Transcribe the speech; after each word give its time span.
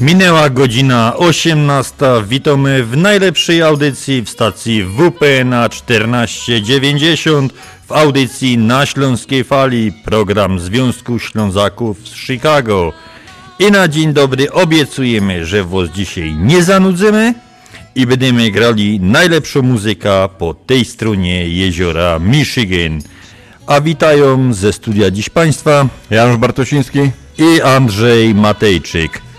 Minęła 0.00 0.50
godzina 0.50 1.16
18. 1.16 1.96
Witamy 2.28 2.84
w 2.84 2.96
najlepszej 2.96 3.62
audycji 3.62 4.22
w 4.22 4.30
stacji 4.30 4.84
WP 4.84 5.44
na 5.44 5.68
1490 5.68 7.52
w 7.86 7.92
audycji 7.92 8.58
na 8.58 8.86
Śląskiej 8.86 9.44
Fali 9.44 9.92
program 9.92 10.60
Związku 10.60 11.18
Ślązaków 11.18 12.08
z 12.08 12.14
Chicago. 12.14 12.92
I 13.58 13.70
na 13.70 13.88
dzień 13.88 14.12
dobry 14.12 14.52
obiecujemy, 14.52 15.46
że 15.46 15.64
was 15.64 15.88
dzisiaj 15.88 16.34
nie 16.34 16.62
zanudzimy 16.62 17.34
i 17.94 18.06
będziemy 18.06 18.50
grali 18.50 19.00
najlepszą 19.00 19.62
muzykę 19.62 20.28
po 20.38 20.54
tej 20.54 20.84
stronie 20.84 21.48
jeziora 21.48 22.18
Michigan. 22.18 23.02
A 23.66 23.80
witają 23.80 24.54
ze 24.54 24.72
studia 24.72 25.10
dziś 25.10 25.28
Państwa 25.28 25.86
Janusz 26.10 26.36
Bartosiński. 26.36 27.10
i 27.38 27.60
Andrzej 27.60 28.34
Matejczyk. 28.34 29.29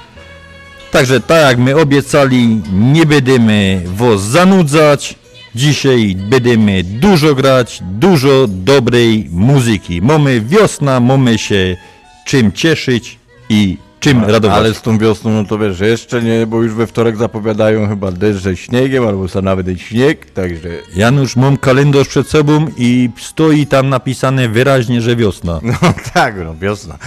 Także 0.91 1.19
tak 1.19 1.41
jak 1.41 1.57
my 1.57 1.75
obiecali, 1.75 2.61
nie 2.73 3.05
będziemy 3.05 3.81
was 3.85 4.21
zanudzać. 4.21 5.15
Dzisiaj 5.55 6.15
będziemy 6.29 6.83
dużo 6.83 7.35
grać, 7.35 7.79
dużo 7.81 8.47
dobrej 8.47 9.27
muzyki. 9.31 10.01
Mamy 10.01 10.41
wiosna, 10.41 10.99
mamy 10.99 11.37
się 11.37 11.77
czym 12.25 12.51
cieszyć 12.51 13.19
i 13.49 13.77
czym 13.99 14.23
radować. 14.23 14.57
Ale 14.57 14.73
z 14.73 14.81
tą 14.81 14.97
wiosną, 14.97 15.31
no 15.31 15.45
to 15.45 15.57
wiesz, 15.57 15.79
jeszcze 15.79 16.21
nie, 16.21 16.47
bo 16.47 16.63
już 16.63 16.73
we 16.73 16.87
wtorek 16.87 17.17
zapowiadają 17.17 17.87
chyba 17.87 18.11
deszcz 18.11 18.43
ze 18.43 18.57
śniegiem, 18.57 19.07
albo 19.07 19.27
co 19.27 19.41
nawet 19.41 19.67
i 19.67 19.79
śnieg, 19.79 20.31
także... 20.31 20.69
Janusz, 20.95 21.35
mam 21.35 21.57
kalendarz 21.57 22.07
przed 22.07 22.27
sobą 22.27 22.67
i 22.77 23.09
stoi 23.17 23.67
tam 23.67 23.89
napisane 23.89 24.49
wyraźnie, 24.49 25.01
że 25.01 25.15
wiosna. 25.15 25.59
No 25.63 25.93
tak, 26.13 26.35
no 26.43 26.55
wiosna. 26.55 26.97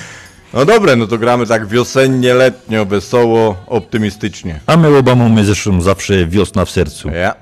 No 0.54 0.64
dobre, 0.64 0.96
no 0.96 1.06
to 1.06 1.18
gramy 1.18 1.46
tak 1.46 1.66
wiosennie, 1.66 2.34
letnio, 2.34 2.86
wesoło, 2.86 3.56
optymistycznie. 3.66 4.60
A 4.66 4.76
my 4.76 4.96
oba 4.96 5.14
mamy 5.14 5.44
zresztą 5.44 5.80
zawsze 5.80 6.26
wiosna 6.26 6.64
w 6.64 6.70
sercu. 6.70 7.10
Ja. 7.10 7.34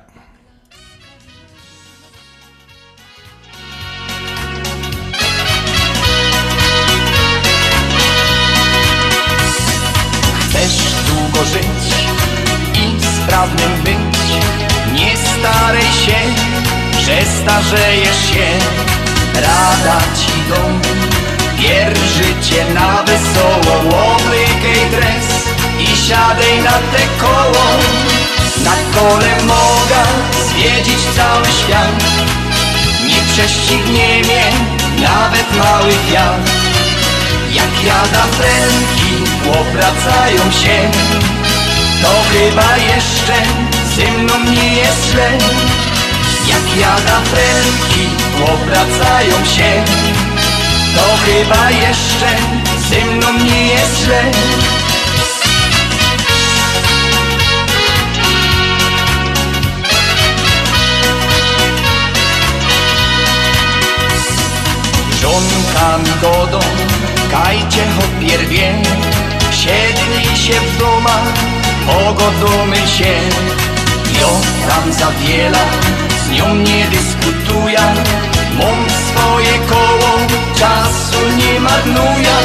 Chcesz 10.40 10.92
długo 11.08 11.44
żyć 11.44 11.94
i 12.74 13.02
sprawnym 13.16 13.82
być 13.84 14.28
Nie 14.94 15.16
staraj 15.16 15.82
się, 15.82 16.18
że 17.00 17.22
starzejesz 17.42 18.30
się 18.30 18.46
Rada 19.34 20.00
ci 20.00 20.32
dom 20.48 20.91
Bier 21.72 21.96
życie 21.96 22.64
na 22.74 23.02
wesoło 23.02 23.74
Łobykej 23.84 24.90
dres 24.90 25.28
i 25.78 25.86
siadaj 25.86 26.62
na 26.62 26.70
te 26.70 27.02
koło. 27.20 27.66
Na 28.64 28.76
kole 28.94 29.32
moga 29.42 30.04
zwiedzić 30.46 31.00
cały 31.16 31.46
świat. 31.46 32.04
Nie 33.06 33.20
prześcignie 33.32 34.08
mnie 34.24 34.44
nawet 35.00 35.46
mały 35.56 35.92
wiatr. 36.10 36.52
Jak 37.52 37.84
jada 37.84 38.24
fręki 38.36 39.12
obracają 39.60 40.52
się. 40.52 40.90
To 42.02 42.12
chyba 42.32 42.76
jeszcze 42.76 43.34
ze 43.96 44.18
mną 44.18 44.34
nie 44.50 44.74
jest 44.74 45.10
źle. 45.10 45.30
Jak 46.48 46.76
jada 46.76 47.20
fręki 47.20 48.08
obracają 48.52 49.44
się 49.44 49.84
To 50.96 51.16
chyba 51.24 51.70
jeszcze 51.70 52.36
ze 52.90 53.04
mną 53.04 53.32
nie 53.44 53.66
jest 53.66 54.04
źle. 54.04 54.22
Żonkami 65.20 66.10
godą, 66.20 66.58
kajcie 67.30 67.84
opierwie 67.98 68.82
Siedli 69.62 70.36
się 70.36 70.60
w 70.60 70.78
domach, 70.78 71.32
pogodomy 71.86 72.76
się. 72.76 73.14
Jo 74.20 74.28
tam 74.68 74.92
zawiela, 74.92 75.58
z 76.26 76.30
nią 76.30 76.54
nie 76.54 76.84
dyskutuję. 76.84 77.80
Mam 78.58 78.90
swoje 78.90 79.58
koło, 79.68 80.41
czasu 80.62 81.20
nie 81.36 81.60
marnuję. 81.60 82.36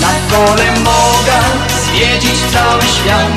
Na 0.00 0.12
kole 0.30 0.66
mogę 0.72 1.38
zwiedzić 1.82 2.38
cały 2.52 2.82
świat. 2.82 3.34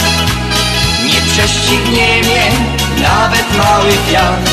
Nie 1.05 1.21
prześcignie 1.31 2.07
mnie 2.23 2.51
nawet 3.01 3.47
mały 3.57 3.91
wiatr. 4.11 4.51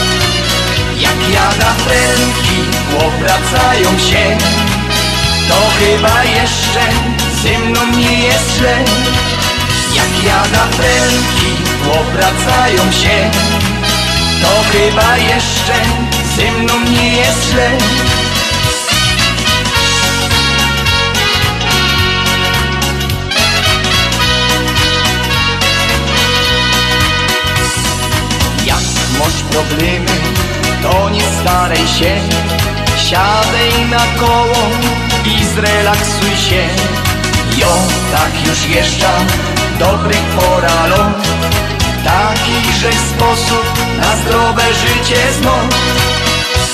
Jak 0.98 1.18
jada 1.34 1.72
fręki 1.84 2.58
obracają 3.06 3.98
się. 3.98 4.38
To 5.48 5.58
chyba 5.78 6.24
jeszcze 6.24 6.82
ze 7.42 7.58
mną 7.58 7.80
nie 7.96 8.22
jest 8.22 8.56
źle. 8.58 8.76
Jak 9.94 10.24
jada 10.24 10.64
fręki 10.76 11.50
obracają 12.00 12.92
się. 12.92 13.30
To 14.42 14.52
chyba 14.72 15.16
jeszcze 15.16 15.74
ze 16.36 16.52
mną 16.52 16.74
nie 16.90 17.16
jest 17.16 17.50
źle 17.50 17.70
Masz 29.18 29.42
problemy, 29.50 30.12
to 30.82 31.10
nie 31.10 31.22
staraj 31.40 31.86
się. 31.98 32.20
Siadaj 32.96 33.88
na 33.90 34.20
koło 34.20 34.68
i 35.24 35.44
zrelaksuj 35.44 36.36
się. 36.48 36.68
Jo, 37.58 37.76
tak 38.12 38.46
już 38.46 38.76
jeżdża 38.76 39.12
dobrych 39.78 40.22
poralon 40.22 41.12
Takiże 42.04 42.92
sposób 42.92 43.64
na 44.00 44.16
zdrowe 44.16 44.62
życie 44.74 45.32
znów 45.32 45.68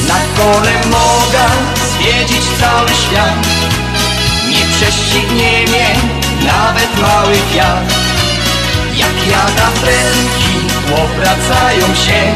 Na 0.08 0.14
kole 0.36 0.72
mogę 0.84 1.44
zwiedzić 1.92 2.44
cały 2.60 2.88
świat. 2.88 3.46
Nie 4.48 4.66
prześcignie 4.76 5.64
mnie 5.68 5.96
nawet 6.44 7.00
mały 7.00 7.34
wiatr 7.54 8.13
Jak 8.96 9.26
jada 9.30 9.70
fręki 9.70 10.56
obracają 11.04 11.94
się. 11.94 12.34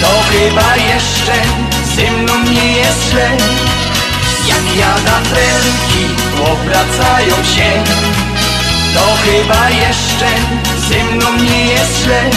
To 0.00 0.22
chyba 0.30 0.76
jeszcze 0.76 1.32
ze 1.96 2.10
mną 2.10 2.50
nie 2.50 2.72
jest 2.72 3.10
źle. 3.10 3.30
Jak 4.46 4.76
jada 4.76 5.20
pręki 5.30 6.06
obracają 6.52 7.44
się. 7.44 7.82
To 8.94 9.00
chyba 9.24 9.70
jeszcze 9.70 10.28
ze 10.88 11.04
mną 11.04 11.32
nie 11.42 11.64
jest 11.64 12.04
źle 12.04 12.30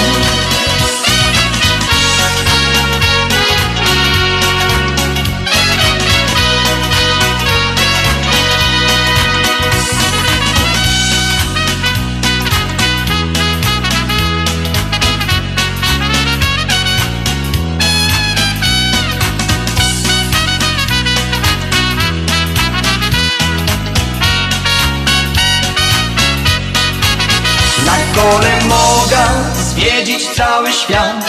Kole 28.23 28.61
mogę 28.61 29.23
zwiedzić 29.63 30.27
cały 30.29 30.73
świat. 30.73 31.25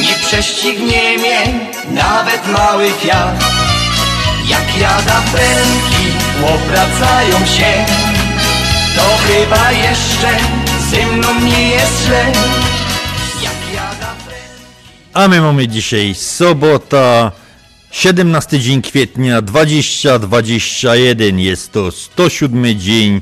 Nie 0.00 0.14
prześcignie 0.26 1.18
mnie 1.18 1.60
nawet 1.90 2.48
mały 2.48 2.90
kwiat 2.90 3.44
Jak 4.48 4.78
jada 4.80 5.22
pręki 5.32 6.06
obracają 6.54 7.46
się. 7.46 7.84
To 8.96 9.02
chyba 9.26 9.72
jeszcze 9.72 10.38
ze 10.90 11.06
mną 11.06 11.40
nie 11.40 11.68
jest 11.68 12.04
źle. 12.06 12.32
A 15.12 15.28
my 15.28 15.40
mamy 15.40 15.68
dzisiaj 15.68 16.14
sobota, 16.14 17.32
17 17.90 18.60
dzień 18.60 18.82
kwietnia 18.82 19.42
2021. 19.42 21.40
Jest 21.40 21.72
to 21.72 21.90
107 21.90 22.80
dzień 22.80 23.20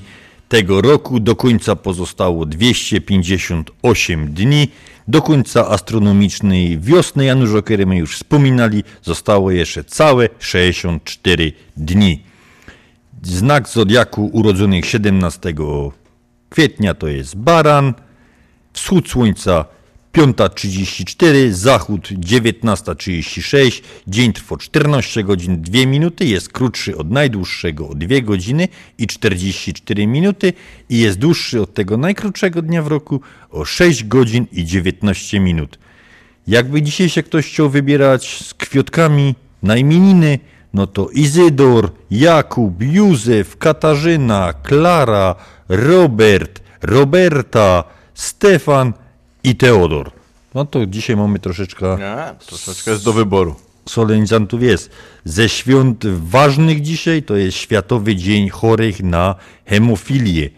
tego 0.49 0.81
roku. 0.81 1.21
Do 1.21 1.37
końca 1.37 1.77
pozostało 1.77 2.47
258 2.47 4.35
dni. 4.35 4.69
Do 5.09 5.23
końca 5.23 5.69
astronomicznej 5.69 6.81
wiosny 6.81 7.25
Janusz 7.25 7.55
o 7.55 7.63
której 7.63 7.87
my 7.87 7.97
już 7.97 8.17
wspominali, 8.17 8.85
zostało 9.03 9.51
jeszcze 9.51 9.85
całe 9.85 10.29
64 10.39 11.53
dni. 11.77 12.23
Znak 13.23 13.69
zodiaku 13.69 14.31
urodzonych 14.33 14.87
17 14.87 15.55
kwietnia 16.51 16.95
to 16.95 17.09
jest 17.09 17.37
baran. 17.37 17.95
Wschód 18.73 19.09
słońca 19.09 19.65
5.34, 20.15 21.51
zachód 21.51 22.09
19.36, 22.09 23.83
dzień 24.07 24.33
trwa 24.33 24.57
14 24.57 25.25
godzin 25.25 25.63
2 25.63 25.87
minuty, 25.87 26.25
jest 26.25 26.49
krótszy 26.49 26.97
od 26.97 27.11
najdłuższego 27.11 27.89
o 27.89 27.95
2 27.95 28.21
godziny 28.21 28.69
i 28.99 29.07
44 29.07 30.07
minuty 30.07 30.53
i 30.89 30.99
jest 30.99 31.19
dłuższy 31.19 31.63
od 31.63 31.75
tego 31.75 31.97
najkrótszego 31.97 32.63
dnia 32.63 32.83
w 32.83 32.87
roku 32.87 33.21
o 33.51 33.65
6 33.65 34.05
godzin 34.05 34.47
i 34.53 34.65
19 34.65 35.41
minut. 35.41 35.79
Jakby 36.47 36.83
dzisiaj 36.83 37.09
się 37.09 37.23
ktoś 37.23 37.47
chciał 37.47 37.71
wybierać 37.71 38.45
z 38.45 38.55
kwiatkami 38.55 39.35
na 39.63 39.77
imieniny, 39.77 40.39
no 40.75 40.87
to 40.87 41.09
Izydor, 41.09 41.91
Jakub, 42.11 42.83
Józef, 42.83 43.57
Katarzyna, 43.57 44.53
Klara, 44.53 45.35
Robert, 45.69 46.63
Roberta, 46.83 47.85
Stefan 48.15 48.93
i 49.45 49.57
Teodor. 49.57 50.11
No 50.55 50.65
to 50.65 50.87
dzisiaj 50.87 51.17
mamy 51.17 51.39
troszeczkę 51.39 51.97
Ja, 52.01 52.35
troszeczkę 52.47 52.91
jest 52.91 53.05
do 53.05 53.13
wyboru. 53.13 53.55
solenizantów 53.89 54.63
jest. 54.63 54.91
Ze 55.25 55.49
świąt 55.49 56.07
ważnych 56.07 56.81
dzisiaj 56.83 57.23
to 57.23 57.37
jest 57.37 57.57
Światowy 57.57 58.17
Dzień 58.17 58.49
Chorych 58.49 59.03
na 59.03 59.35
Hemofilię. 59.67 60.51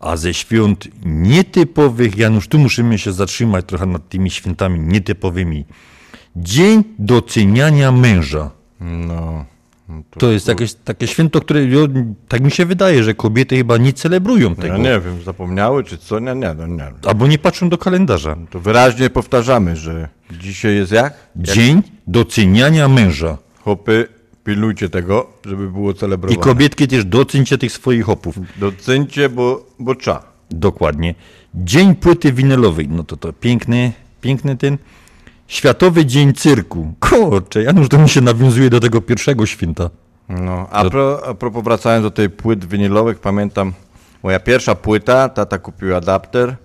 A 0.00 0.16
ze 0.16 0.34
świąt 0.34 0.88
nietypowych, 1.04 2.16
Janusz, 2.16 2.48
tu 2.48 2.58
musimy 2.58 2.98
się 2.98 3.12
zatrzymać 3.12 3.64
trochę 3.66 3.86
nad 3.86 4.08
tymi 4.08 4.30
świętami 4.30 4.80
nietypowymi. 4.80 5.64
Dzień 6.36 6.84
doceniania 6.98 7.92
męża. 7.92 8.50
No. 8.80 9.44
To 10.18 10.30
jest 10.30 10.48
jakieś 10.48 10.74
takie 10.74 11.06
święto, 11.06 11.40
które 11.40 11.60
tak 12.28 12.40
mi 12.40 12.50
się 12.50 12.66
wydaje, 12.66 13.04
że 13.04 13.14
kobiety 13.14 13.56
chyba 13.56 13.76
nie 13.76 13.92
celebrują 13.92 14.54
tego. 14.54 14.76
Ja 14.76 14.78
nie 14.78 15.00
wiem, 15.00 15.22
zapomniały 15.24 15.84
czy 15.84 15.98
co? 15.98 16.18
Nie, 16.18 16.34
nie, 16.34 16.54
no 16.54 16.66
nie. 16.66 16.92
Albo 17.06 17.26
nie 17.26 17.38
patrzą 17.38 17.68
do 17.68 17.78
kalendarza. 17.78 18.36
To 18.50 18.60
wyraźnie 18.60 19.10
powtarzamy, 19.10 19.76
że 19.76 20.08
dzisiaj 20.40 20.74
jest 20.74 20.92
jak? 20.92 21.14
Dzień 21.36 21.82
doceniania 22.06 22.88
męża. 22.88 23.38
Chłopy, 23.64 24.08
pilnujcie 24.44 24.88
tego, 24.88 25.26
żeby 25.44 25.70
było 25.70 25.92
I 25.92 25.94
celebrowane. 25.94 26.42
kobietki 26.42 26.88
też 26.88 27.04
docencie 27.04 27.58
tych 27.58 27.72
swoich 27.72 28.08
opów. 28.08 28.38
Docencie, 28.56 29.28
bo, 29.28 29.66
bo 29.78 29.94
trzeba. 29.94 30.32
Dokładnie. 30.50 31.14
Dzień 31.54 31.94
płyty 31.94 32.32
winylowej. 32.32 32.88
No 32.88 33.04
to 33.04 33.16
to 33.16 33.32
piękny, 33.32 33.92
piękny 34.20 34.56
ten. 34.56 34.78
Światowy 35.48 36.06
Dzień 36.06 36.32
Cyrku. 36.34 36.94
Kurczę, 37.00 37.62
Janusz, 37.62 37.88
to 37.88 37.98
mi 37.98 38.08
się 38.08 38.20
nawiązuje 38.20 38.70
do 38.70 38.80
tego 38.80 39.00
pierwszego 39.00 39.46
święta. 39.46 39.90
No, 40.28 40.66
a, 40.70 40.90
pro, 40.90 41.26
a 41.26 41.34
propos 41.34 41.64
wracając 41.64 42.02
do 42.02 42.10
tej 42.10 42.30
płyt 42.30 42.64
winylowych, 42.64 43.18
pamiętam 43.18 43.72
moja 44.22 44.40
pierwsza 44.40 44.74
płyta, 44.74 45.28
tata 45.28 45.58
kupił 45.58 45.96
adapter, 45.96 46.56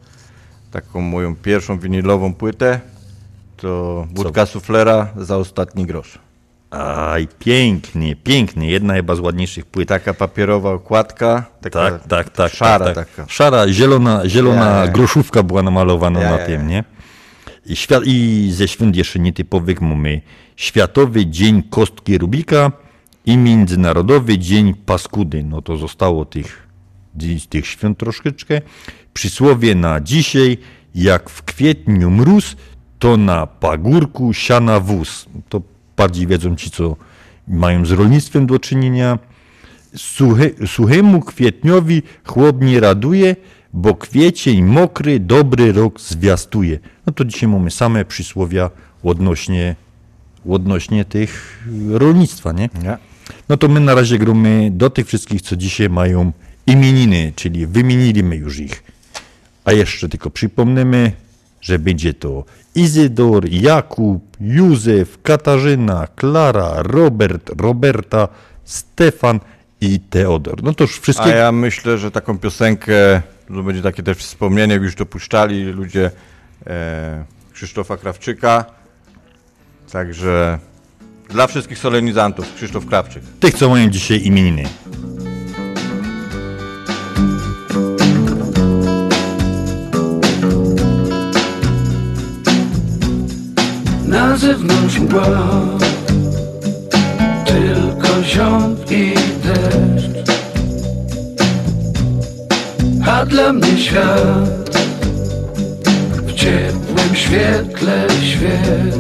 taką 0.71 1.01
moją 1.01 1.35
pierwszą 1.35 1.79
winylową 1.79 2.33
płytę, 2.33 2.79
to 3.57 4.05
budka 4.11 4.45
suflera 4.45 5.07
za 5.17 5.37
ostatni 5.37 5.85
grosz. 5.85 6.19
Aj, 6.71 7.27
pięknie, 7.39 8.15
pięknie. 8.15 8.69
Jedna 8.71 8.93
chyba 8.93 9.15
z 9.15 9.19
ładniejszych 9.19 9.65
płyt. 9.65 9.89
Taka 9.89 10.13
papierowa 10.13 10.71
okładka, 10.71 11.43
taka 11.61 11.79
Tak, 11.91 12.07
tak, 12.07 12.29
tak. 12.29 12.51
szara 12.53 12.85
tak, 12.85 12.95
tak. 12.95 13.09
taka. 13.09 13.25
Szara, 13.29 13.67
zielona, 13.67 14.29
zielona 14.29 14.65
Ja, 14.65 14.85
ja. 14.85 14.87
groszówka 14.87 15.43
była 15.43 15.63
namalowana 15.63 16.21
Ja, 16.21 16.31
na 16.31 16.37
tym, 16.37 16.67
nie? 16.67 16.83
Świat, 17.65 18.03
I 18.05 18.49
ze 18.51 18.67
świąt 18.67 18.95
jeszcze 18.95 19.19
nietypowych 19.19 19.81
mamy 19.81 20.21
Światowy 20.55 21.25
Dzień 21.25 21.63
Kostki 21.63 22.17
Rubika 22.17 22.71
i 23.25 23.37
Międzynarodowy 23.37 24.37
Dzień 24.37 24.73
Paskudy. 24.73 25.43
No 25.43 25.61
to 25.61 25.77
zostało 25.77 26.25
tych, 26.25 26.67
tych 27.49 27.67
świąt 27.67 27.97
troszeczkę. 27.97 28.61
Przysłowie 29.13 29.75
na 29.75 30.01
dzisiaj, 30.01 30.57
jak 30.95 31.29
w 31.29 31.43
kwietniu 31.43 32.09
mróz, 32.09 32.55
to 32.99 33.17
na 33.17 33.47
pagórku 33.47 34.33
siana 34.33 34.79
wóz. 34.79 35.25
To 35.49 35.61
bardziej 35.97 36.27
wiedzą 36.27 36.55
ci, 36.55 36.71
co 36.71 36.95
mają 37.47 37.85
z 37.85 37.91
rolnictwem 37.91 38.47
do 38.47 38.59
czynienia. 38.59 39.19
Suchy, 39.95 40.55
suchemu 40.67 41.21
kwietniowi 41.21 42.01
chłop 42.25 42.61
nie 42.61 42.79
raduje, 42.79 43.35
bo 43.73 43.95
kwiecień 43.95 44.63
mokry 44.63 45.19
dobry 45.19 45.71
rok 45.73 46.01
zwiastuje. 46.01 46.79
No 47.05 47.13
to 47.13 47.25
dzisiaj 47.25 47.49
mamy 47.49 47.71
same 47.71 48.05
przysłowia 48.05 48.69
odnośnie, 49.03 49.75
odnośnie 50.49 51.05
tych 51.05 51.63
rolnictwa, 51.89 52.51
nie? 52.51 52.69
Nie? 52.83 52.97
No 53.49 53.57
to 53.57 53.67
my 53.67 53.79
na 53.79 53.95
razie 53.95 54.17
gramy 54.17 54.69
do 54.71 54.89
tych 54.89 55.07
wszystkich, 55.07 55.41
co 55.41 55.55
dzisiaj 55.55 55.89
mają 55.89 56.31
imieniny, 56.67 57.33
czyli 57.35 57.67
wymieniliśmy 57.67 58.35
już 58.35 58.59
ich. 58.59 58.83
A 59.65 59.71
jeszcze 59.71 60.09
tylko 60.09 60.29
przypomnimy, 60.29 61.11
że 61.61 61.79
będzie 61.79 62.13
to 62.13 62.43
Izydor, 62.75 63.49
Jakub, 63.49 64.37
Józef, 64.39 65.21
Katarzyna, 65.21 66.07
Klara, 66.15 66.73
Robert, 66.83 67.51
Roberta, 67.61 68.27
Stefan 68.63 69.39
i 69.81 69.99
Teodor. 69.99 70.63
No 70.63 70.73
to 70.73 70.83
już 70.83 70.97
A 70.97 71.01
wszystkie... 71.01 71.29
ja 71.29 71.51
myślę, 71.51 71.97
że 71.97 72.11
taką 72.11 72.39
piosenkę, 72.39 73.21
to 73.47 73.63
będzie 73.63 73.81
takie 73.81 74.03
też 74.03 74.17
wspomnienie, 74.17 74.75
już 74.75 74.95
dopuszczali 74.95 75.63
ludzie 75.63 76.05
e, 76.05 76.30
Krzysztofa 77.53 77.97
Krawczyka. 77.97 78.65
Także 79.91 80.59
dla 81.29 81.47
wszystkich 81.47 81.77
solenizantów, 81.77 82.55
Krzysztof 82.55 82.85
Krawczyk. 82.85 83.23
Tych, 83.39 83.53
co 83.53 83.69
mają 83.69 83.89
dzisiaj 83.89 84.21
imieniny. 84.23 84.63
Na 94.07 94.37
zewnątrz 94.37 94.99
mgła 94.99 95.51
Tylko 97.45 98.23
ziąb 98.23 98.91
i 98.91 99.13
deszcz 99.43 100.31
A 103.05 103.25
dla 103.25 103.53
mnie 103.53 103.77
świat 103.77 104.60
ciepłym 106.41 107.15
świetle 107.15 108.07
świec. 108.21 108.95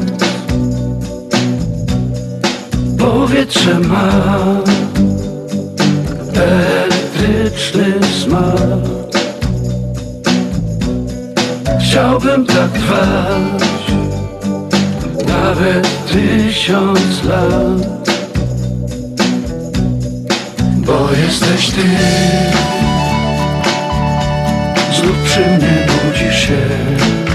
Powietrze 2.97 3.79
ma 3.79 4.11
Elektryczny 6.35 7.93
smak. 8.21 8.81
Chciałbym 11.79 12.45
tak 12.45 12.71
trwać 12.71 13.61
nawet 15.27 15.87
tysiąc 16.11 17.23
lat. 17.23 18.01
jesteś 21.27 21.69
ty. 21.69 21.81
Znów 24.95 25.17
przy 25.25 25.39
mnie 25.39 25.87
budzisz 25.87 26.47
się. 26.47 26.57
Bo 27.25 27.30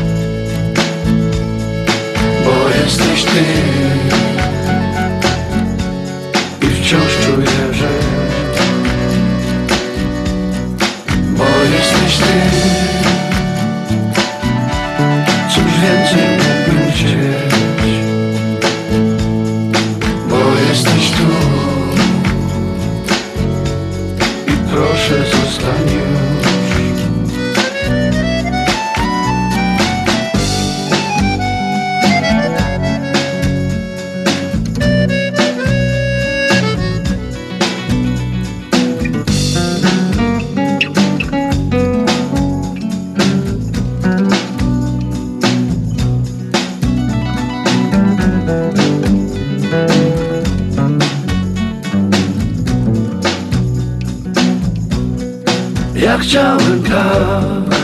jesteś 2.86 3.24
ty. 3.24 3.44
I 6.62 6.66
wciąż 6.66 7.16
czuję, 7.26 7.74
że 7.74 7.88
Bo 11.30 11.44
jesteś 11.76 12.16
ty. 12.18 12.34
Cóż 15.48 15.64
więcej 15.82 16.45
Ja 55.96 56.18
chciałem 56.18 56.82
tak 56.82 57.76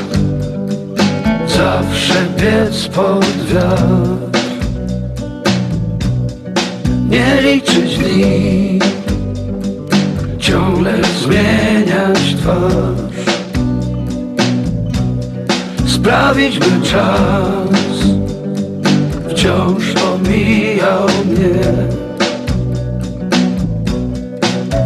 Zawsze 1.46 2.14
biec 2.36 2.88
pod 2.88 3.26
wiatr. 3.52 4.38
Nie 7.08 7.42
liczyć 7.42 7.98
dni 7.98 8.78
Ciągle 10.38 10.92
zmieniać 11.22 12.34
twarz. 12.40 13.26
Sprawić 15.86 16.58
by 16.58 16.86
czas 16.86 18.02
Wciąż 19.28 19.84
omijał 19.96 21.06
mnie. 21.26 21.62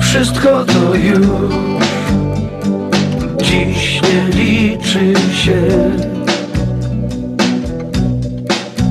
Wszystko 0.00 0.64
to 0.64 0.94
już 0.94 1.85
dziś 3.56 4.00
nie 4.02 4.42
liczy 4.42 5.14
się 5.34 5.62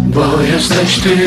Bo 0.06 0.42
jesteś 0.42 1.00
ty. 1.00 1.18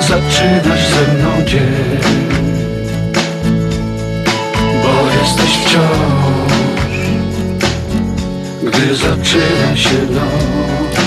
Zaczynasz 0.00 0.88
ze 0.88 1.12
mną 1.14 1.46
dzień 1.46 1.98
Bo 4.82 5.20
jesteś 5.20 5.56
wciąż 5.58 6.96
Gdy 8.62 8.96
zaczyna 8.96 9.76
się 9.76 9.98
noc. 10.10 11.00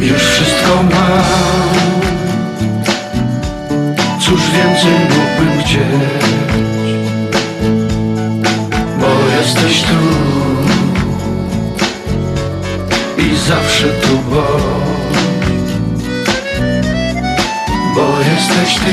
Już 0.00 0.22
wszystko 0.22 0.82
mam 0.82 1.72
Cóż 4.20 4.40
więcej 4.50 4.92
mógłbym 4.92 5.62
chcieć 5.64 6.41
jesteś 9.42 9.82
tu. 9.82 9.98
I 13.22 13.36
zawsze 13.36 13.88
tu 13.88 14.18
bądź 14.18 15.72
Bo 17.94 18.18
jesteś 18.18 18.74
ty. 18.74 18.92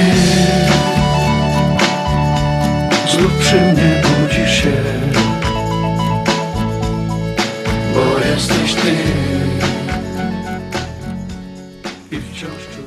Znów 3.11 3.31
przy 3.39 3.55
mnie 3.55 4.01
budzisz 4.03 4.63
się 4.63 4.71
Bo 7.93 8.29
jesteś 8.29 8.73
ty. 8.73 8.95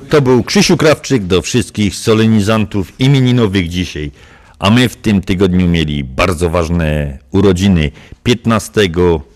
To 0.09 0.21
był 0.21 0.45
Krzysiu 0.45 0.77
Krawczyk 0.77 1.25
do 1.25 1.43
wszystkich 1.43 1.95
solenizantów 1.95 2.93
imieninowych 2.99 3.69
dzisiaj. 3.69 4.11
A 4.63 4.71
my 4.71 4.89
w 4.89 4.97
tym 4.97 5.21
tygodniu 5.21 5.69
mieli 5.69 6.05
bardzo 6.05 6.51
ważne 6.51 7.19
urodziny. 7.31 7.91
15 8.23 8.81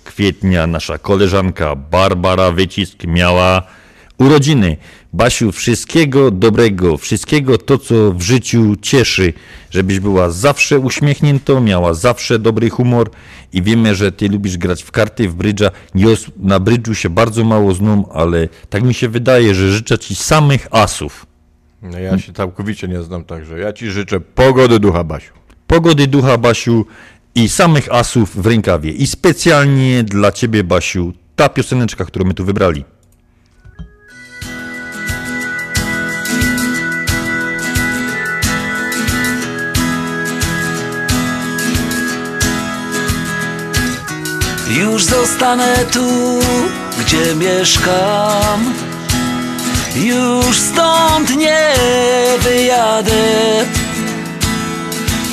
kwietnia 0.05 0.67
nasza 0.67 0.99
koleżanka 0.99 1.77
Barbara 1.77 2.53
Wycisk 2.53 3.05
miała 3.05 3.63
urodziny. 4.19 4.77
Basiu, 5.13 5.53
wszystkiego 5.53 6.31
dobrego, 6.31 6.97
wszystkiego 6.97 7.59
to, 7.59 7.79
co 7.79 8.13
w 8.13 8.23
życiu 8.23 8.77
cieszy, 8.83 9.33
żebyś 9.71 10.01
była 10.01 10.31
zawsze 10.31 10.79
uśmiechnięta, 10.79 11.61
miała 11.61 11.95
zawsze 11.95 12.39
dobry 12.39 12.71
humor 12.71 13.11
i 13.53 13.63
wiemy, 13.63 13.95
że 13.95 14.13
ty 14.13 14.29
lubisz 14.29 14.59
grać 14.59 14.83
w 14.83 14.91
karty, 14.91 15.29
w 15.29 15.35
brydża. 15.35 15.71
Na 16.37 16.61
brydżu 16.61 16.95
się 16.95 17.11
bardzo 17.11 17.45
mało 17.45 17.75
znam, 17.75 18.05
ale 18.15 18.49
tak 18.71 18.83
mi 18.83 18.95
się 18.95 19.09
wydaje, 19.09 19.55
że 19.55 19.73
życzę 19.73 19.99
ci 19.99 20.15
samych 20.15 20.69
asów. 20.71 21.27
No 21.83 21.99
ja 21.99 22.19
się 22.19 22.33
całkowicie 22.33 22.89
nie 22.89 23.03
znam, 23.03 23.25
także 23.25 23.59
ja 23.59 23.73
ci 23.73 23.91
życzę 23.91 24.21
pogody 24.21 24.79
ducha, 24.81 25.05
Basiu. 25.05 25.33
Pogody 25.67 26.07
ducha, 26.07 26.39
Basiu, 26.39 26.87
i 27.35 27.49
samych 27.49 27.93
asów 27.93 28.43
w 28.43 28.47
rękawie. 28.47 28.93
I 28.93 29.07
specjalnie 29.07 30.03
dla 30.03 30.33
ciebie, 30.33 30.65
Basiu, 30.65 31.13
ta 31.37 31.49
pioseneczka, 31.49 32.05
którą 32.05 32.25
my 32.25 32.35
tu 32.35 32.45
wybrali. 32.45 32.85
Już 44.81 45.05
zostanę 45.05 45.77
tu, 45.93 46.41
gdzie 47.01 47.35
mieszkam. 47.35 48.75
Już 49.97 50.59
stąd 50.59 51.37
nie 51.37 51.75
wyjadę. 52.41 53.15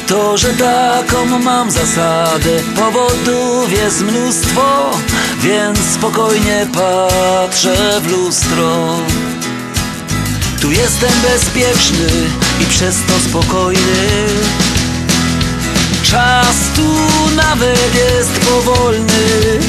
To, 0.08 0.38
że 0.38 0.54
taką 0.54 1.40
mam 1.40 1.72
zasadę, 1.72 2.50
powodów 2.76 3.72
jest 3.72 4.02
mnóstwo, 4.02 4.92
więc 5.40 5.80
spokojnie 5.80 6.68
patrzę 6.74 8.02
w 8.02 8.12
lustro. 8.12 8.98
Tu 10.62 10.72
jestem 10.72 11.12
bezpieczny 11.22 12.10
i 12.62 12.66
przez 12.66 12.96
to 13.08 13.30
spokojny. 13.30 14.28
Czas 16.04 16.56
tu 16.76 16.88
nawet 17.36 17.96
jest 17.96 18.40
powolny 18.40 19.60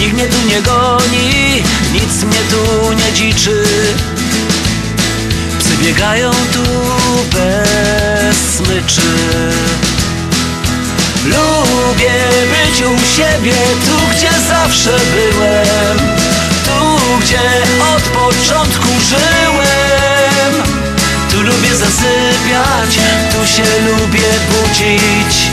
Nikt 0.00 0.14
mnie 0.14 0.26
tu 0.26 0.36
nie 0.48 0.62
goni, 0.62 1.62
nic 2.00 2.24
mnie 2.24 2.42
tu 2.50 2.92
nie 2.92 3.12
dziczy. 3.12 3.64
Psy 5.58 5.76
biegają 5.82 6.30
tu 6.30 6.64
bez 7.32 8.36
smyczy. 8.56 9.10
Lubię 11.24 12.14
być 12.52 12.80
u 12.80 13.16
siebie, 13.16 13.54
tu 13.86 14.16
gdzie 14.16 14.30
zawsze 14.48 14.90
byłem. 14.90 15.98
Tu 16.66 17.18
gdzie 17.20 17.40
od 17.96 18.02
początku 18.02 18.88
żyłem. 19.08 20.62
Tu 21.30 21.42
lubię 21.42 21.76
zasypiać, 21.76 22.98
tu 23.32 23.46
się 23.46 23.64
lubię 23.86 24.28
budzić. 24.50 25.50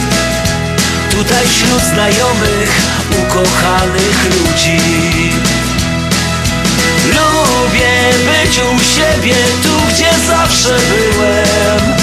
Tutaj 1.11 1.47
wśród 1.47 1.83
znajomych, 1.83 2.81
ukochanych 3.11 4.25
ludzi 4.25 5.23
Lubię 7.05 8.13
być 8.25 8.59
u 8.59 8.79
siebie, 8.95 9.35
tu 9.63 9.93
gdzie 9.93 10.09
zawsze 10.27 10.69
byłem. 10.69 11.95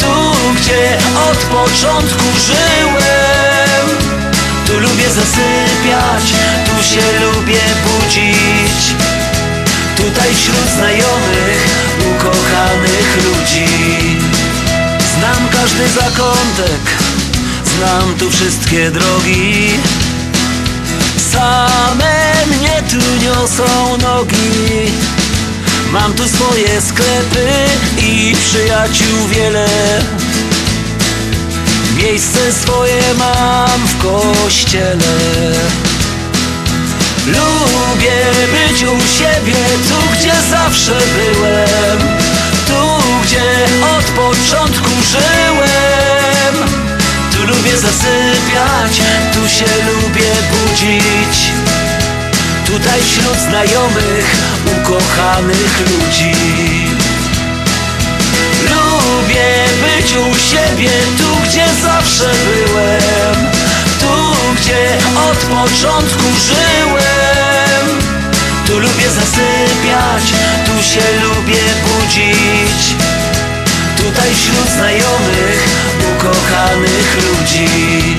Tu 0.00 0.36
gdzie 0.54 0.98
od 1.30 1.38
początku 1.38 2.24
żyłem. 2.46 3.98
Tu 4.66 4.80
lubię 4.80 5.08
zasypiać, 5.10 6.24
tu 6.66 6.84
się 6.84 7.20
lubię 7.20 7.60
budzić. 7.84 8.94
Tutaj 9.96 10.34
wśród 10.34 10.68
znajomych, 10.76 11.66
ukochanych 12.10 13.18
ludzi. 13.24 13.68
Znam 15.14 15.48
każdy 15.52 15.88
zakątek, 15.88 16.80
znam 17.76 18.14
tu 18.18 18.30
wszystkie 18.30 18.90
drogi. 18.90 19.70
Same 21.32 22.32
mnie 22.46 22.67
tu 22.82 23.24
niosą 23.24 23.98
nogi. 23.98 24.92
Mam 25.92 26.12
tu 26.12 26.28
swoje 26.28 26.80
sklepy 26.80 27.48
i 27.98 28.36
przyjaciół 28.36 29.28
wiele. 29.28 29.68
Miejsce 31.96 32.52
swoje 32.52 33.02
mam 33.18 33.86
w 33.86 33.98
kościele. 33.98 35.18
Lubię 37.26 38.24
być 38.52 38.82
u 38.82 39.18
siebie, 39.18 39.64
tu 39.88 40.18
gdzie 40.18 40.34
zawsze 40.50 40.92
byłem. 40.92 41.98
Tu 42.66 43.02
gdzie 43.22 43.66
od 43.96 44.04
początku 44.04 44.90
żyłem. 45.10 46.68
Tu 47.32 47.46
lubię 47.46 47.76
zasypiać, 47.76 49.00
tu 49.34 49.48
się 49.48 49.66
lubię 49.86 50.32
budzić 50.50 51.57
Tutaj 52.68 53.00
wśród 53.02 53.38
znajomych, 53.38 54.36
ukochanych 54.76 55.80
ludzi. 55.80 56.32
Lubię 58.70 59.64
być 59.82 60.12
u 60.12 60.38
siebie, 60.38 60.90
tu 61.18 61.48
gdzie 61.48 61.64
zawsze 61.82 62.24
byłem. 62.24 63.50
Tu 64.00 64.36
gdzie 64.56 64.96
od 65.30 65.38
początku 65.38 66.24
żyłem. 66.46 67.98
Tu 68.66 68.78
lubię 68.78 69.10
zasypiać, 69.10 70.24
tu 70.66 70.82
się 70.82 71.02
lubię 71.22 71.64
budzić. 71.84 72.96
Tutaj 73.96 74.34
wśród 74.34 74.68
znajomych, 74.68 75.68
ukochanych 76.16 77.16
ludzi 77.16 78.16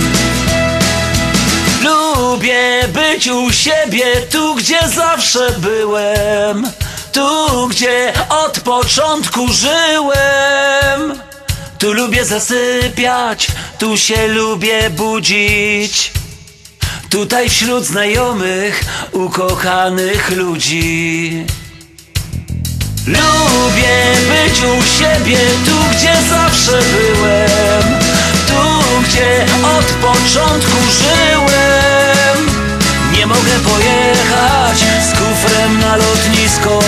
być 2.88 3.28
u 3.28 3.52
siebie, 3.52 4.06
tu 4.32 4.56
gdzie 4.56 4.80
zawsze 4.96 5.52
byłem 5.58 6.72
Tu 7.12 7.68
gdzie 7.68 8.14
od 8.30 8.60
początku 8.60 9.48
żyłem. 9.54 11.20
Tu 11.80 11.94
lubię 11.94 12.26
zasypiać, 12.26 13.48
tu 13.80 13.98
się 13.98 14.28
lubię 14.28 14.90
budzić. 14.90 16.12
Tutaj 17.10 17.50
wśród 17.50 17.86
znajomych, 17.86 18.84
ukochanych 19.12 20.32
ludzi. 20.32 21.46
Lubię 23.08 23.98
być 24.30 24.60
u 24.60 24.98
siebie, 24.98 25.38
tu 25.66 25.98
gdzie 25.98 26.14
zawsze 26.30 26.72
byłem 26.72 28.00
Tu 28.48 29.04
gdzie 29.04 29.46
od 29.78 29.86
początku 29.86 30.78
żyłem 31.02 32.39
Nie 33.20 33.28
mogę 33.28 33.60
pojechać 33.66 34.78
z 34.80 35.12
kufrem 35.12 35.80
na 35.80 35.96
lotnisko 35.96 36.80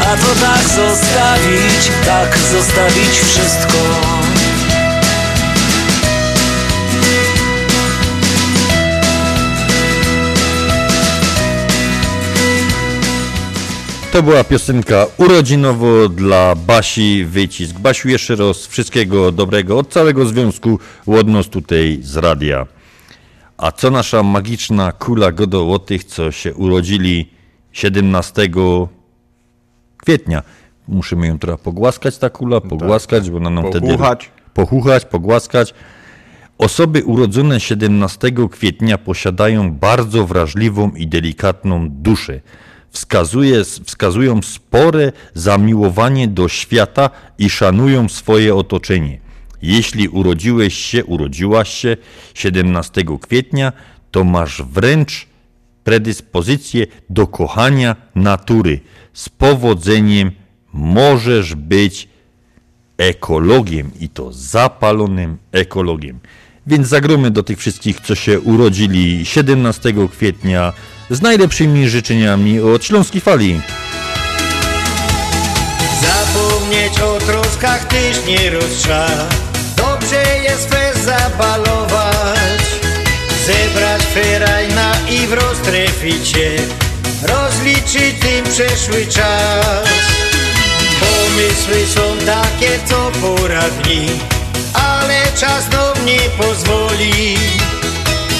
A 0.00 0.16
to 0.16 0.34
tak 0.40 0.62
zostawić, 0.68 1.90
tak 2.06 2.38
zostawić 2.38 3.10
wszystko 3.10 3.78
To 14.12 14.22
była 14.22 14.44
piosenka 14.44 15.06
urodzinowo 15.16 16.08
dla 16.08 16.54
Basi 16.54 17.24
Wycisk. 17.24 17.78
Basiu, 17.78 18.08
jeszcze 18.08 18.36
raz 18.36 18.66
wszystkiego 18.66 19.32
dobrego 19.32 19.78
od 19.78 19.88
całego 19.88 20.26
związku 20.26 20.78
Łodnos 21.06 21.48
tutaj 21.48 21.98
z 22.02 22.16
radia. 22.16 22.73
A 23.64 23.72
co 23.72 23.90
nasza 23.90 24.22
magiczna 24.22 24.92
kula 24.92 25.32
godołotych, 25.32 26.04
co 26.04 26.32
się 26.32 26.54
urodzili 26.54 27.30
17 27.72 28.48
kwietnia? 29.96 30.42
Musimy 30.88 31.26
ją 31.26 31.38
trochę 31.38 31.58
pogłaskać, 31.58 32.18
ta 32.18 32.30
kula, 32.30 32.60
pogłaskać, 32.60 33.30
bo 33.30 33.36
ona 33.36 33.50
nam 33.50 33.70
wtedy... 33.70 33.86
Pochuchać. 33.86 34.30
Pochuchać, 34.54 35.04
pogłaskać. 35.04 35.74
Osoby 36.58 37.04
urodzone 37.04 37.60
17 37.60 38.32
kwietnia 38.50 38.98
posiadają 38.98 39.72
bardzo 39.72 40.26
wrażliwą 40.26 40.90
i 40.90 41.06
delikatną 41.06 41.88
duszę. 41.90 42.40
Wskazuje, 42.90 43.64
wskazują 43.64 44.42
spore 44.42 45.12
zamiłowanie 45.34 46.28
do 46.28 46.48
świata 46.48 47.10
i 47.38 47.50
szanują 47.50 48.08
swoje 48.08 48.54
otoczenie. 48.54 49.23
Jeśli 49.64 50.08
urodziłeś 50.08 50.74
się, 50.74 51.04
urodziłaś 51.04 51.68
się 51.74 51.96
17 52.34 53.04
kwietnia, 53.20 53.72
to 54.10 54.24
masz 54.24 54.62
wręcz 54.62 55.26
predyspozycję 55.84 56.86
do 57.10 57.26
kochania 57.26 57.96
natury. 58.14 58.80
Z 59.12 59.28
powodzeniem 59.28 60.30
możesz 60.72 61.54
być 61.54 62.08
ekologiem 62.98 63.90
i 64.00 64.08
to 64.08 64.32
zapalonym 64.32 65.38
ekologiem. 65.52 66.18
Więc 66.66 66.88
zagromy 66.88 67.30
do 67.30 67.42
tych 67.42 67.58
wszystkich, 67.58 68.00
co 68.00 68.14
się 68.14 68.40
urodzili 68.40 69.26
17 69.26 69.94
kwietnia 70.12 70.72
z 71.10 71.22
najlepszymi 71.22 71.88
życzeniami 71.88 72.60
od 72.60 72.84
Śląskiej 72.84 73.20
Fali. 73.20 73.60
Zapomnieć 76.02 77.00
o 77.00 77.18
troskach 77.18 77.84
tyś 77.84 78.26
nie 78.26 78.50
roztrza 78.50 79.08
Dobrze 80.14 80.38
jest 80.38 80.70
zabalować. 81.04 82.62
Zebrać 83.46 84.02
ferajna 84.02 84.92
i 85.10 85.26
w 85.26 85.32
roztreficie 85.32 86.50
Rozliczyć 87.22 88.20
tym 88.20 88.44
przeszły 88.44 89.06
czas. 89.06 89.88
Pomysły 91.00 91.86
są 91.94 92.26
takie 92.26 92.78
co 92.88 93.10
pora 93.20 93.62
dni 93.62 94.06
Ale 94.74 95.22
czas 95.40 95.64
nam 95.72 96.06
nie 96.06 96.20
pozwoli. 96.20 97.36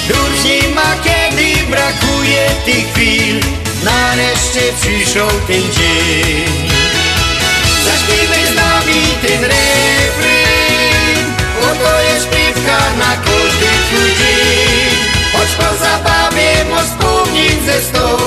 Już 0.09 0.43
nie 0.45 0.75
ma 0.75 0.95
kiedy 1.03 1.65
brakuje 1.71 2.49
tych 2.65 2.93
chwil 2.93 3.39
Nareszcie 3.83 4.61
przyszedł 4.81 5.39
ten 5.47 5.61
dzień. 5.61 6.69
Zaśpiewaj 7.85 8.45
z 8.53 8.55
nami 8.55 9.01
ten 9.21 9.43
refren 9.43 10.04
na 12.97 13.15
twój 13.15 14.09
dzień 14.19 14.97
Choć 15.33 15.49
po 15.55 15.85
zabawie 15.85 16.65
mo 16.69 16.81
wspomnień 16.81 17.65
ze 17.65 17.81
sto 17.81 18.17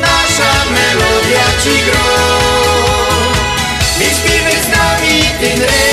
Nasza 0.00 0.52
melodia 0.70 1.44
ci 1.62 1.82
gro 1.86 2.08
Więc 3.98 4.18
śpiewaj 4.18 4.52
z 4.52 4.68
nami 4.76 5.22
ten 5.40 5.60
refren 5.60 5.91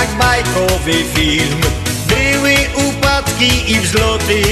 jak 0.00 0.10
bajkowy 0.18 1.04
film. 1.14 1.60
Były 2.06 2.54
upadki 2.88 3.72
i 3.72 3.80
wzloty. 3.80 4.42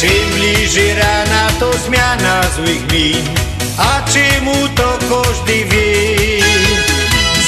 Czym 0.00 0.30
bliżej 0.34 0.94
rana 0.94 1.48
to 1.60 1.72
zmiana 1.72 2.42
złych 2.56 2.92
min. 2.92 3.24
A 3.78 4.02
czemu 4.12 4.68
to 4.68 4.98
każdy 5.10 5.64
wie? 5.64 6.42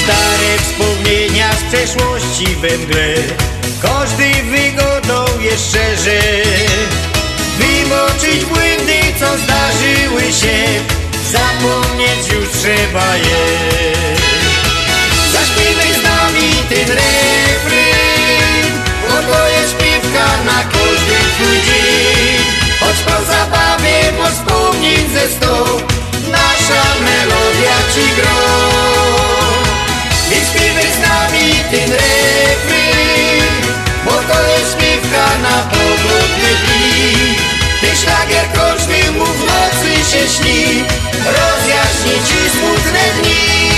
Stare 0.03 0.57
wspomnienia 0.57 1.49
z 1.53 1.63
przeszłości 1.63 2.55
we 2.55 2.77
mgle. 2.77 3.15
Każdy 3.81 4.43
wygodą 4.43 5.25
jeszcze 5.41 5.97
że 5.97 6.19
Wymoczyć 7.57 8.45
błędy 8.45 8.99
co 9.19 9.37
zdarzyły 9.37 10.33
się. 10.33 10.57
Zapomnieć 11.31 12.33
już 12.33 12.49
trzeba 12.49 13.15
je 13.15 13.94
nami 16.85 16.97
ten 16.97 16.97
refren 16.97 18.81
Bo 19.09 19.33
to 19.33 19.49
jest 19.49 19.71
śpiewka 19.71 20.25
na 20.45 20.63
każdy 20.63 21.17
twój 21.35 21.57
dzień 21.65 22.45
Choć 22.79 22.97
po 23.05 23.25
zabawie 23.25 24.11
mo 24.17 24.25
wspomnień 24.25 25.09
ze 25.13 25.27
sto 25.29 25.77
Nasza 26.31 26.83
melodia 27.05 27.77
ci 27.93 28.15
gro. 28.15 28.39
Więc 30.29 30.49
śpiewaj 30.49 30.89
z 30.95 30.99
nami 31.09 31.53
ten 31.71 31.91
refren 31.91 33.53
Bo 34.05 34.11
to 34.11 34.47
jest 34.47 34.71
śpiewka 34.73 35.25
na 35.43 35.57
pogodne 35.71 36.51
dni. 36.61 37.35
Ten 37.81 37.95
szlagier 37.95 38.45
każdy 38.53 39.11
mu 39.11 39.25
w 39.25 39.39
nocy 39.45 40.11
się 40.11 40.29
śni 40.29 40.83
Rozjaśni 41.25 42.15
ci 42.27 42.49
smutne 42.49 43.03
dni 43.21 43.74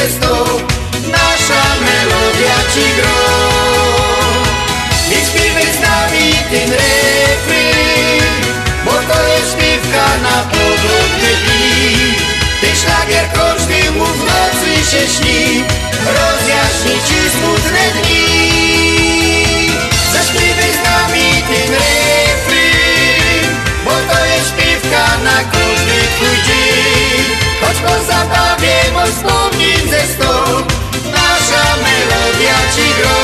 będzie 0.00 0.64
nasza 1.12 1.62
melodia 1.86 2.56
ci 2.74 2.84
gro. 2.96 3.20
I 5.10 5.26
śpiewaj 5.26 5.72
z 5.76 5.80
nami 5.80 6.32
ten 6.50 6.70
refren, 6.70 8.34
bo 8.84 8.92
to 8.92 9.28
jest 9.28 9.52
śpiewka 9.52 10.06
na 10.22 10.42
podobny 10.50 11.30
dni. 11.44 12.14
Ten 12.60 12.76
szlagier 12.76 13.28
każdy 13.34 13.90
mu 13.90 14.06
w 14.06 14.24
nocy 14.24 14.90
się 14.90 15.02
śni, 15.14 15.64
rozjaśni 16.06 16.96
ci 17.06 17.20
smutne 17.30 17.84
dni. 17.96 18.26
Zaśpiewaj 20.12 20.72
z 20.72 20.82
nami 20.88 21.42
ten 21.48 21.74
refren, 21.74 23.56
bo 23.84 23.90
to 23.90 24.24
jest 24.24 24.48
śpiewka 24.48 25.18
na 25.24 25.36
każdy 25.52 25.98
twój 26.16 26.36
dzień. 26.46 27.24
Choć 27.60 27.76
po 27.76 28.04
zabawie, 28.12 28.74
bądź 28.94 29.14
sto 29.88 30.34
Nasza 31.14 31.64
melodia 31.84 32.58
ci 32.74 32.86
gro 32.98 33.20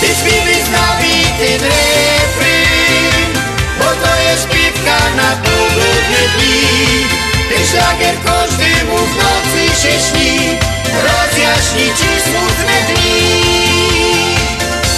Ty 0.00 0.06
śpiewaj 0.06 0.60
z 0.66 0.70
nami 0.70 1.14
ten 1.38 1.60
refryn 1.68 3.32
Bo 3.78 3.84
to 3.84 4.12
jest 4.22 4.42
śpiewka 4.42 4.98
na 5.16 5.30
pogodne 5.44 6.22
dni. 6.36 7.06
Ten 7.48 7.66
szlagier 7.66 8.16
każdemu 8.24 8.96
w 8.96 9.16
nocy 9.16 9.62
się 9.82 9.94
śni 10.06 10.58
Rozjaśni 11.06 11.86
ci 11.98 12.10
smutne 12.26 12.76
dni. 12.88 13.32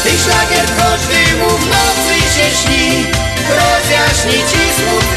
Ten 0.04 0.16
szlagier 0.24 0.66
każdemu 0.78 1.48
w 1.58 1.66
nocy 1.74 2.16
się 2.34 2.48
śni 2.60 3.06
Rozjaśni 3.58 4.38
ci 4.50 4.62
smutne 4.78 5.13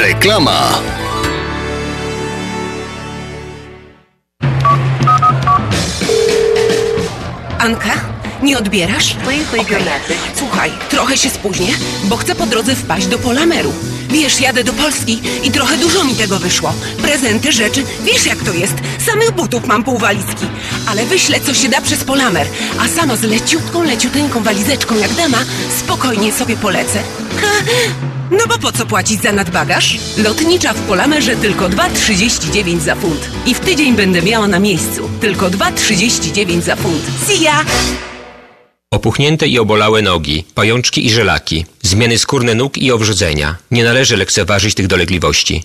Reklama. 0.00 0.80
Anka, 7.58 7.90
nie 8.42 8.58
odbierasz? 8.58 9.16
Okej. 9.60 10.18
Słuchaj, 10.36 10.70
trochę 10.90 11.16
się 11.16 11.30
spóźnię, 11.30 11.74
bo 12.04 12.16
chcę 12.16 12.34
po 12.34 12.46
drodze 12.46 12.74
wpaść 12.76 13.06
do 13.06 13.18
Polameru. 13.18 13.72
Wiesz, 14.08 14.40
jadę 14.40 14.64
do 14.64 14.72
Polski 14.72 15.20
i 15.44 15.50
trochę 15.50 15.78
dużo 15.78 16.04
mi 16.04 16.14
tego 16.14 16.38
wyszło. 16.38 16.72
Prezenty, 17.02 17.52
rzeczy, 17.52 17.84
wiesz 18.04 18.26
jak 18.26 18.38
to 18.38 18.52
jest. 18.52 18.74
Samych 19.06 19.30
butów 19.30 19.66
mam 19.66 19.84
pół 19.84 19.98
walizki. 19.98 20.46
Ale 20.86 21.06
wyślę, 21.06 21.40
co 21.40 21.54
się 21.54 21.68
da 21.68 21.80
przez 21.80 22.04
Polamer. 22.04 22.46
A 22.80 22.88
sama 22.88 23.16
z 23.16 23.22
leciutką, 23.22 23.82
leciuteńką 23.82 24.42
walizeczką 24.42 24.94
jak 24.96 25.14
dama, 25.14 25.38
spokojnie 25.78 26.32
sobie 26.32 26.56
polecę. 26.56 26.98
Ha, 27.40 27.46
no 28.30 28.46
bo 28.48 28.58
po 28.58 28.72
co 28.72 28.86
płacić 28.86 29.22
za 29.22 29.32
nadbagaż? 29.32 29.98
Lotnicza 30.18 30.72
w 30.72 30.80
Polamerze 30.80 31.36
tylko 31.36 31.68
2,39 31.68 32.78
za 32.78 32.94
funt. 32.94 33.30
I 33.46 33.54
w 33.54 33.60
tydzień 33.60 33.96
będę 33.96 34.22
miała 34.22 34.48
na 34.48 34.58
miejscu. 34.58 35.10
Tylko 35.20 35.50
2,39 35.50 36.60
za 36.60 36.76
funt. 36.76 37.02
See 37.26 37.40
ya! 37.40 37.64
Opuchnięte 38.90 39.46
i 39.46 39.58
obolałe 39.58 40.02
nogi, 40.02 40.44
pajączki 40.54 41.06
i 41.06 41.10
żelaki, 41.10 41.66
zmiany 41.82 42.18
skórne 42.18 42.54
nóg 42.54 42.78
i 42.78 42.92
owrzodzenia. 42.92 43.56
Nie 43.70 43.84
należy 43.84 44.16
lekceważyć 44.16 44.74
tych 44.74 44.86
dolegliwości. 44.86 45.64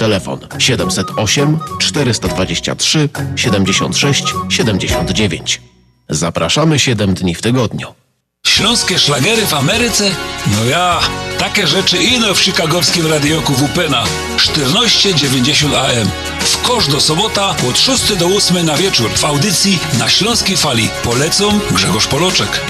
Telefon 0.00 0.38
708 0.58 1.58
423 1.78 3.08
76 3.36 4.24
79. 4.48 5.60
Zapraszamy 6.08 6.78
7 6.78 7.14
dni 7.14 7.34
w 7.34 7.42
tygodniu. 7.42 7.94
Śląskie 8.46 8.98
szlagery 8.98 9.46
w 9.46 9.54
Ameryce? 9.54 10.10
No 10.46 10.64
ja, 10.64 11.00
takie 11.38 11.66
rzeczy 11.66 11.96
ino 11.96 12.34
w 12.34 12.40
chicagowskim 12.40 13.06
radioku 13.06 13.52
WPNA 13.52 14.04
1490 14.36 15.74
AM. 15.74 16.10
W 16.40 16.62
kosz 16.62 16.88
do 16.88 17.00
sobota 17.00 17.54
od 17.70 17.78
6 17.78 18.16
do 18.16 18.26
8 18.26 18.66
na 18.66 18.76
wieczór 18.76 19.10
w 19.10 19.24
audycji 19.24 19.78
na 19.98 20.08
Śląskiej 20.08 20.56
Fali. 20.56 20.88
Polecą 21.04 21.60
Grzegorz 21.70 22.06
Poloczek. 22.06 22.60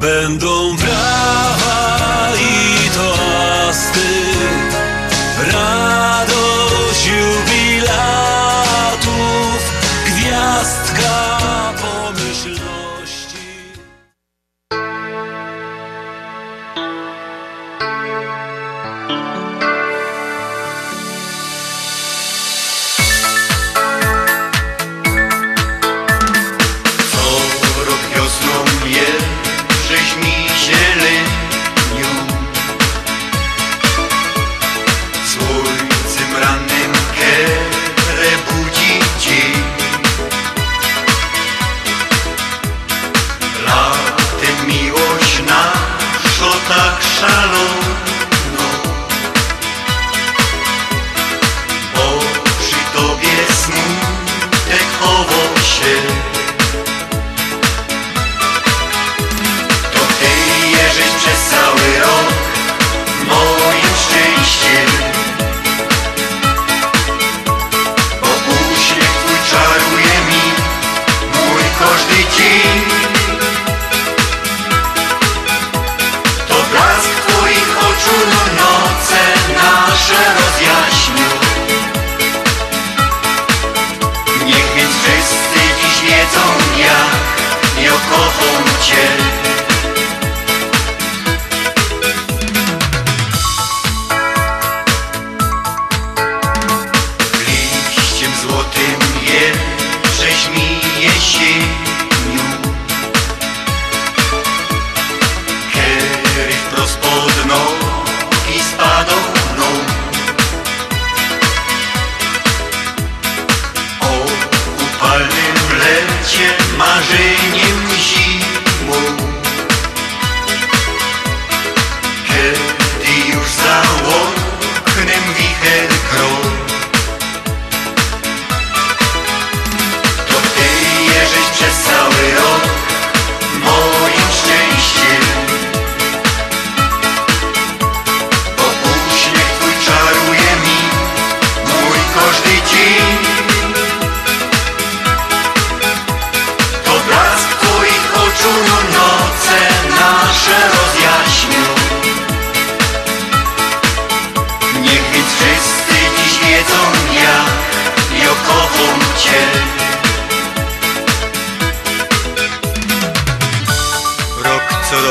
Będą 0.00 0.76
brawa 0.76 2.32
i 2.40 2.71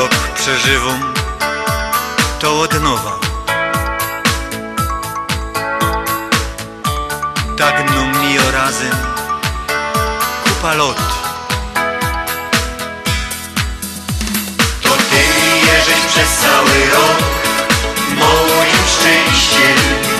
rok 0.02 0.98
to 2.40 2.60
od 2.60 2.82
nowa. 2.82 3.18
Tak 7.58 7.90
mną 7.90 8.06
mija 8.06 8.50
razem 8.50 8.96
kupa 10.44 10.74
lot. 10.74 10.96
To 14.82 14.90
ty 15.10 15.22
jeżdżasz 15.66 16.06
przez 16.08 16.28
cały 16.42 16.90
rok 16.90 17.18
moim 18.18 18.76
szczęściem. 18.86 20.11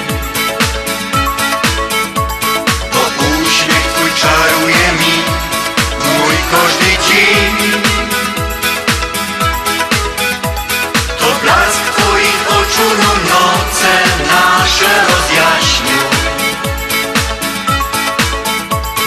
Nasze 14.82 15.12
rozjaśnią. 15.12 15.98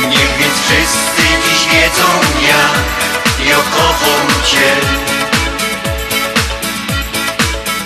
Niech 0.09 0.37
więc 0.39 0.53
wszyscy 0.53 1.21
dziś 1.21 1.67
wiedzą 1.73 2.03
jak 2.47 2.85
ja 3.49 3.55
kocham 3.57 4.27
Cię. 4.45 4.75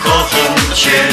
Kocham 0.03 0.75
Cię. 0.75 1.07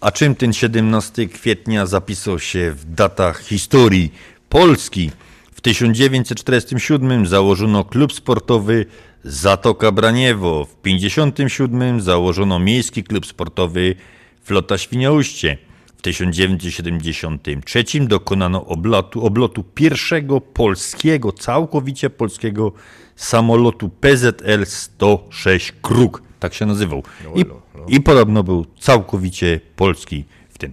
A 0.00 0.10
czym 0.10 0.34
ten 0.34 0.52
17 0.52 1.26
kwietnia 1.26 1.86
zapisał 1.86 2.38
się 2.38 2.72
w 2.72 2.94
datach 2.94 3.40
historii 3.40 4.12
Polski? 4.48 5.10
W 5.52 5.60
1947 5.60 7.26
założono 7.26 7.84
klub 7.84 8.12
sportowy 8.12 8.86
Zatoka 9.24 9.92
Braniewo. 9.92 10.64
W 10.64 10.74
1957 10.74 12.00
założono 12.00 12.58
miejski 12.58 13.04
klub 13.04 13.26
sportowy 13.26 13.94
Flota 14.42 14.78
Świnoujście. 14.78 15.58
W 15.96 16.02
1973 16.02 17.84
dokonano 18.00 18.66
oblotu, 18.66 19.26
oblotu 19.26 19.64
pierwszego 19.74 20.40
polskiego, 20.40 21.32
całkowicie 21.32 22.10
polskiego 22.10 22.72
samolotu 23.16 23.90
PZL-106 24.00 25.72
Kruk. 25.82 26.22
Tak 26.40 26.54
się 26.54 26.66
nazywał. 26.66 27.02
I, 27.34 27.44
I 27.88 28.00
podobno 28.00 28.42
był 28.42 28.66
całkowicie 28.78 29.60
polski 29.76 30.24
w 30.48 30.58
tym. 30.58 30.72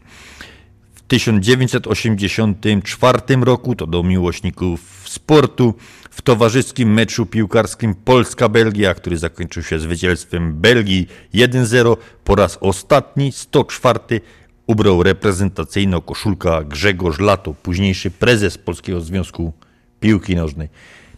W 0.95 1.01
1984 1.01 3.19
roku, 3.41 3.75
to 3.75 3.88
do 3.88 4.03
miłośników 4.03 5.05
sportu, 5.05 5.73
w 6.15 6.21
towarzyskim 6.21 6.93
meczu 6.93 7.25
piłkarskim 7.25 7.95
Polska-Belgia, 7.95 8.93
który 8.93 9.17
zakończył 9.17 9.63
się 9.63 9.80
zwycięstwem 9.80 10.54
Belgii 10.54 11.08
1-0, 11.34 11.97
po 12.23 12.36
raz 12.36 12.58
ostatni, 12.62 13.32
104, 13.32 13.99
ubrał 14.67 15.04
reprezentacyjną 15.04 16.01
koszulka 16.01 16.63
Grzegorz 16.63 17.19
Lato, 17.19 17.54
późniejszy 17.54 18.12
prezes 18.12 18.58
Polskiego 18.58 19.01
Związku 19.01 19.54
Piłki 19.99 20.36
Nożnej. 20.36 20.69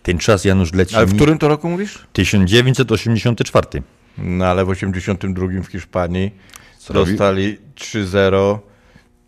Ten 0.04 0.18
czas 0.18 0.46
Janusz 0.46 0.74
leci. 0.74 0.96
Ale 0.96 1.06
w 1.06 1.16
którym 1.16 1.38
to 1.38 1.48
roku 1.48 1.70
mówisz? 1.70 2.08
1984. 2.14 3.84
No 4.18 4.46
ale 4.46 4.66
w 4.66 4.70
82 4.70 5.48
w 5.64 5.68
Hiszpanii 5.68 6.32
Zrobił? 6.80 7.14
dostali 7.14 7.58
3-0. 7.76 8.60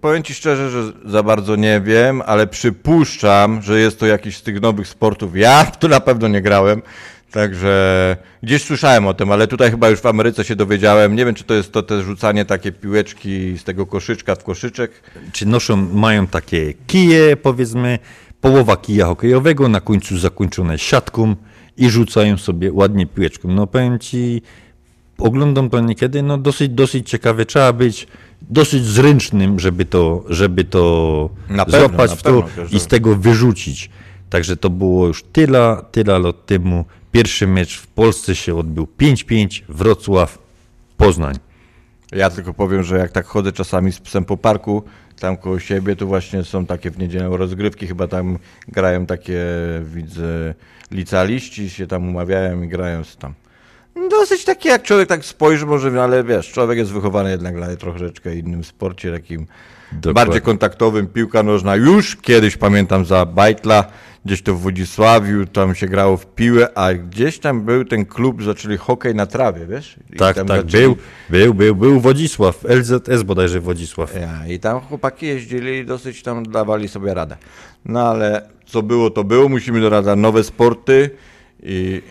Powiem 0.00 0.22
ci 0.22 0.34
szczerze, 0.34 0.70
że 0.70 0.92
za 1.04 1.22
bardzo 1.22 1.56
nie 1.56 1.80
wiem, 1.80 2.22
ale 2.26 2.46
przypuszczam, 2.46 3.62
że 3.62 3.80
jest 3.80 4.00
to 4.00 4.06
jakiś 4.06 4.36
z 4.36 4.42
tych 4.42 4.60
nowych 4.60 4.88
sportów. 4.88 5.36
Ja 5.36 5.64
to 5.80 5.88
na 5.88 6.00
pewno 6.00 6.28
nie 6.28 6.42
grałem, 6.42 6.82
także 7.30 8.16
gdzieś 8.42 8.62
słyszałem 8.62 9.06
o 9.06 9.14
tym, 9.14 9.32
ale 9.32 9.46
tutaj 9.46 9.70
chyba 9.70 9.88
już 9.88 10.00
w 10.00 10.06
Ameryce 10.06 10.44
się 10.44 10.56
dowiedziałem. 10.56 11.16
Nie 11.16 11.24
wiem, 11.24 11.34
czy 11.34 11.44
to 11.44 11.54
jest 11.54 11.72
to 11.72 11.82
też 11.82 12.04
rzucanie 12.04 12.44
takie 12.44 12.72
piłeczki 12.72 13.58
z 13.58 13.64
tego 13.64 13.86
koszyczka 13.86 14.34
w 14.34 14.44
koszyczek. 14.44 14.90
Czy 15.32 15.46
noszą, 15.46 15.76
mają 15.76 16.26
takie 16.26 16.74
kije, 16.86 17.36
powiedzmy, 17.36 17.98
połowa 18.40 18.76
kija 18.76 19.06
hokejowego, 19.06 19.68
na 19.68 19.80
końcu 19.80 20.18
zakończone 20.18 20.78
siatką 20.78 21.36
i 21.76 21.90
rzucają 21.90 22.36
sobie 22.38 22.72
ładnie 22.72 23.06
piłeczką. 23.06 23.48
No 23.48 23.66
powiem 23.66 23.98
ci, 23.98 24.42
oglądam 25.18 25.70
to 25.70 25.80
niekiedy, 25.80 26.22
no 26.22 26.38
dosyć, 26.38 26.68
dosyć 26.72 27.10
ciekawe 27.10 27.46
trzeba 27.46 27.72
być, 27.72 28.06
dosyć 28.42 28.84
zręcznym, 28.84 29.60
żeby 29.60 29.84
to, 29.84 30.24
żeby 30.28 30.64
to 30.64 31.30
Na 31.48 31.64
pewno, 31.64 31.80
złapać 31.80 32.10
na 32.10 32.16
w 32.16 32.22
pewno, 32.22 32.42
to 32.42 32.48
każdy- 32.56 32.76
i 32.76 32.80
z 32.80 32.86
tego 32.86 33.16
wyrzucić. 33.16 33.90
Także 34.30 34.56
to 34.56 34.70
było 34.70 35.06
już 35.06 35.22
tyle, 35.22 35.76
tyle 35.92 36.18
lat 36.18 36.46
temu. 36.46 36.84
Pierwszy 37.12 37.46
mecz 37.46 37.76
w 37.78 37.86
Polsce 37.86 38.34
się 38.36 38.56
odbył 38.56 38.86
5-5, 38.98 39.62
Wrocław, 39.68 40.38
Poznań. 40.96 41.36
Ja 42.12 42.30
tylko 42.30 42.54
powiem, 42.54 42.82
że 42.82 42.98
jak 42.98 43.12
tak 43.12 43.26
chodzę 43.26 43.52
czasami 43.52 43.92
z 43.92 44.00
psem 44.00 44.24
po 44.24 44.36
parku, 44.36 44.82
tam 45.20 45.36
koło 45.36 45.58
siebie, 45.58 45.96
to 45.96 46.06
właśnie 46.06 46.44
są 46.44 46.66
takie 46.66 46.90
w 46.90 46.98
niedzielę 46.98 47.36
rozgrywki, 47.36 47.86
chyba 47.86 48.08
tam 48.08 48.38
grają 48.68 49.06
takie, 49.06 49.44
widzę, 49.84 50.54
licealiści 50.90 51.70
się 51.70 51.86
tam 51.86 52.08
umawiają 52.08 52.62
i 52.62 52.68
grają 52.68 53.02
tam. 53.18 53.34
Dosyć 54.10 54.44
takie, 54.44 54.68
jak 54.68 54.82
człowiek 54.82 55.08
tak 55.08 55.24
spojrzy, 55.24 55.66
może, 55.66 56.02
ale 56.02 56.24
wiesz, 56.24 56.52
człowiek 56.52 56.78
jest 56.78 56.92
wychowany 56.92 57.30
jednak 57.30 57.54
dla 57.54 57.76
troszeczkę 57.76 58.36
innym 58.36 58.64
sporcie, 58.64 59.12
takim 59.12 59.46
bardziej 59.92 60.40
kontaktowym, 60.40 61.06
piłka 61.06 61.42
nożna. 61.42 61.76
Już 61.76 62.16
kiedyś 62.16 62.56
pamiętam 62.56 63.04
za 63.04 63.26
Bajtla, 63.26 63.84
gdzieś 64.24 64.42
to 64.42 64.54
w 64.54 64.60
Wodzisławiu, 64.60 65.46
tam 65.46 65.74
się 65.74 65.86
grało 65.86 66.16
w 66.16 66.26
piłę, 66.26 66.68
a 66.78 66.94
gdzieś 66.94 67.38
tam 67.38 67.62
był 67.62 67.84
ten 67.84 68.06
klub, 68.06 68.42
zaczęli 68.42 68.76
hokej 68.76 69.14
na 69.14 69.26
trawie, 69.26 69.66
wiesz? 69.66 69.96
I 70.12 70.16
Tak, 70.16 70.36
tak, 70.36 70.46
zaczęli- 70.46 70.70
był, 70.70 70.96
był, 71.30 71.54
był, 71.54 71.76
był 71.76 72.00
Wodzisław, 72.00 72.64
LZS 72.68 73.22
bodajże 73.22 73.60
Wodzisław. 73.60 74.14
Ja, 74.20 74.46
I 74.54 74.58
tam 74.58 74.80
chłopaki 74.80 75.26
jeździli 75.26 75.78
i 75.78 75.84
dosyć 75.84 76.22
tam 76.22 76.42
dawali 76.46 76.88
sobie 76.88 77.14
radę. 77.14 77.36
No 77.84 78.00
ale 78.08 78.48
co 78.66 78.82
było, 78.82 79.10
to 79.10 79.24
było. 79.24 79.48
Musimy 79.48 79.80
doradzać 79.80 80.18
nowe 80.18 80.44
sporty 80.44 81.10
i, 81.62 82.02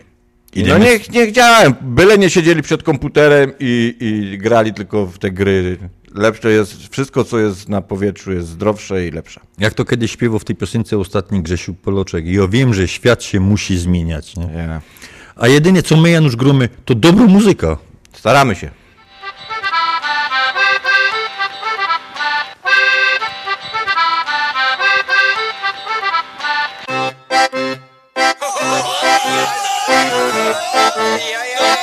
no 0.67 0.77
niech, 0.77 1.11
niech 1.11 1.31
działają. 1.31 1.73
Byle 1.81 2.17
nie 2.17 2.29
siedzieli 2.29 2.61
przed 2.61 2.83
komputerem 2.83 3.51
i, 3.59 3.95
i 3.99 4.37
grali 4.37 4.73
tylko 4.73 5.05
w 5.05 5.17
te 5.19 5.31
gry. 5.31 5.77
Lepsze 6.15 6.51
jest, 6.51 6.87
wszystko 6.91 7.23
co 7.23 7.39
jest 7.39 7.69
na 7.69 7.81
powietrzu 7.81 8.31
jest 8.33 8.47
zdrowsze 8.47 9.07
i 9.07 9.11
lepsze. 9.11 9.41
Jak 9.57 9.73
to 9.73 9.85
kiedyś 9.85 10.11
śpiewał 10.11 10.39
w 10.39 10.45
tej 10.45 10.55
piosence 10.55 10.97
ostatni 10.97 11.41
Grzesiu 11.41 11.73
Poloczek. 11.73 12.25
Ja 12.27 12.47
wiem, 12.47 12.73
że 12.73 12.87
świat 12.87 13.23
się 13.23 13.39
musi 13.39 13.77
zmieniać. 13.77 14.35
Nie? 14.35 14.81
A 15.35 15.47
jedynie 15.47 15.83
co 15.83 15.97
my, 15.97 16.09
Janusz, 16.09 16.35
gromy, 16.35 16.69
to 16.85 16.95
dobra 16.95 17.25
muzyka. 17.25 17.77
Staramy 18.13 18.55
się. 18.55 18.71
Oddam 30.93 31.19
ci 31.19 31.82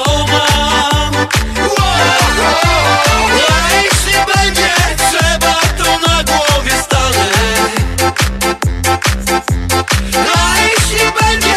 Nice, 9.51 10.93
you 10.93 11.50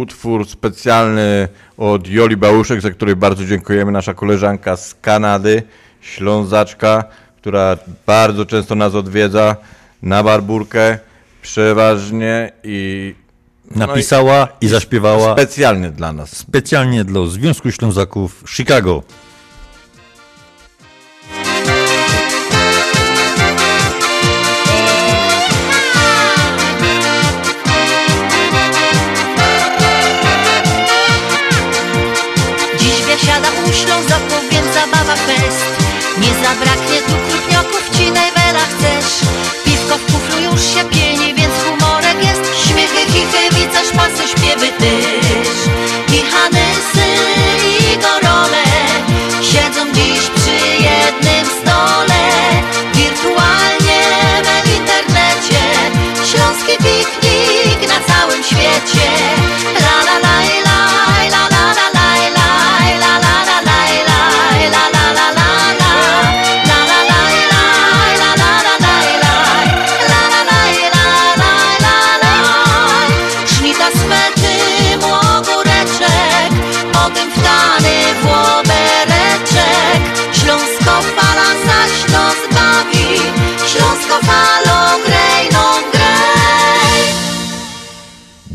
utwór 0.00 0.48
specjalny 0.48 1.48
od 1.76 2.08
Joli 2.08 2.36
Bałuszek, 2.36 2.80
za 2.80 2.90
który 2.90 3.16
bardzo 3.16 3.44
dziękujemy. 3.44 3.92
Nasza 3.92 4.14
koleżanka 4.14 4.76
z 4.76 4.94
Kanady, 4.94 5.62
Ślązaczka, 6.00 7.04
która 7.36 7.76
bardzo 8.06 8.46
często 8.46 8.74
nas 8.74 8.94
odwiedza 8.94 9.56
na 10.02 10.22
Barburkę, 10.22 10.98
przeważnie 11.42 12.52
i... 12.64 13.14
no 13.70 13.86
Napisała 13.86 14.48
i 14.60 14.68
zaśpiewała 14.68 15.32
Specjalnie 15.32 15.90
dla 15.90 16.12
nas. 16.12 16.36
specjalnie 16.36 17.04
dla 17.04 17.26
Związku 17.26 17.70
Ślązaków 17.70 18.44
Chicago. 18.48 19.02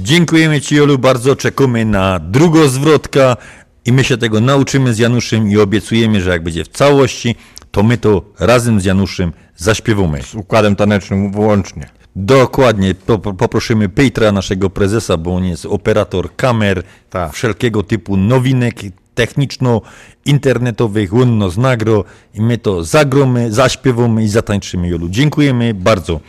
Dziękujemy 0.09 0.61
Ci, 0.61 0.75
Jolu, 0.75 0.97
bardzo. 0.99 1.35
Czekamy 1.35 1.85
na 1.85 2.19
drugą 2.19 2.67
zwrotka 2.67 3.37
i 3.85 3.91
my 3.93 4.03
się 4.03 4.17
tego 4.17 4.39
nauczymy 4.41 4.93
z 4.93 4.97
Januszem 4.99 5.49
i 5.51 5.57
obiecujemy, 5.57 6.21
że 6.21 6.29
jak 6.29 6.43
będzie 6.43 6.63
w 6.63 6.67
całości, 6.67 7.35
to 7.71 7.83
my 7.83 7.97
to 7.97 8.21
razem 8.39 8.81
z 8.81 8.85
Januszem 8.85 9.31
zaśpiewamy. 9.57 10.23
Z 10.23 10.35
układem 10.35 10.75
tanecznym 10.75 11.31
włącznie. 11.31 11.89
Dokładnie. 12.15 12.95
Po- 12.95 13.19
po- 13.19 13.33
Poprosimy 13.33 13.89
Petra, 13.89 14.31
naszego 14.31 14.69
prezesa, 14.69 15.17
bo 15.17 15.35
on 15.35 15.45
jest 15.45 15.65
operator 15.65 16.35
kamer, 16.35 16.83
Tak. 17.09 17.33
wszelkiego 17.33 17.83
typu 17.83 18.17
nowinek 18.17 18.75
techniczno-internetowych, 19.15 21.13
łonno 21.13 21.49
z 21.49 21.57
nagro 21.57 22.03
i 22.33 22.41
my 22.41 22.57
to 22.57 22.83
zagromy, 22.83 23.53
zaśpiewamy 23.53 24.23
i 24.23 24.27
zatańczymy, 24.27 24.87
Jolu. 24.87 25.09
Dziękujemy 25.09 25.73
bardzo. 25.73 26.19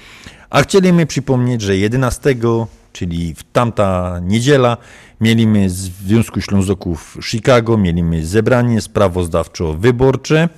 A 0.51 0.63
chcieliśmy 0.63 1.07
przypomnieć, 1.07 1.63
że 1.63 1.77
11, 1.77 2.35
czyli 2.97 3.35
w 3.35 3.45
tamta 3.53 4.21
niedziela, 4.23 4.77
mieliśmy 5.21 5.71
z 5.71 5.75
Związku 5.75 6.41
Ślązoków 6.41 7.19
Chicago, 7.23 7.79
mieliśmy 7.79 8.27
zebranie 8.27 8.81
sprawozdawczo-wyborcze. 8.81 10.49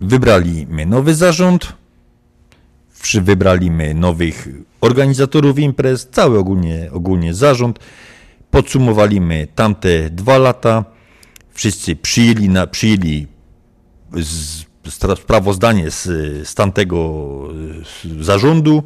Wybraliśmy 0.00 0.86
nowy 0.86 1.14
zarząd, 1.14 1.72
wybraliśmy 3.22 3.94
nowych 3.94 4.48
organizatorów 4.80 5.58
imprez, 5.58 6.08
cały 6.10 6.38
ogólnie, 6.38 6.88
ogólnie 6.92 7.34
zarząd. 7.34 7.78
Podsumowaliśmy 8.50 9.48
tamte 9.54 10.10
dwa 10.10 10.38
lata. 10.38 10.84
Wszyscy 11.52 11.96
przyjęli, 11.96 12.48
na, 12.48 12.66
przyjęli 12.66 13.26
z, 14.12 14.64
sprawozdanie 15.16 15.90
z, 15.90 16.04
z 16.48 16.54
tamtego 16.54 17.28
zarządu. 18.20 18.82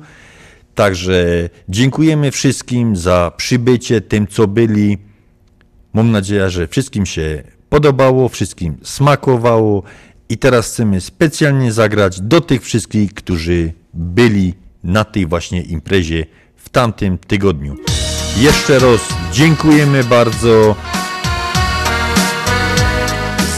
Także 0.74 1.48
dziękujemy 1.68 2.30
wszystkim 2.30 2.96
za 2.96 3.32
przybycie, 3.36 4.00
tym 4.00 4.26
co 4.26 4.46
byli. 4.46 4.98
Mam 5.92 6.10
nadzieję, 6.10 6.50
że 6.50 6.68
wszystkim 6.68 7.06
się 7.06 7.42
podobało, 7.68 8.28
wszystkim 8.28 8.76
smakowało 8.82 9.82
i 10.28 10.38
teraz 10.38 10.72
chcemy 10.72 11.00
specjalnie 11.00 11.72
zagrać 11.72 12.20
do 12.20 12.40
tych 12.40 12.62
wszystkich, 12.62 13.14
którzy 13.14 13.72
byli 13.94 14.54
na 14.84 15.04
tej 15.04 15.26
właśnie 15.26 15.62
imprezie 15.62 16.26
w 16.56 16.68
tamtym 16.68 17.18
tygodniu. 17.18 17.76
Jeszcze 18.36 18.78
raz 18.78 19.00
dziękujemy 19.32 20.04
bardzo 20.04 20.76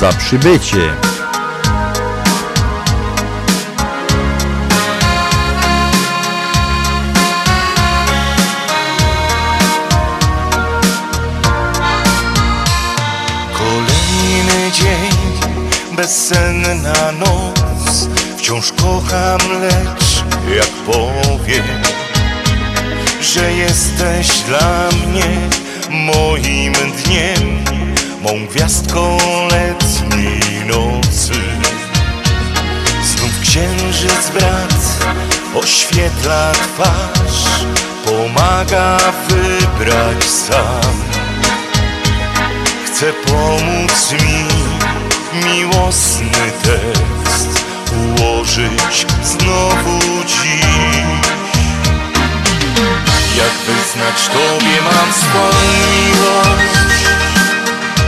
za 0.00 0.12
przybycie. 0.12 1.15
Bezsenna 16.06 17.12
noc. 17.12 18.08
Wciąż 18.38 18.72
kocham, 18.72 19.38
lecz 19.62 20.24
jak 20.56 20.70
powiem 20.70 21.64
Że 23.20 23.52
jesteś 23.52 24.40
dla 24.40 24.88
mnie 25.06 25.26
moim 25.90 26.72
dniem. 26.72 27.64
Mą 28.22 28.46
gwiazdką 28.46 29.18
letniej 29.50 30.66
nocy. 30.66 31.32
Znów 33.04 33.40
księżyc 33.40 34.30
brat 34.34 35.10
oświetla 35.54 36.52
twarz. 36.52 37.66
Pomaga 38.04 38.98
wybrać 39.28 40.24
sam. 40.24 40.96
Chcę 42.86 43.12
pomóc 43.12 44.12
mi 44.12 44.65
miłosny 45.44 46.52
tekst 46.62 47.64
ułożyć 47.92 49.06
znowu 49.22 50.24
dziś. 50.26 51.26
Jak 53.36 53.52
wyznać 53.66 54.28
Tobie 54.28 54.82
mam 54.82 55.12
swą 55.12 55.44
miłość? 55.92 57.06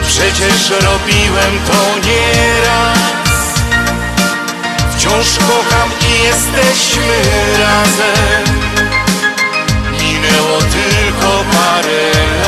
Przecież 0.07 0.71
robiłem 0.71 1.59
to 1.67 2.07
nieraz. 2.07 2.99
Wciąż 4.97 5.39
kocham 5.39 5.91
i 6.01 6.25
jesteśmy 6.25 7.23
razem. 7.59 8.45
Minęło 9.93 10.59
tylko 10.59 11.45
parę 11.53 12.11
lat. 12.43 12.48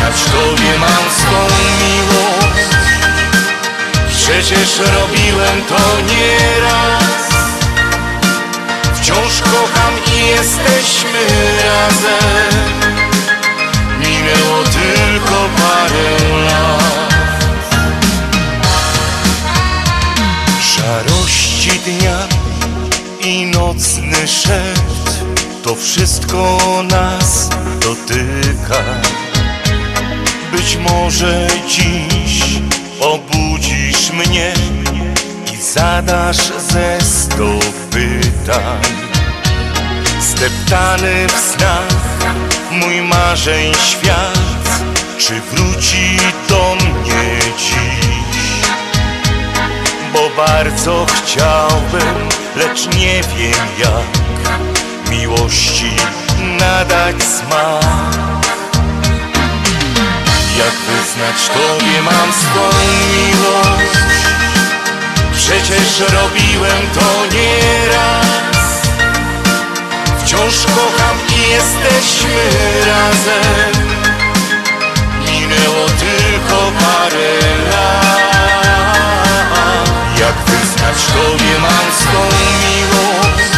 Jak 0.00 0.12
wyznać 0.12 0.32
Tobie 0.32 0.78
mam 0.78 1.10
swą 1.10 1.54
miłość? 1.80 2.74
Przecież 4.08 4.78
robiłem 4.78 5.64
to 5.68 6.00
nieraz. 6.00 7.04
Wciąż 8.94 9.40
kocham 9.40 9.94
i 10.16 10.26
jesteśmy 10.26 11.26
razem. 11.64 12.94
Minęło 13.98 14.64
tylko 14.64 15.48
parę 15.56 16.44
lat. 16.44 17.14
Szarości 20.62 21.70
dnia 21.70 22.18
i 23.20 23.46
nocny 23.46 24.28
szept 24.28 25.24
To 25.62 25.74
wszystko 25.74 26.58
nas 26.88 27.48
dotyka 27.80 28.84
Być 30.64 30.76
może 30.76 31.46
dziś 31.68 32.60
obudzisz 33.00 34.12
mnie 34.12 34.54
I 35.52 35.56
zadasz 35.56 36.52
ze 36.58 37.00
sto 37.00 37.58
pytań 37.90 38.82
Zdeptany 40.20 41.26
w 41.28 41.40
snach 41.40 42.34
mój 42.70 43.02
marzeń 43.02 43.74
świat 43.74 44.82
czy 45.18 45.40
wróci 45.40 46.16
do 46.48 46.74
mnie 46.74 47.40
dziś. 47.58 48.68
Bo 50.12 50.30
bardzo 50.36 51.06
chciałbym, 51.06 52.28
lecz 52.56 52.96
nie 52.96 53.22
wiem 53.22 53.66
jak 53.78 54.30
miłości 55.10 55.90
nadać 56.58 57.22
smak. 57.22 58.23
Jak 60.58 60.74
wyznać 60.74 61.48
Tobie 61.48 62.02
mam 62.02 62.32
swą 62.32 62.78
miłość? 63.12 63.98
Przecież 65.32 66.00
robiłem 66.00 66.82
to 66.94 67.26
nieraz. 67.34 68.82
Wciąż 70.18 70.66
kocham 70.66 71.16
i 71.36 71.50
jesteśmy 71.50 72.50
razem. 72.86 73.74
Minęło 75.20 75.86
tylko 75.86 76.72
parę 76.80 77.38
lat. 77.70 78.14
Jak 80.20 80.34
wyznać 80.34 81.06
Tobie 81.06 81.58
mam 81.60 81.92
swą 82.00 82.22
miłość? 82.60 83.50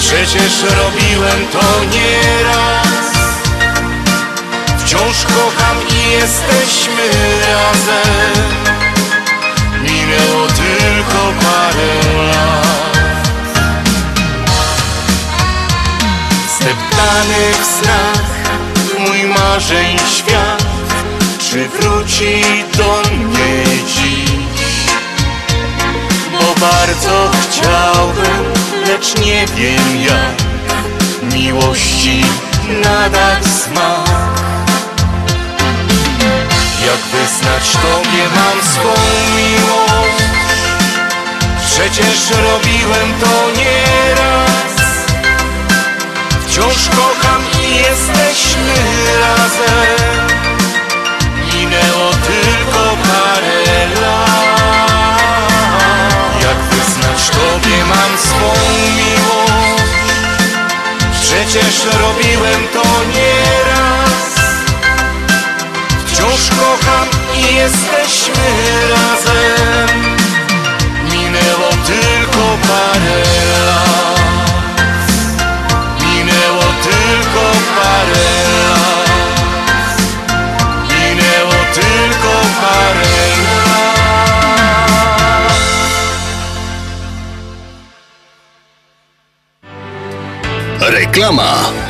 Przecież 0.00 0.62
robiłem 0.62 1.48
to 1.52 1.84
nieraz. 1.84 3.15
Wciąż 4.86 5.24
kocham 5.24 5.76
i 5.88 6.12
jesteśmy 6.12 7.08
razem. 7.46 8.44
Minęło 9.82 10.46
tylko 10.46 11.32
parę 11.42 12.26
lat. 12.26 12.98
Zdeptany 16.56 17.52
w 17.62 17.66
snach 17.66 18.22
mój 18.98 19.24
marzeń 19.24 19.98
świat, 20.16 20.66
czy 21.38 21.68
wróci 21.68 22.42
do 22.76 23.02
mnie 23.10 23.64
dziś? 23.86 24.30
Bo 26.32 26.66
bardzo 26.66 27.30
chciałbym, 27.40 28.52
lecz 28.86 29.18
nie 29.18 29.46
wiem 29.46 30.02
jak 30.02 30.46
miłości 31.34 32.24
nadać 32.82 33.44
smak. 33.46 34.36
Jak 36.86 36.98
wyznać 36.98 37.72
Tobie 37.72 38.24
mam 38.36 38.62
swą 38.62 38.94
miłość? 39.36 40.24
Przecież 41.66 42.30
robiłem 42.30 43.14
to 43.20 43.50
nieraz. 43.58 44.74
Wciąż 46.46 46.88
kocham 46.88 47.42
i 47.62 47.76
jesteśmy 47.76 48.74
razem. 49.20 50.26
Minęło 51.54 52.10
tylko 52.10 52.96
parę 53.08 53.86
lat. 54.00 55.20
Jak 56.42 56.56
wyznać 56.56 57.30
Tobie 57.30 57.84
mam 57.84 58.18
swą 58.18 58.52
miłość? 58.96 59.82
Przecież 61.20 61.84
robiłem 62.00 62.68
to 62.72 62.82
nieraz. 63.14 63.75
Wciąż 66.26 66.50
kocham 66.50 67.08
i 67.34 67.54
jesteśmy 67.54 68.44
razem. 68.90 70.16
Minęło 71.12 71.70
tylko 71.86 72.58
parę 72.68 73.22
lat. 73.66 74.20
Minęło 76.00 76.62
tylko 76.82 77.42
parę 77.76 78.30
lat. 78.68 79.10
Minęło 80.88 81.60
tylko 81.74 82.32
parę 82.60 83.18
lat. 83.54 83.92
Reklama. 90.80 91.85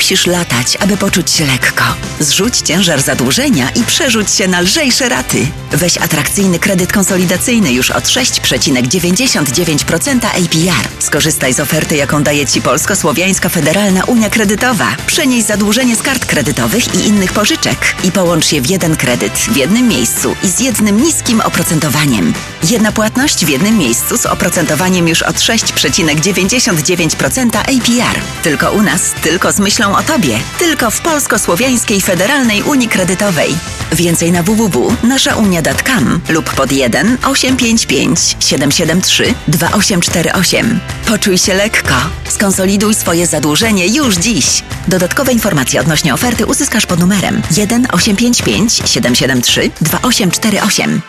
Musisz 0.00 0.26
latać, 0.26 0.76
aby 0.80 0.96
poczuć 0.96 1.30
się 1.30 1.46
lekko. 1.46 1.84
Zrzuć 2.20 2.58
ciężar 2.58 3.02
zadłużenia 3.02 3.70
i 3.70 3.84
przerzuć 3.84 4.30
się 4.30 4.48
na 4.48 4.60
lżejsze 4.60 5.08
raty. 5.08 5.46
Weź 5.72 5.98
atrakcyjny 5.98 6.58
kredyt 6.58 6.92
konsolidacyjny 6.92 7.72
już 7.72 7.90
od 7.90 8.04
6,99% 8.04 10.26
APR. 10.26 10.88
Skorzystaj 10.98 11.54
z 11.54 11.60
oferty, 11.60 11.96
jaką 11.96 12.22
daje 12.22 12.46
Ci 12.46 12.62
Polsko-Słowiańska 12.62 13.48
Federalna 13.48 14.04
Unia 14.04 14.30
Kredytowa. 14.30 14.96
Przenieś 15.06 15.44
zadłużenie 15.44 15.96
z 15.96 16.02
kart 16.02 16.26
kredytowych 16.26 16.94
i 16.94 17.06
innych 17.06 17.32
pożyczek 17.32 17.96
i 18.04 18.12
połącz 18.12 18.52
je 18.52 18.60
w 18.60 18.70
jeden 18.70 18.96
kredyt 18.96 19.32
w 19.32 19.56
jednym 19.56 19.88
miejscu 19.88 20.36
i 20.42 20.48
z 20.48 20.60
jednym 20.60 21.02
niskim 21.02 21.40
oprocentowaniem. 21.40 22.34
Jedna 22.70 22.92
płatność 22.92 23.44
w 23.44 23.48
jednym 23.48 23.78
miejscu 23.78 24.18
z 24.18 24.26
oprocentowaniem 24.26 25.08
już 25.08 25.22
od 25.22 25.36
6,99% 25.36 27.56
APR. 27.56 28.20
Tylko 28.42 28.72
u 28.72 28.82
nas, 28.82 29.02
tylko 29.22 29.52
z 29.52 29.58
myślą 29.58 29.89
o 29.96 30.02
Tobie. 30.02 30.38
Tylko 30.58 30.90
w 30.90 31.00
Polsko-Słowiańskiej 31.00 32.00
Federalnej 32.00 32.62
Unii 32.62 32.88
Kredytowej. 32.88 33.54
Więcej 33.92 34.32
na 34.32 34.42
www.naszaunia.com 34.42 36.20
lub 36.28 36.54
pod 36.54 36.72
1 36.72 37.18
855 37.24 38.36
773 38.40 39.34
2848. 39.48 40.80
Poczuj 41.06 41.38
się 41.38 41.54
lekko. 41.54 41.94
Skonsoliduj 42.28 42.94
swoje 42.94 43.26
zadłużenie 43.26 43.86
już 43.86 44.16
dziś. 44.16 44.62
Dodatkowe 44.88 45.32
informacje 45.32 45.80
odnośnie 45.80 46.14
oferty 46.14 46.46
uzyskasz 46.46 46.86
pod 46.86 47.00
numerem 47.00 47.42
1 47.56 47.86
855 47.92 48.74
773 48.74 49.70
2848. 49.80 51.00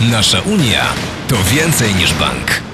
Nasza 0.00 0.40
Unia 0.40 0.84
to 1.28 1.36
więcej 1.44 1.94
niż 1.94 2.14
bank. 2.14 2.73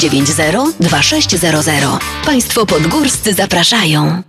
990 0.00 0.76
2600. 0.80 2.00
Państwo 2.24 2.66
podgórscy 2.66 3.34
zapraszają. 3.34 4.22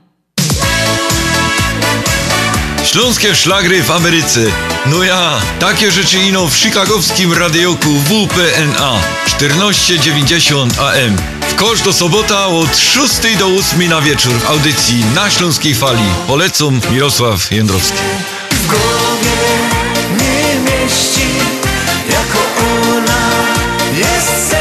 Śląskie 2.86 3.36
szlagry 3.36 3.84
w 3.84 3.92
Ameryce. 3.92 4.40
No 4.86 5.04
ja, 5.04 5.42
takie 5.60 5.92
rzeczy 5.92 6.20
ino 6.20 6.48
w 6.48 6.56
chicagowskim 6.56 7.34
radioku 7.34 7.90
WPNA 7.90 9.00
1490 9.26 10.80
AM. 10.80 11.18
W 11.50 11.56
kosz 11.56 11.82
do 11.82 11.94
sobota 11.94 12.48
od 12.48 12.78
6 12.78 13.38
do 13.40 13.48
8 13.48 13.90
na 13.90 14.02
wieczór 14.02 14.34
w 14.34 14.50
audycji 14.50 15.06
na 15.16 15.30
Śląskiej 15.30 15.76
Fali. 15.76 16.04
Polecam 16.28 16.82
Mirosław 16.92 17.52
Jędrowski. 17.52 17.98
w 18.52 18.68
głowie 18.68 19.38
nie 20.20 20.60
mieści 20.60 21.28
Jako 22.10 22.40
ona 22.98 23.30
jest 23.98 24.61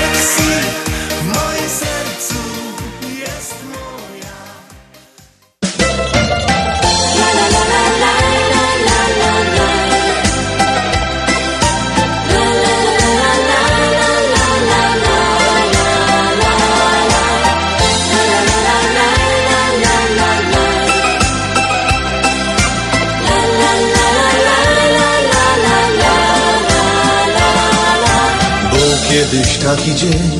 kiedyś 29.10 29.58
taki 29.58 29.94
dzień, 29.94 30.38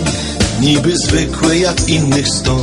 niby 0.61 0.97
zwykły 0.97 1.59
jak 1.59 1.89
innych 1.89 2.29
sto. 2.29 2.57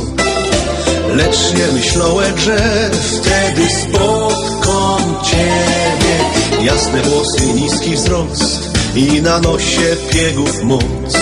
Lecz 1.14 1.54
nie 1.58 1.72
myślałem, 1.72 2.38
że 2.38 2.90
wtedy 2.90 3.68
spotkam 3.70 5.16
Ciebie. 5.24 6.64
Jasne 6.64 7.02
włosy, 7.02 7.46
niski 7.46 7.94
wzrost 7.94 8.70
i 8.94 9.22
na 9.22 9.38
nosie 9.38 9.96
piegów 10.10 10.62
moc. 10.62 11.14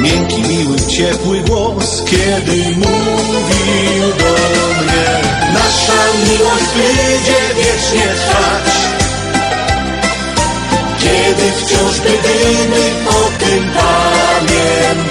Miękki, 0.00 0.42
miły, 0.42 0.76
ciepły 0.80 1.40
głos, 1.40 2.02
kiedy 2.10 2.56
mówił 2.56 4.02
do 4.18 4.82
mnie. 4.82 5.20
Nasza 5.52 6.02
miłość 6.26 6.70
będzie 6.76 7.54
wiecznie 7.56 8.14
trwać. 8.14 8.99
Kiedy 11.10 11.52
wciąż 11.52 12.00
będziemy 12.00 12.82
o 13.08 13.30
tym 13.38 13.70
pamiętali 13.74 15.10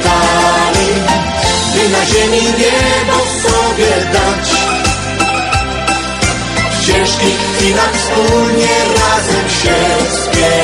By 1.73 1.83
na 1.89 2.05
ziemi 2.05 2.43
niebo 2.43 3.17
sobie 3.43 3.91
dać. 4.13 4.47
W 6.71 6.85
ciężkich 6.85 7.39
chwilach 7.53 7.95
wspólnie 7.95 8.75
razem 8.99 9.49
się 9.49 9.75
wspierali 10.09 10.58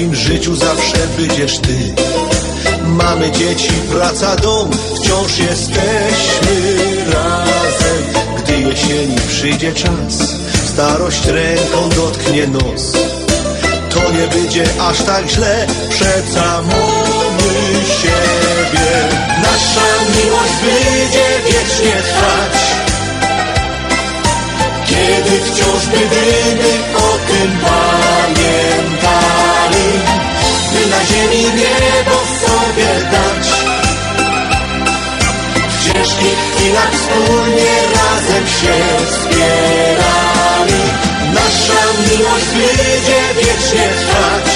moim 0.00 0.14
życiu 0.14 0.56
zawsze 0.56 0.98
będziesz 1.18 1.58
ty. 1.58 1.94
Mamy 2.84 3.30
dzieci, 3.30 3.72
praca, 3.92 4.36
dom, 4.36 4.70
wciąż 4.96 5.38
jesteśmy 5.38 6.56
razem. 7.06 8.24
Gdy 8.38 8.52
jesieni 8.52 9.16
przyjdzie 9.28 9.72
czas, 9.72 10.14
starość 10.72 11.26
ręką 11.26 11.88
dotknie 11.96 12.46
nos. 12.46 12.92
To 13.90 14.12
nie 14.12 14.26
będzie 14.26 14.64
aż 14.80 15.02
tak 15.02 15.30
źle, 15.30 15.66
przeca 15.90 16.62
mamy 16.62 17.84
siebie. 18.00 18.90
Nasza 19.42 19.90
miłość 20.16 20.54
będzie 20.62 21.28
wiecznie 21.46 22.02
trwać. 22.02 22.60
Kiedy 24.86 25.40
wciąż 25.40 25.86
będziemy 25.86 26.78
o 26.96 27.18
tym 27.28 27.50
pamiętali 27.60 28.49
By 28.49 28.49
na 30.90 31.00
ziemi 31.04 31.44
niebo 31.60 32.16
sobie 32.42 32.90
dać. 33.12 33.46
W 35.68 35.74
ciężkich 35.84 36.38
chwilach 36.54 36.92
wspólnie 36.92 37.72
razem 37.94 38.46
się 38.46 38.76
wspierali. 39.10 40.82
Nasza 41.34 41.82
miłość 41.98 42.50
będzie 42.60 43.20
wiecznie 43.36 43.86
trwać. 44.00 44.48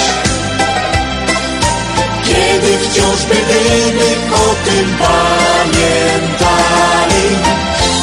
Kiedy 2.23 2.71
wciąż 2.77 3.19
będziemy 3.25 4.09
o 4.33 4.55
tym 4.65 4.85
pamiętali 4.97 6.45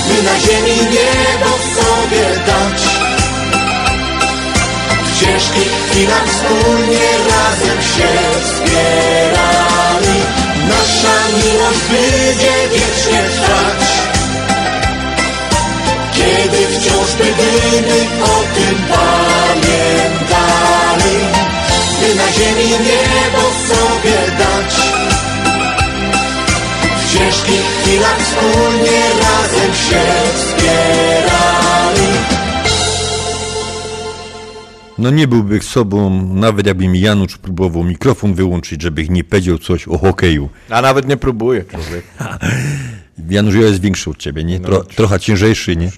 By 0.09 0.17
na 0.23 0.39
ziemi 0.39 0.77
niebo 0.91 1.51
sobie 1.75 2.25
dać 2.47 2.92
ciężkich 5.25 5.73
chwilach 5.91 6.27
wspólnie 6.27 7.09
razem 7.31 7.81
się 7.83 8.11
wspierali. 8.45 10.19
Nasza 10.69 11.17
miłość 11.37 11.85
będzie 11.91 12.55
wiecznie 12.73 13.21
trwać. 13.37 13.83
Kiedy 16.13 16.61
wciąż 16.67 17.09
będziemy 17.15 17.99
o 18.25 18.37
tym 18.55 18.77
pamiętali. 18.95 20.29
By 22.01 22.09
na 22.15 22.29
ziemi 22.33 22.69
niebo 22.71 23.43
sobie 23.69 24.19
dać. 24.39 24.73
W 26.97 27.03
ciężkich 27.13 27.67
chwilach 27.83 28.21
wspólnie 28.23 29.01
razem 29.23 29.73
się 29.75 30.03
wspierali. 30.37 31.12
No 35.03 35.11
nie 35.11 35.29
byłby 35.29 35.61
sobą, 35.61 36.27
nawet 36.35 36.67
jakby 36.67 36.89
mi 36.89 37.01
Janusz 37.01 37.39
próbował 37.39 37.85
mikrofon 37.85 38.35
wyłączyć, 38.35 38.83
żeby 38.83 39.09
nie 39.09 39.25
powiedział 39.25 39.59
coś 39.59 39.89
o 39.89 39.99
hokeju. 39.99 40.49
A 40.71 40.83
nawet 40.83 41.09
nie 41.09 41.17
próbuje 41.17 41.65
człowiek. 41.65 42.05
Janusz, 43.31 43.55
ja 43.55 43.61
jest 43.61 43.81
większy 43.81 44.11
od 44.11 44.17
ciebie, 44.17 44.45
nie? 44.45 44.61
Tro, 44.61 44.85
trochę 44.85 45.21
ciężejszy, 45.21 45.77
nie? 45.77 45.91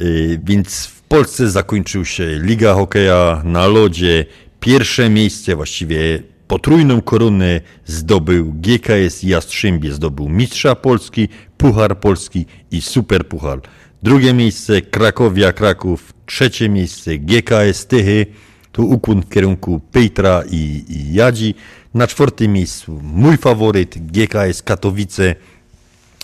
Y, 0.00 0.40
Więc 0.44 0.86
w 0.86 1.02
Polsce 1.02 1.50
zakończył 1.50 2.04
się 2.04 2.38
Liga 2.42 2.74
Hokeja 2.74 3.42
na 3.44 3.66
lodzie. 3.66 4.24
Pierwsze 4.60 5.10
miejsce, 5.10 5.56
właściwie 5.56 6.22
potrójną 6.48 7.00
koronę 7.00 7.60
zdobył 7.84 8.52
GKS 8.52 9.22
Jastrzębie, 9.22 9.92
zdobył 9.92 10.28
Mistrza 10.28 10.74
Polski, 10.74 11.28
Puchar 11.56 12.00
Polski 12.00 12.46
i 12.70 12.82
Super 12.82 13.28
Puchar. 13.28 13.60
Drugie 14.02 14.34
miejsce 14.34 14.80
Krakowia 14.82 15.52
Kraków, 15.52 16.12
trzecie 16.26 16.68
miejsce 16.68 17.18
GKS 17.18 17.86
Tychy, 17.86 18.26
tu 18.72 18.90
ukłon 18.90 19.22
w 19.22 19.28
kierunku 19.28 19.80
Pejtra 19.92 20.42
i, 20.50 20.84
i 20.88 21.14
Jadzi. 21.14 21.54
Na 21.94 22.06
czwartym 22.06 22.52
miejscu 22.52 23.00
mój 23.02 23.36
faworyt 23.36 24.12
GKS 24.12 24.62
Katowice, 24.62 25.34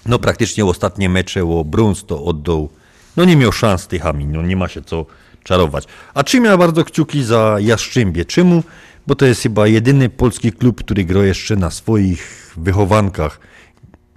no 0.06 0.18
praktycznie 0.18 0.64
ostatnie 0.64 1.08
mecze 1.08 1.44
o 1.44 1.64
brąz 1.64 2.04
to 2.04 2.24
oddał. 2.24 2.68
No 3.16 3.24
nie 3.24 3.36
miał 3.36 3.52
szans 3.52 3.86
Tychami, 3.86 4.26
no 4.26 4.42
nie 4.42 4.56
ma 4.56 4.68
się 4.68 4.82
co 4.82 5.06
czarować. 5.44 5.84
A 6.14 6.24
czym 6.24 6.44
ja 6.44 6.56
bardzo 6.56 6.84
kciuki 6.84 7.24
za 7.24 7.56
Jastrzębie? 7.60 8.24
Czemu? 8.24 8.62
Bo 9.06 9.14
to 9.14 9.26
jest 9.26 9.42
chyba 9.42 9.66
jedyny 9.66 10.08
polski 10.08 10.52
klub, 10.52 10.84
który 10.84 11.04
gra 11.04 11.24
jeszcze 11.24 11.56
na 11.56 11.70
swoich 11.70 12.54
wychowankach. 12.56 13.40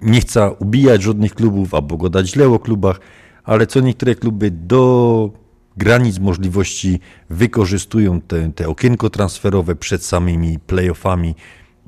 Nie 0.00 0.20
chcę 0.20 0.50
ubijać 0.50 1.02
żadnych 1.02 1.34
klubów 1.34 1.74
albo 1.74 1.96
gadać 1.96 2.28
źle 2.28 2.48
o 2.48 2.58
klubach, 2.58 3.00
ale 3.44 3.66
co 3.66 3.80
niektóre 3.80 4.14
kluby 4.14 4.50
do 4.50 5.30
granic 5.76 6.18
możliwości 6.18 7.00
wykorzystują 7.30 8.20
te, 8.20 8.52
te 8.52 8.68
okienko 8.68 9.10
transferowe 9.10 9.76
przed 9.76 10.04
samymi 10.04 10.58
playoffami 10.58 11.34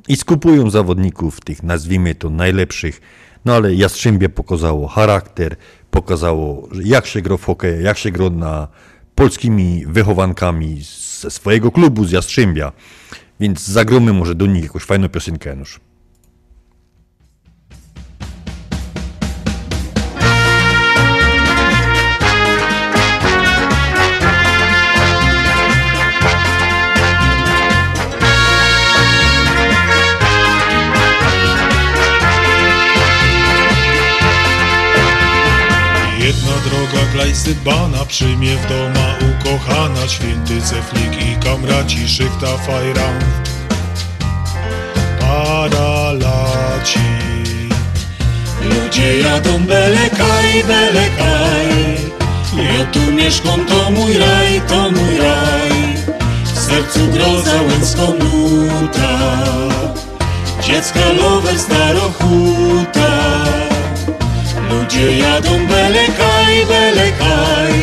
i 0.09 0.17
skupują 0.17 0.71
zawodników, 0.71 1.41
tych 1.41 1.63
nazwijmy 1.63 2.15
to 2.15 2.31
najlepszych. 2.31 3.01
No 3.45 3.55
ale 3.55 3.75
Jastrzębie 3.75 4.29
pokazało 4.29 4.89
charakter, 4.89 5.57
pokazało 5.91 6.69
jak 6.85 7.07
się 7.07 7.23
gra 7.23 7.37
w 7.37 7.45
hokej, 7.45 7.85
jak 7.85 7.99
się 7.99 8.11
gra 8.11 8.31
na 8.31 8.69
polskimi 9.15 9.85
wychowankami 9.87 10.83
ze 11.21 11.31
swojego 11.31 11.71
klubu, 11.71 12.05
z 12.05 12.11
Jastrzębia. 12.11 12.73
Więc 13.41 13.67
zagromy 13.67 14.13
może 14.13 14.35
do 14.35 14.47
nich 14.47 14.63
jakąś 14.63 14.83
fajną 14.83 15.09
piosenkę, 15.09 15.57
Janusz. 37.39 37.45
dzybana 37.45 38.05
przyjmie 38.05 38.57
w 38.57 38.69
doma 38.69 39.15
ukochana 39.31 40.09
Święty 40.09 40.63
ceflik 40.63 41.23
i 41.23 41.45
kamraci 41.45 42.09
szychta 42.09 42.57
fajra. 42.57 43.09
Pada 45.21 46.13
laci 46.13 46.99
Ludzie 48.63 49.19
jadą 49.19 49.59
belekaj, 49.59 50.65
belekaj 50.65 51.99
Ja 52.57 52.85
tu 52.93 53.13
mieszkam, 53.13 53.67
to 53.67 53.91
mój 53.91 54.19
raj, 54.19 54.61
to 54.69 54.91
mój 54.91 55.19
raj. 55.19 55.73
W 56.45 56.59
sercu 56.59 57.07
groza 57.13 57.63
łęcką 57.63 58.15
nuta. 58.19 59.19
Dziecka 60.63 61.13
lover 61.13 61.59
starochuta 61.59 63.68
Ludzie 64.71 65.19
jadą 65.19 65.67
belekaj, 65.67 66.67
belekaj. 66.69 67.75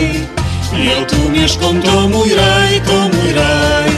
Ja 0.74 1.06
tu 1.06 1.30
mieszkam, 1.30 1.82
to 1.82 2.10
mój 2.10 2.30
raj, 2.36 2.82
to 2.82 2.94
mój 2.94 3.34
raj. 3.34 3.92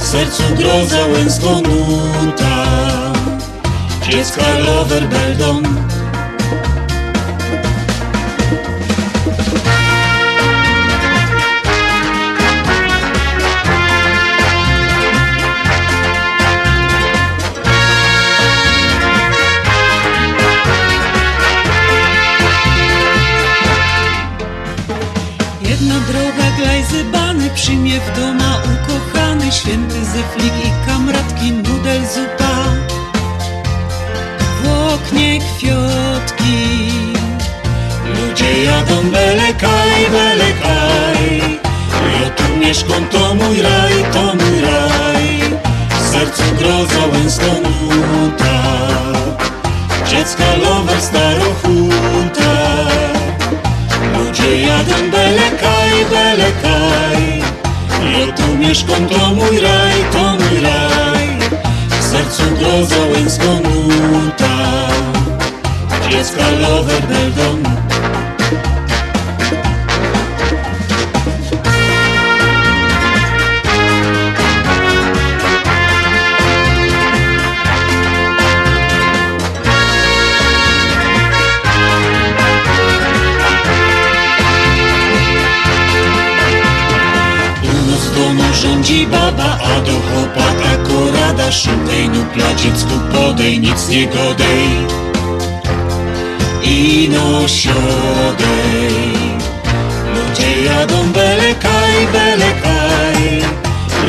W 0.00 0.04
sercu 0.04 0.42
groza 0.56 1.06
łęcką 1.06 1.62
nuta. 1.62 2.66
Dziecka 4.10 4.58
lover 4.58 5.08
beldon 5.08 5.62
przyjmie 27.62 28.00
w 28.00 28.16
doma 28.16 28.62
ukochany 28.74 29.52
Święty 29.52 30.04
zeflik 30.04 30.52
i 30.66 30.86
kamratki 30.86 31.52
nudel 31.52 32.00
zupa. 32.14 32.56
W 34.62 34.68
oknie 34.94 35.38
kwiotki 35.38 36.58
Ludzie 38.14 38.64
jadą 38.64 39.10
belekaj, 39.10 40.10
belekaj. 40.10 41.60
Ja 42.22 42.30
tu 42.30 42.56
mieszkam, 42.60 43.06
to 43.06 43.34
mój 43.34 43.62
raj, 43.62 43.94
to 44.12 44.22
mój 44.22 44.60
raj. 44.60 45.24
W 46.00 46.12
sercu 46.12 46.42
groza 46.58 47.06
łęska 47.12 47.52
nuta. 47.64 48.58
Dziecka 50.10 50.56
lover 50.56 51.00
starochuta 51.00 52.52
Ludzie 54.18 54.60
jadą 54.60 55.10
belekaj, 55.10 56.04
belekaj 56.10 56.81
tu 58.36 58.56
mieszkam, 58.58 59.08
to 59.08 59.34
mój 59.34 59.60
raj, 59.60 59.96
to 60.12 60.22
mój 60.32 60.60
raj. 60.62 61.28
W 61.88 62.04
sercu 62.04 62.42
groza 62.58 63.06
łęska 63.12 63.44
nuta 63.44 64.56
Dziecka 66.10 66.50
lover 66.60 67.02
beldon 67.02 67.62
baba, 89.06 89.58
a 89.72 89.80
do 89.80 89.92
chłopaka 90.06 90.76
korada 90.86 91.52
Szukaj 91.52 92.08
nupla 92.08 92.54
dziecku 92.54 92.94
podej, 93.12 93.60
nic 93.60 93.88
nie 93.88 94.06
godej 94.06 94.68
I 96.62 97.08
no 97.12 97.48
siodej 97.48 99.32
Ludzie 100.14 100.62
jadą 100.62 101.12
belekaj, 101.12 102.06
belekaj. 102.12 103.42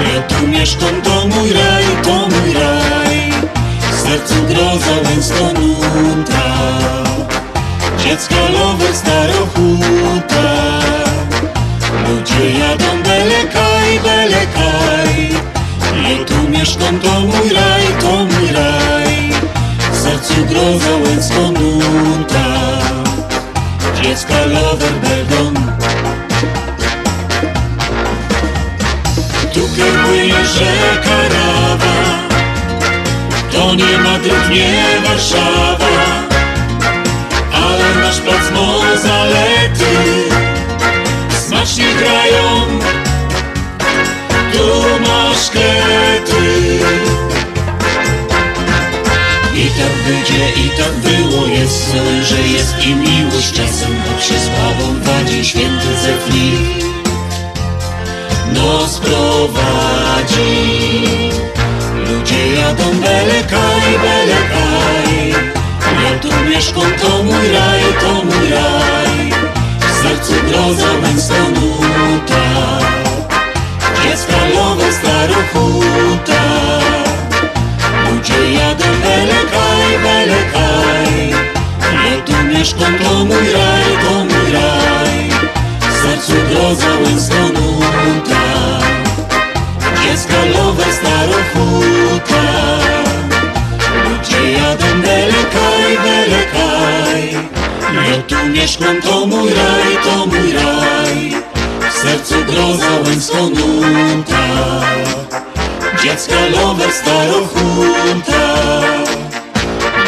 Ja 0.06 0.22
tu 0.30 0.48
mieszkam, 0.48 1.02
to 1.02 1.28
mój 1.28 1.54
raj, 1.54 1.86
to 2.04 2.16
mój 2.32 2.54
raj. 2.54 3.16
W 3.91 3.96
sercu 4.02 4.36
groza 4.48 4.96
łęcka 5.04 5.48
nuta. 5.60 6.48
Dziecka 8.04 8.41
lover 8.56 8.96
starochuta. 8.96 10.48
Ludzie 12.08 12.60
jadą 12.60 13.04
belekaj, 13.04 13.62
belekaj 14.00 15.30
Ja 16.04 16.26
tu 16.26 16.50
mieszkam, 16.50 17.00
to 17.00 17.20
mój 17.20 17.50
raj, 17.54 17.86
to 18.02 18.26
mój 18.26 18.48
raj. 18.54 19.34
W 19.91 19.98
sercu 20.04 20.46
groza 20.50 20.94
łęcka 21.04 21.46
nuta 21.60 22.48
Dziecka 24.02 24.46
lover 24.46 24.94
beldon 25.02 25.54
Tu 29.54 29.62
kieruje 29.76 30.46
rzeka 30.46 31.18
Rawa 31.34 32.24
To 33.52 33.76
nie 33.76 33.98
Madryt, 33.98 34.50
nie 34.50 35.02
Warszawa. 35.04 35.88
Ale 37.54 37.96
nasz 38.02 38.20
plac 38.22 38.52
ma 38.52 38.98
zalety. 38.98 39.94
Smacznie 41.48 41.86
grają 41.94 42.68
masz 45.44 45.50
krety 45.50 46.80
I 49.56 49.66
tak 49.66 49.94
będzie, 50.08 50.50
i 50.50 50.70
tak 50.78 50.94
było. 50.94 51.48
Jest 51.48 51.96
że 52.24 52.41
jest 52.41 52.86
i 52.86 52.96
miłość. 52.96 53.52
Czasem 53.52 53.89
Bóg 53.89 54.22
się 54.22 54.39
sławą 54.39 55.00
wadzi 55.02 55.46
Święty 55.46 55.88
zeflik 56.02 56.86
Nos 58.54 59.00
prowadzi. 59.00 60.44
Ludzie 62.10 62.56
jadą 62.56 62.84
belekaj, 62.84 64.00
belekaj 64.04 65.30
Ja 66.04 66.20
tu 66.22 66.50
mieszkam, 66.50 66.91
to 67.02 67.24
mój 67.24 67.52
raj, 67.54 67.82
to 68.02 68.14
mój 68.14 68.50
raj. 68.50 69.32
W 69.80 70.04
sercu 70.04 70.34
groza 70.48 70.94
męska 71.02 71.44
nuta 71.50 73.03
Dziecka 74.04 74.38
lowe 74.56 74.91
starochuta. 74.91 76.43
Ludzie 78.06 78.54
jadą 78.54 78.89
belekaj, 79.04 79.91
belekaj. 80.04 81.30
Ja 82.06 82.22
tu 82.26 82.34
mieszkam, 82.43 82.93
to 82.99 83.26
mój 83.26 83.47
raj, 83.54 83.89
to 84.04 84.14
mój 84.30 84.51
raj. 84.54 85.30
W 85.80 86.01
sercu 86.01 86.34
groza 86.49 86.93
męska 87.04 87.43
nuta 87.56 88.43
Dziecka 90.04 90.45
lowe 90.54 90.86
starochuta. 90.97 92.43
Ludzie 94.04 94.51
jadą 94.51 95.01
belekaj, 95.01 95.97
belekaj. 96.04 97.34
Ja 98.10 98.18
tu 98.28 98.49
mieszkam, 98.49 99.01
to 99.01 99.26
mój 99.26 99.49
raj, 99.54 99.97
to 100.04 100.26
mój 100.26 100.51
raj 100.54 101.53
sercu 102.04 102.45
groza 102.45 102.91
łęcka 103.06 103.41
nuta 103.41 104.45
Dziecka 106.04 106.36
lover 106.51 106.91
starochuta 106.91 108.43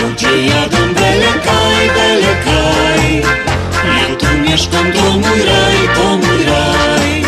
Ludzie 0.02 0.46
jadą 0.48 0.94
belekaj, 0.94 1.90
belekaj. 1.96 3.22
Ja 3.98 4.16
tu 4.20 4.38
mieszkam, 4.38 4.92
to 4.92 5.02
mój 5.02 5.40
raj, 5.50 5.78
to 5.96 6.18
mój 6.18 6.44
raj. 6.46 7.24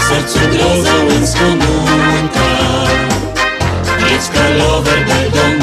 W 0.00 0.08
sercu 0.08 0.38
groza 0.52 0.94
łęcka 1.08 1.48
nuta 1.60 2.50
Dziecka 4.00 4.48
lover 4.58 5.04
beldon 5.06 5.58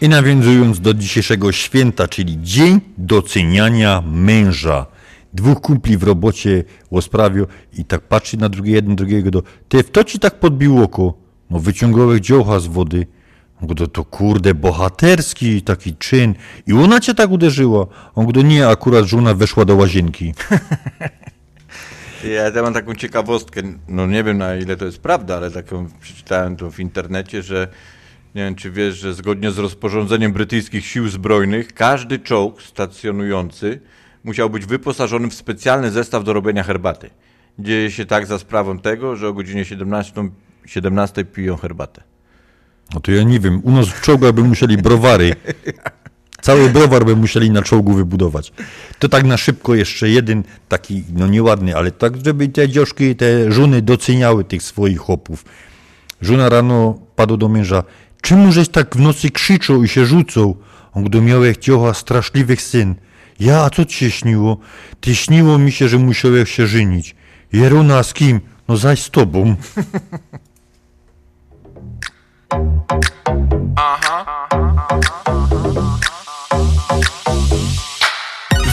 I 0.00 0.08
nawiązując 0.08 0.80
do 0.80 0.94
dzisiejszego 0.94 1.52
święta, 1.52 2.08
czyli 2.08 2.38
Dzień 2.42 2.80
Doceniania 2.98 4.02
Męża. 4.06 4.86
Dwóch 5.32 5.60
kumpli 5.60 5.98
w 5.98 6.02
robocie 6.02 6.64
łosprawią 6.90 7.46
i 7.78 7.84
tak 7.84 8.00
patrzy 8.00 8.36
na 8.36 8.48
drugie, 8.48 8.72
jeden 8.72 8.96
drugiego 8.96 9.30
do... 9.30 9.42
Ty, 9.68 9.82
w 9.82 9.90
to 9.90 10.04
ci 10.04 10.18
tak 10.18 10.40
podbił 10.40 10.82
oko? 10.82 11.14
No 11.50 11.58
wyciągałeś 11.58 12.20
dziołcha 12.20 12.60
z 12.60 12.66
wody. 12.66 13.06
On 13.62 13.68
go, 13.68 13.86
to 13.86 14.04
kurde, 14.04 14.54
bohaterski 14.54 15.62
taki 15.62 15.96
czyn. 15.96 16.34
I 16.66 16.72
ona 16.72 17.00
cię 17.00 17.14
tak 17.14 17.30
uderzyła? 17.30 17.86
On 18.14 18.32
go, 18.32 18.42
nie, 18.42 18.68
akurat 18.68 19.04
żona 19.04 19.34
weszła 19.34 19.64
do 19.64 19.76
łazienki. 19.76 20.34
Ja 22.34 22.50
tam 22.50 22.64
mam 22.64 22.74
taką 22.74 22.94
ciekawostkę, 22.94 23.62
no 23.88 24.06
nie 24.06 24.24
wiem 24.24 24.38
na 24.38 24.56
ile 24.56 24.76
to 24.76 24.84
jest 24.84 24.98
prawda, 24.98 25.36
ale 25.36 25.50
taką 25.50 25.86
przeczytałem 26.00 26.56
to 26.56 26.70
w 26.70 26.80
internecie, 26.80 27.42
że 27.42 27.68
nie 28.34 28.44
wiem 28.44 28.54
czy 28.54 28.70
wiesz, 28.70 28.96
że 28.96 29.14
zgodnie 29.14 29.50
z 29.50 29.58
rozporządzeniem 29.58 30.32
brytyjskich 30.32 30.86
sił 30.86 31.08
zbrojnych 31.08 31.74
każdy 31.74 32.18
czołg 32.18 32.62
stacjonujący 32.62 33.80
musiał 34.24 34.50
być 34.50 34.66
wyposażony 34.66 35.30
w 35.30 35.34
specjalny 35.34 35.90
zestaw 35.90 36.24
do 36.24 36.32
robienia 36.32 36.62
herbaty. 36.62 37.10
Dzieje 37.58 37.90
się 37.90 38.06
tak 38.06 38.26
za 38.26 38.38
sprawą 38.38 38.78
tego, 38.78 39.16
że 39.16 39.28
o 39.28 39.32
godzinie 39.32 39.64
17, 39.64 40.30
17 40.66 41.24
piją 41.24 41.56
herbatę. 41.56 42.02
No 42.94 43.00
to 43.00 43.12
ja 43.12 43.22
nie 43.22 43.40
wiem, 43.40 43.60
u 43.64 43.70
nas 43.70 43.88
w 43.88 44.00
czołgach 44.00 44.32
by 44.32 44.42
musieli 44.42 44.78
browary. 44.78 45.36
Cały 46.40 46.70
browar 46.70 47.04
by 47.04 47.16
musieli 47.16 47.50
na 47.50 47.62
czołgu 47.62 47.92
wybudować. 47.92 48.52
To 48.98 49.08
tak 49.08 49.24
na 49.24 49.36
szybko 49.36 49.74
jeszcze 49.74 50.08
jeden 50.08 50.42
taki, 50.68 51.04
no 51.14 51.26
nieładny, 51.26 51.76
ale 51.76 51.90
tak, 51.90 52.24
żeby 52.24 52.48
te 52.48 52.68
dzioszki, 52.68 53.16
te 53.16 53.52
żony 53.52 53.82
doceniały 53.82 54.44
tych 54.44 54.62
swoich 54.62 54.98
chłopów. 54.98 55.44
Żona 56.20 56.48
rano 56.48 56.98
padła 57.16 57.36
do 57.36 57.48
męża, 57.48 57.82
czemu 58.20 58.52
żeś 58.52 58.68
tak 58.68 58.96
w 58.96 59.00
nocy 59.00 59.30
krzyczał 59.30 59.84
i 59.84 59.88
się 59.88 60.06
rzucał? 60.06 60.56
Miałeś 61.22 61.56
ciocha 61.56 61.94
straszliwych 61.94 62.62
syn. 62.62 62.94
Ja, 63.40 63.64
a 63.64 63.70
co 63.70 63.84
ci 63.84 64.10
śniło? 64.10 64.58
Ty 65.00 65.14
śniło 65.14 65.58
mi 65.58 65.72
się, 65.72 65.88
że 65.88 65.98
musiałeś 65.98 66.50
się 66.50 66.66
żenić. 66.66 67.14
Jeruna, 67.52 68.02
z 68.02 68.14
kim? 68.14 68.40
No 68.68 68.76
zaś 68.76 69.02
z 69.02 69.10
tobą. 69.10 69.56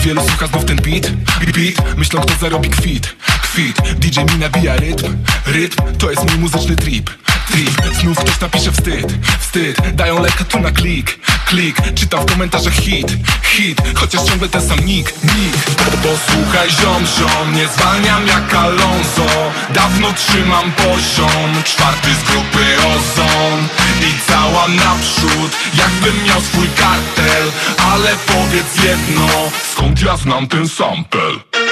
Wielu 0.08 0.22
słucha 0.22 0.48
znów 0.48 0.66
ten 0.66 0.78
beat, 0.78 1.12
beat 1.56 1.98
Myślą 1.98 2.22
kto 2.22 2.34
zarobi 2.36 2.70
kwit, 2.70 3.16
kwit 3.44 3.78
DJ 4.00 4.20
mi 4.20 4.40
nabija 4.40 4.76
rytm, 4.76 5.18
rytm 5.46 5.98
To 5.98 6.10
jest 6.10 6.24
mój 6.32 6.40
muzyczny 6.40 6.76
trip, 6.76 7.10
trip 7.52 7.96
Znów 8.02 8.18
ktoś 8.18 8.40
napisze 8.40 8.72
wstyd, 8.72 9.14
wstyd. 9.40 9.96
Dają 9.96 10.22
lekko 10.22 10.44
tu 10.44 10.60
na 10.60 10.72
klik, 10.72 11.20
klik. 11.46 11.78
Czytam 11.96 12.22
w 12.22 12.32
komentarzach 12.32 12.74
hit, 12.74 13.08
hit. 13.44 13.82
Chociaż 13.96 14.24
ciągle 14.24 14.50
ten 14.50 14.62
sam 14.62 14.80
nick, 14.86 15.14
nick. 15.24 15.58
Posłuchaj 16.04 16.70
ziom, 16.70 17.06
ziom 17.18 17.56
Nie 17.56 17.68
zwalniam 17.68 18.28
jak 18.28 18.54
Alonso. 18.54 19.52
Dawno 19.74 20.14
trzymam 20.14 20.72
poziom 20.72 21.64
Czwarty 21.64 22.10
z 22.14 22.24
grupy 22.24 22.66
Ozon. 22.78 23.68
I 24.02 24.32
cała 24.32 24.68
naprzód 24.68 25.52
Jakbym 25.78 26.24
miał 26.24 26.42
swój 26.42 26.68
kartel. 26.70 27.52
Ale 27.94 28.10
powiedz 28.28 28.84
jedno 28.84 29.28
Skąd 29.72 30.02
ja 30.02 30.18
znam 30.18 30.48
ten 30.48 30.70
sample? 30.70 31.67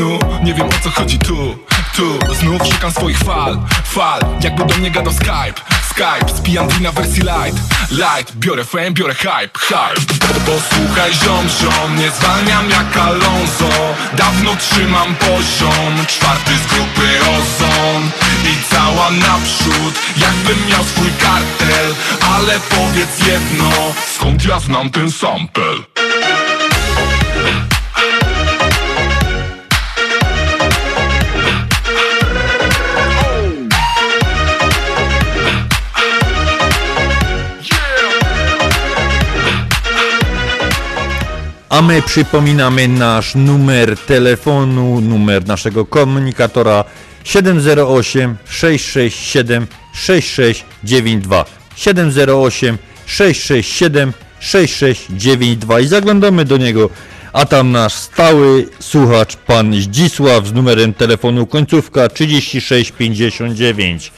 Snu 0.00 0.18
nie 0.42 0.54
wiem 0.54 0.66
o 0.66 0.84
co 0.84 0.90
chodzi 0.90 1.18
tu. 1.18 1.58
Tu, 1.96 2.34
znów 2.34 2.62
szukam 2.72 2.92
swoich 2.92 3.18
fal 3.18 3.58
Fal, 3.84 4.20
jakby 4.40 4.64
do 4.64 4.76
mnie 4.78 4.90
gadał 4.90 5.12
Skype 5.12 5.60
Skype, 5.90 6.36
spijam 6.36 6.68
wina 6.68 6.92
wersji 6.92 7.22
light 7.22 7.60
Light, 7.90 8.36
biorę 8.36 8.64
fame, 8.64 8.90
biorę 8.90 9.14
hype 9.14 9.58
Hype, 9.58 10.00
posłuchaj 10.46 11.12
ziom, 11.14 11.48
ziom 11.48 11.96
Nie 11.96 12.10
zwalniam 12.10 12.70
jak 12.70 12.96
Alonso. 12.96 13.68
Dawno 14.16 14.56
trzymam 14.56 15.14
poziom 15.14 16.06
Czwarty 16.06 16.50
z 16.50 16.66
grupy 16.66 17.08
Ozon. 17.20 18.10
I 18.44 18.74
cała 18.74 19.10
naprzód 19.10 19.94
Jakbym 20.16 20.68
miał 20.68 20.84
swój 20.84 21.10
kartel. 21.22 21.94
Ale 22.36 22.60
powiedz 22.60 23.26
jedno 23.26 23.70
Skąd 24.14 24.44
ja 24.44 24.60
znam 24.60 24.90
ten 24.90 25.12
sample? 25.12 25.99
A 41.70 41.82
my 41.82 42.02
przypominamy 42.02 42.88
nasz 42.88 43.34
numer 43.34 43.96
telefonu, 43.96 45.00
numer 45.00 45.46
naszego 45.46 45.86
komunikatora 45.86 46.84
708 47.24 48.36
667 48.48 49.66
6692 49.94 51.44
708 51.76 52.78
667 53.06 54.12
6692 54.40 55.80
i 55.80 55.86
zaglądamy 55.86 56.44
do 56.44 56.56
niego, 56.56 56.90
a 57.32 57.46
tam 57.46 57.72
nasz 57.72 57.94
stały 57.94 58.68
słuchacz 58.80 59.36
pan 59.36 59.74
Zdzisław 59.74 60.46
z 60.46 60.52
numerem 60.52 60.94
telefonu 60.94 61.46
końcówka 61.46 62.08
3659. 62.08 64.12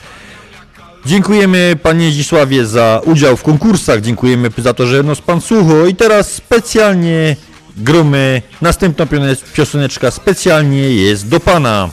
Dziękujemy 1.07 1.76
panie 1.82 2.11
Zdzisławie 2.11 2.66
za 2.66 3.00
udział 3.05 3.36
w 3.36 3.42
konkursach, 3.42 4.00
dziękujemy 4.00 4.50
za 4.59 4.74
to, 4.74 4.86
że 4.86 5.03
nas 5.03 5.20
pan 5.20 5.40
słuchał 5.40 5.86
i 5.86 5.94
teraz 5.94 6.32
specjalnie 6.32 7.36
gromy, 7.76 8.42
następna 8.61 9.07
pioseneczka 9.55 10.11
specjalnie 10.11 10.90
jest 10.90 11.28
do 11.28 11.40
pana. 11.40 11.90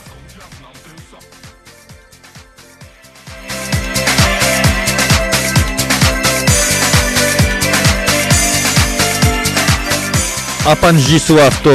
A 10.64 10.76
pan 10.76 11.00
Zdzisław 11.00 11.62
to 11.62 11.70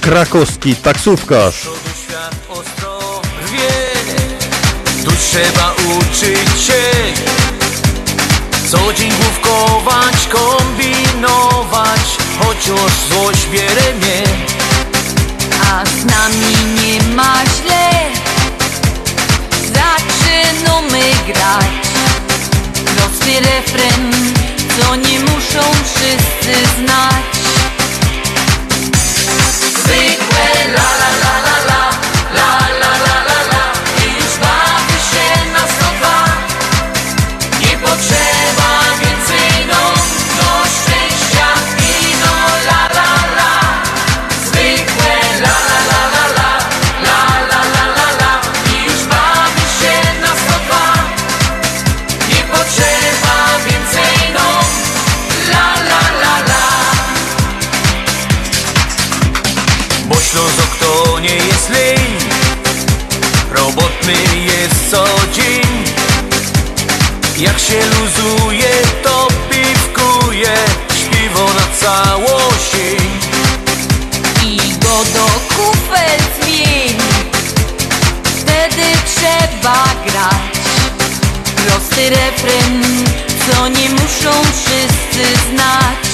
krakowski 0.00 0.76
taksówkarz. 0.76 1.68
Trzeba 5.30 5.72
uczyć 5.72 6.64
się. 6.66 6.82
Co 8.70 8.92
dzień 8.92 9.10
główkować, 9.10 10.28
kombinować 10.28 12.00
Chociaż 12.38 12.92
złość 13.10 13.46
bierze 13.52 13.94
mnie. 13.94 14.22
A 15.72 15.86
z 15.86 16.04
nami 16.04 16.56
nie 16.82 17.14
ma 17.14 17.34
źle. 17.44 17.90
Zaczynamy 19.66 21.02
grać. 21.26 21.86
Prosty 22.96 23.40
refren, 23.40 24.12
co 24.80 24.96
nie 24.96 25.20
muszą 25.20 25.62
wszyscy 25.84 26.54
znać 26.76 27.39
Jak 67.40 67.58
się 67.58 67.80
luzuje, 67.86 68.70
to 69.02 69.28
piwkuje 69.50 70.54
Śpiwo 70.94 71.44
na 71.44 71.76
całą 71.80 72.38
I 74.44 74.56
go 74.78 75.04
do 75.14 75.26
kufel 75.56 76.20
zmień. 76.42 76.98
Wtedy 78.24 78.82
trzeba 79.06 79.84
grać. 80.06 80.60
Prosty 81.56 82.10
refren, 82.10 82.82
co 83.46 83.68
nie 83.68 83.90
muszą 83.90 84.42
wszyscy 84.42 85.38
znać. 85.50 86.10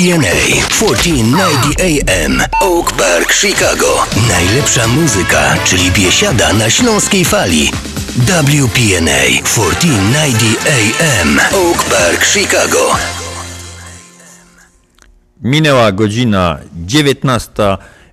WPNA 0.00 0.64
1490 0.68 1.80
AM 1.80 2.42
Oak 2.60 2.92
Park, 2.92 3.32
Chicago. 3.32 3.86
Najlepsza 4.28 4.88
muzyka, 4.88 5.56
czyli 5.64 5.90
biesiada 5.90 6.52
na 6.52 6.70
śląskiej 6.70 7.24
fali. 7.24 7.70
WPNA 8.16 9.22
1490 9.44 10.68
AM 10.68 11.38
Oak 11.38 11.84
Park, 11.84 12.24
Chicago. 12.24 12.96
Minęła 15.42 15.92
godzina 15.92 16.58
19. 16.74 17.52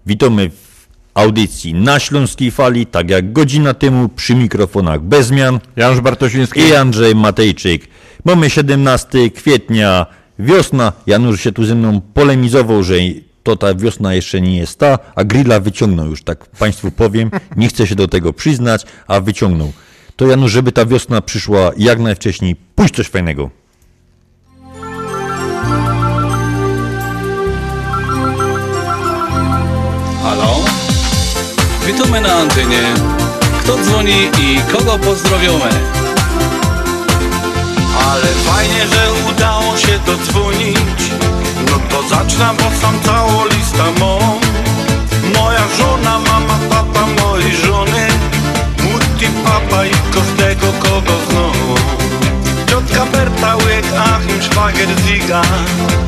Witamy 0.05 0.49
w 0.49 0.87
audycji 1.13 1.73
na 1.73 1.99
Śląskiej 1.99 2.51
Fali, 2.51 2.85
tak 2.85 3.09
jak 3.09 3.33
godzina 3.33 3.73
temu 3.73 4.09
przy 4.09 4.35
mikrofonach 4.35 5.01
bez 5.01 5.27
zmian. 5.27 5.59
Janusz 5.75 6.01
Bartosiński 6.01 6.59
i 6.59 6.75
Andrzej 6.75 7.15
Matejczyk. 7.15 7.87
Mamy 8.25 8.49
17 8.49 9.29
kwietnia, 9.29 10.05
wiosna. 10.39 10.93
Janusz 11.07 11.41
się 11.41 11.51
tu 11.51 11.65
ze 11.65 11.75
mną 11.75 12.01
polemizował, 12.13 12.83
że 12.83 12.95
to 13.43 13.55
ta 13.55 13.75
wiosna 13.75 14.13
jeszcze 14.13 14.41
nie 14.41 14.57
jest 14.57 14.79
ta, 14.79 14.99
a 15.15 15.23
grilla 15.23 15.59
wyciągnął 15.59 16.09
już, 16.09 16.23
tak 16.23 16.45
Państwu 16.45 16.91
powiem. 16.91 17.31
Nie 17.57 17.67
chcę 17.67 17.87
się 17.87 17.95
do 17.95 18.07
tego 18.07 18.33
przyznać, 18.33 18.85
a 19.07 19.19
wyciągnął. 19.19 19.71
To 20.15 20.27
Janusz, 20.27 20.51
żeby 20.51 20.71
ta 20.71 20.85
wiosna 20.85 21.21
przyszła 21.21 21.71
jak 21.77 21.99
najwcześniej, 21.99 22.55
pójść 22.75 22.95
coś 22.95 23.07
fajnego. 23.07 23.49
Halo? 30.23 30.55
Witamy 31.85 32.21
na 32.21 32.33
antenie. 32.33 32.81
Kto 33.63 33.77
dzwoni 33.77 34.29
i 34.39 34.59
kogo 34.71 34.99
pozdrowiamy? 34.99 35.96
Ale 38.11 38.27
fajnie, 38.27 38.87
że 38.87 39.29
udało 39.29 39.77
się 39.77 39.99
dodzwonić. 40.05 41.01
No 41.69 41.79
to 41.89 42.09
zacznę, 42.09 42.45
bo 42.57 42.81
sam 42.81 42.99
całą 43.03 43.45
listę 43.45 43.83
mam. 43.99 44.39
Moja 45.35 45.63
żona, 45.77 46.19
mama, 46.19 46.59
tata 46.69 47.07
mojej 47.21 47.55
żony. 47.55 48.07
Mutti, 48.83 49.27
papa 49.45 49.85
i 49.85 49.91
każdego 50.13 50.67
kogo 50.79 51.13
znam. 51.29 51.75
Ciotka 52.69 53.05
Berta, 53.05 53.55
łyk, 53.55 53.85
Achim, 53.97 54.41
szwagier, 54.41 54.89
Ziga. 55.07 55.41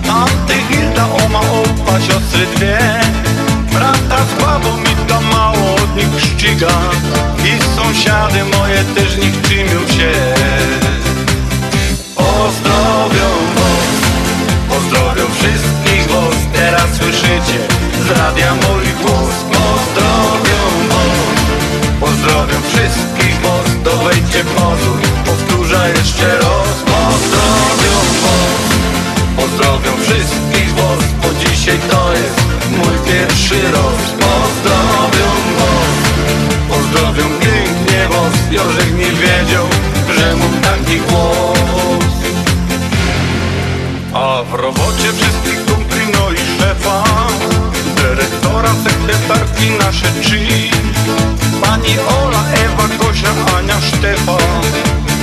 Anty, 0.10 0.54
Hilda, 0.70 1.06
oma, 1.26 1.39
opa, 1.39 2.02
siostry 2.02 2.45
dwie. 2.56 2.80
Brata 3.74 4.18
z 4.26 4.41
babą 4.41 4.78
mi 4.78 5.08
tam 5.08 5.24
mało 5.26 5.76
od 5.76 5.95
nich 5.95 6.24
szczyga 6.24 6.68
I 7.45 7.76
sąsiady 7.76 8.43
moje 8.58 8.84
też 8.84 9.18
nich 9.18 9.41
czymią 9.41 9.88
się 9.88 10.14
Pozdrowią 12.40 13.30
was, 13.56 14.00
pozdrowią 14.70 15.26
wszystkich 15.40 16.04
was. 16.08 16.36
Teraz 16.54 16.90
słyszycie 16.98 17.60
z 18.06 18.10
radia 18.18 18.56
mój 18.56 18.86
głos 19.02 19.36
Pozdrowią 19.52 20.62
was, 20.90 21.20
pozdrowią 22.00 22.58
wszystkich 22.72 23.42
was. 23.42 23.68
To 23.84 23.98
wejdźcie 23.98 24.44
pozór, 24.44 25.00
powtórzę 25.26 25.90
jeszcze 25.90 26.38
raz. 26.38 26.76
Pozdrowią 26.92 27.96
was, 28.24 28.64
pozdrowią 29.38 29.92
wszystkich 30.04 30.70
was 30.76 31.04
Bo 31.22 31.30
dzisiaj 31.40 31.80
to 31.92 32.14
jest 32.14 32.42
mój 32.78 33.14
pierwszy 33.14 33.62
raz. 33.72 34.02
Pozdrowią 34.24 35.30
was, 35.58 35.96
pozdrowią 36.70 37.24
pięknie 37.40 38.08
was. 38.10 38.34
Jorzek 38.52 38.99
a 44.40 44.44
w 44.44 44.54
robocie 44.54 45.14
wszystkich 45.14 45.66
kumpli, 45.66 46.02
no 46.14 46.32
i 46.32 46.38
szefa 46.38 47.04
Dyrektora, 47.96 48.70
sekretarki, 48.84 49.70
nasze 49.80 50.12
trzy 50.22 50.40
Pani 51.62 51.96
Ola, 52.00 52.44
Ewa, 52.66 52.88
Gosia, 52.98 53.58
Ania, 53.58 53.82
Sztefan 53.82 54.62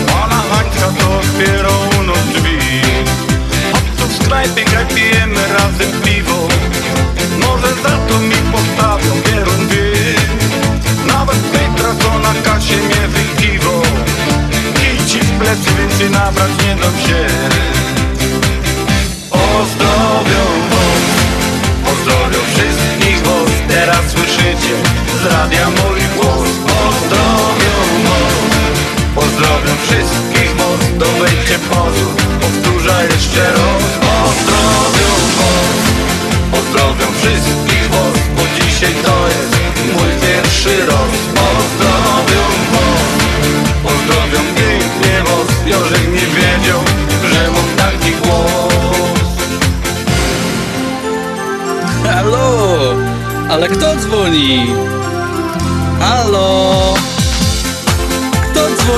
Pana 0.07 0.43
Hańska 0.51 0.89
to 1.01 1.19
otwiera 1.19 1.69
u 1.99 2.03
nas 2.03 2.27
drzwi. 2.35 2.59
Hopców 3.73 4.13
z 4.17 4.27
knajpy, 4.27 4.65
graj, 4.65 4.87
pijemy 4.87 5.41
razem 5.49 6.01
piwo. 6.05 6.49
Może 7.41 7.75
za 7.83 7.99
to 8.09 8.19
mi 8.19 8.37
postawią 8.53 9.23
pierun 9.23 9.69
Nawet 11.07 11.39
Petra, 11.39 11.95
co 12.03 12.19
na 12.19 12.35
kasie 12.43 12.77
mnie 12.77 13.09
wykiwo 13.09 13.83
I 14.85 15.07
ci 15.09 15.19
w 15.19 15.39
plecy 15.39 15.71
więcej 15.79 16.11
nabrać 16.11 16.51
nie 16.67 16.77
dam 16.77 16.93
się 16.93 17.76
radia 25.29 25.67
mój 25.71 26.01
głos 26.17 26.51
Pozdrowią 26.67 27.77
was, 28.07 28.35
pozdrowią 29.15 29.73
wszystkich 29.87 30.57
was 30.57 30.81
To 30.99 31.07
wejdźcie 31.21 31.59
pozór, 31.71 32.15
powtórzę 32.41 33.09
jeszcze 33.11 33.45
raz. 33.57 33.85
Pozdrowią 34.07 35.11
was, 35.39 35.81
pozdrowią 36.53 37.07
wszystkich 37.21 37.91
was 37.91 38.17
Bo 38.37 38.43
dzisiaj 38.57 38.95
to 39.05 39.29
jest 39.29 39.57
mój 39.95 40.11
pierwszy 40.29 40.87
raz 40.87 41.13
Pozdrowią 41.39 42.45
was, 42.73 43.11
pozdrowią 43.83 44.41
pięknie 44.57 45.17
was 45.29 45.49
Jorzek 45.67 46.05
nie 46.13 46.27
wiedział, 46.37 46.81
że 47.33 47.51
mam 47.51 47.69
taki 47.77 48.13
głos. 48.13 49.31
Halo? 52.05 52.77
Ale 53.51 53.69
kto 53.69 53.97
dzwoni? 53.97 54.67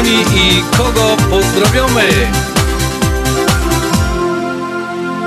I 0.09 0.63
kogo 0.77 1.17
pozdrowiamy? 1.31 2.09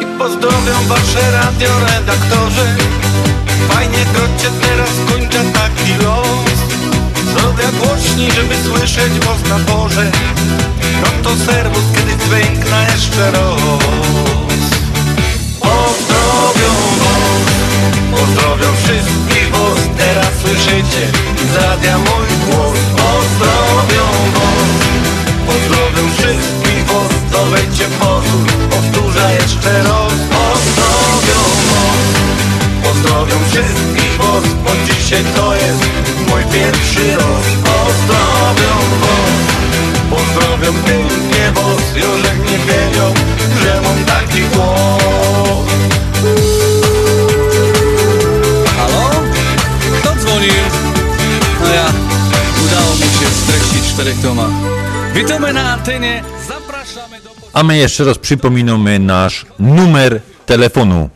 I 0.01 0.05
pozdrowią 0.17 0.87
wasze 0.87 1.31
radioredaktorzy 1.31 2.75
Fajnie 3.69 4.05
krocie 4.13 4.49
teraz 4.61 4.89
kończę 5.11 5.43
taki 5.53 6.03
los. 6.03 6.57
Zrobię 7.33 7.67
głośniej, 7.79 8.31
żeby 8.31 8.55
słyszeć 8.63 9.19
was 9.19 9.49
na 9.49 9.73
porze 9.73 10.11
No 11.01 11.07
to 11.23 11.45
serwus, 11.45 11.83
kiedy 11.95 12.23
dźwiękna 12.25 12.83
jeszcze 12.83 13.31
raz. 13.31 13.61
Pozdrowią 15.59 16.73
was, 16.99 17.45
pozdrowią 18.11 18.75
wszystkich 18.83 19.20
Teraz 20.71 20.87
słyszycie 20.87 21.11
z 21.51 21.55
radia 21.55 21.97
mój 21.97 22.27
głos 22.45 22.79
Pozdrowią 22.95 24.05
was, 24.35 24.71
pozdrowią 25.47 26.11
wszystkich 26.17 26.85
was 26.85 27.31
To 27.31 27.45
wejdźcie 27.45 27.85
pozór, 27.99 28.47
powtórzę 28.69 29.33
jeszcze 29.33 29.83
raz 29.83 30.13
Pozdrowią 30.35 31.41
was, 31.71 32.07
pozdrowią 32.83 33.35
wszystkich 33.49 34.17
was 34.17 34.53
Bo 34.63 34.71
dzisiaj 34.85 35.23
to 35.35 35.55
jest 35.55 35.83
mój 36.29 36.43
pierwszy 36.43 37.15
raz. 37.15 37.45
Pozdrowią 37.63 38.73
was, 39.01 39.39
pozdrowią 40.09 40.73
pięknie 40.73 41.51
was 41.55 41.95
Jorzek 41.95 42.37
nie 42.51 42.57
wiedział, 42.57 43.13
że 43.63 43.81
mam 43.81 44.05
taki 44.05 44.41
głos 44.41 45.10
czterech 54.01 54.21
tomach. 54.21 54.51
Witamy 55.13 55.53
na 55.53 55.73
antenie, 55.73 56.23
zapraszamy 56.47 57.21
do... 57.21 57.29
A 57.53 57.63
my 57.63 57.77
jeszcze 57.77 58.03
raz 58.03 58.17
przypominamy 58.17 58.99
nasz 58.99 59.45
numer 59.59 60.21
telefonu. 60.45 61.09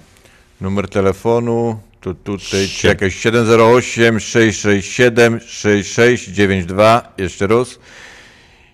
Numer 0.61 0.89
telefonu 0.89 1.79
to 2.01 2.13
tutaj 2.13 2.67
czy 2.67 2.87
jakieś 2.87 3.15
708 3.15 4.19
667 4.19 5.39
6692 5.47 7.13
jeszcze 7.17 7.47
raz 7.47 7.79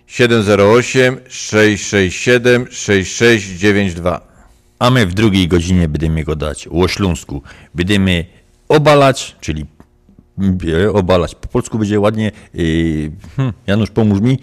708 0.06 1.20
667 1.28 2.66
6692 2.70 4.20
A 4.78 4.90
my 4.90 5.06
w 5.06 5.14
drugiej 5.14 5.48
godzinie 5.48 5.88
będziemy 5.88 6.24
go 6.24 6.36
dać 6.36 6.68
o 6.70 6.88
Śląsku. 6.88 7.42
Będziemy 7.74 8.24
obalać, 8.68 9.36
czyli 9.40 9.66
obalać, 10.92 11.34
po 11.34 11.48
polsku 11.48 11.78
będzie 11.78 12.00
ładnie, 12.00 12.32
yy, 12.54 13.10
hmm, 13.36 13.52
Janusz 13.66 13.90
pomóż 13.90 14.20
mi, 14.20 14.38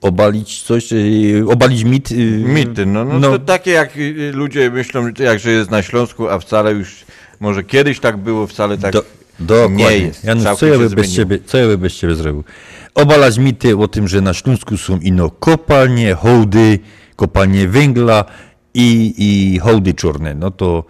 obalić 0.00 0.62
coś, 0.62 0.92
yy, 0.92 1.44
obalić 1.48 1.84
mit. 1.84 2.10
Yy, 2.10 2.26
Mity, 2.26 2.86
no, 2.86 3.04
no, 3.04 3.20
to 3.20 3.38
takie 3.38 3.70
jak 3.70 3.96
y, 3.96 4.32
ludzie 4.34 4.70
myślą, 4.70 5.08
jak 5.18 5.38
że 5.38 5.50
jest 5.50 5.70
na 5.70 5.82
Śląsku, 5.82 6.28
a 6.28 6.38
wcale 6.38 6.72
już, 6.72 7.04
może 7.40 7.64
kiedyś 7.64 8.00
tak 8.00 8.16
było, 8.16 8.46
wcale 8.46 8.78
tak 8.78 8.92
Do, 8.92 9.04
dokładnie. 9.40 9.84
nie 9.84 9.98
jest. 9.98 10.24
Janusz, 10.24 10.44
co 10.58 10.66
ja, 10.66 10.78
by 10.78 10.90
bez 10.90 11.14
ciebie, 11.14 11.38
co 11.46 11.58
ja 11.58 11.66
by 11.66 11.78
bez 11.78 11.94
ciebie 11.94 12.14
zrobił? 12.14 12.44
Obalać 12.94 13.38
mity 13.38 13.76
o 13.76 13.88
tym, 13.88 14.08
że 14.08 14.20
na 14.20 14.34
Śląsku 14.34 14.76
są 14.76 14.98
ino 14.98 15.30
kopalnie, 15.30 16.14
hołdy, 16.14 16.78
kopalnie 17.16 17.68
węgla 17.68 18.24
i, 18.74 19.14
i 19.18 19.58
hołdy 19.58 19.94
czarne. 19.94 20.34
No 20.34 20.50
to 20.50 20.84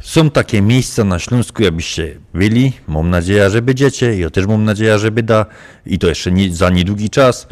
są 0.00 0.30
takie 0.30 0.62
miejsca 0.62 1.04
na 1.04 1.18
Śląsku, 1.18 1.62
jakbyście 1.62 2.16
byli. 2.34 2.72
Mam 2.88 3.10
nadzieję, 3.10 3.50
że 3.50 3.62
będziecie. 3.62 4.18
Ja 4.18 4.30
też 4.30 4.46
mam 4.46 4.64
nadzieję, 4.64 4.98
że 4.98 5.10
da. 5.10 5.46
I 5.86 5.98
to 5.98 6.08
jeszcze 6.08 6.32
nie, 6.32 6.54
za 6.54 6.70
niedługi 6.70 7.10
czas. 7.10 7.46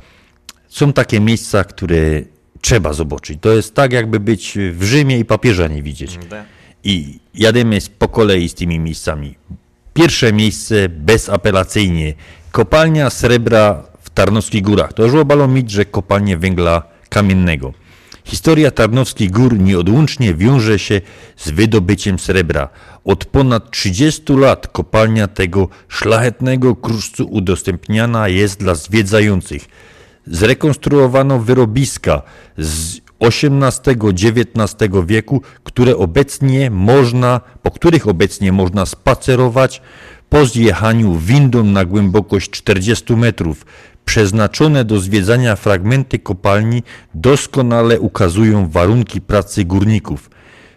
Są 0.68 0.92
takie 0.92 1.20
miejsca, 1.20 1.64
które 1.64 1.96
trzeba 2.60 2.92
zobaczyć. 2.92 3.38
To 3.40 3.52
jest 3.52 3.74
tak, 3.74 3.92
jakby 3.92 4.20
być 4.20 4.58
w 4.72 4.82
Rzymie 4.82 5.18
i 5.18 5.24
papieża 5.24 5.68
nie 5.68 5.82
widzieć. 5.82 6.18
I 6.84 7.18
jademy 7.34 7.78
po 7.98 8.08
kolei 8.08 8.48
z 8.48 8.54
tymi 8.54 8.78
miejscami. 8.78 9.34
Pierwsze 9.94 10.32
miejsce 10.32 10.88
bezapelacyjnie. 10.88 12.14
Kopalnia 12.52 13.10
srebra 13.10 13.82
w 14.00 14.10
Tarnowskich 14.10 14.62
Górach. 14.62 14.92
To 14.92 15.04
już 15.04 15.14
obalą 15.14 15.48
mieć, 15.48 15.70
że 15.70 15.84
kopalnie 15.84 16.36
węgla 16.36 16.82
kamiennego. 17.08 17.72
Historia 18.26 18.70
Tarnowskich 18.70 19.30
Gór 19.30 19.58
nieodłącznie 19.58 20.34
wiąże 20.34 20.78
się 20.78 21.00
z 21.36 21.50
wydobyciem 21.50 22.18
srebra. 22.18 22.68
Od 23.04 23.24
ponad 23.24 23.70
30 23.70 24.32
lat 24.32 24.68
kopalnia 24.68 25.28
tego 25.28 25.68
szlachetnego 25.88 26.76
kruszcu 26.76 27.24
udostępniana 27.30 28.28
jest 28.28 28.60
dla 28.60 28.74
zwiedzających. 28.74 29.68
Zrekonstruowano 30.26 31.38
wyrobiska 31.38 32.22
z 32.58 33.00
XVIII-XIX 33.20 34.92
wieku, 35.06 35.42
które 35.64 35.96
obecnie 35.96 36.70
można, 36.70 37.40
po 37.62 37.70
których 37.70 38.08
obecnie 38.08 38.52
można 38.52 38.86
spacerować 38.86 39.82
po 40.28 40.46
zjechaniu 40.46 41.18
windą 41.18 41.64
na 41.64 41.84
głębokość 41.84 42.50
40 42.50 43.16
metrów. 43.16 43.66
Przeznaczone 44.06 44.84
do 44.84 45.00
zwiedzania 45.00 45.56
fragmenty 45.56 46.18
kopalni 46.18 46.82
doskonale 47.14 48.00
ukazują 48.00 48.68
warunki 48.68 49.20
pracy 49.20 49.64
górników. 49.64 50.30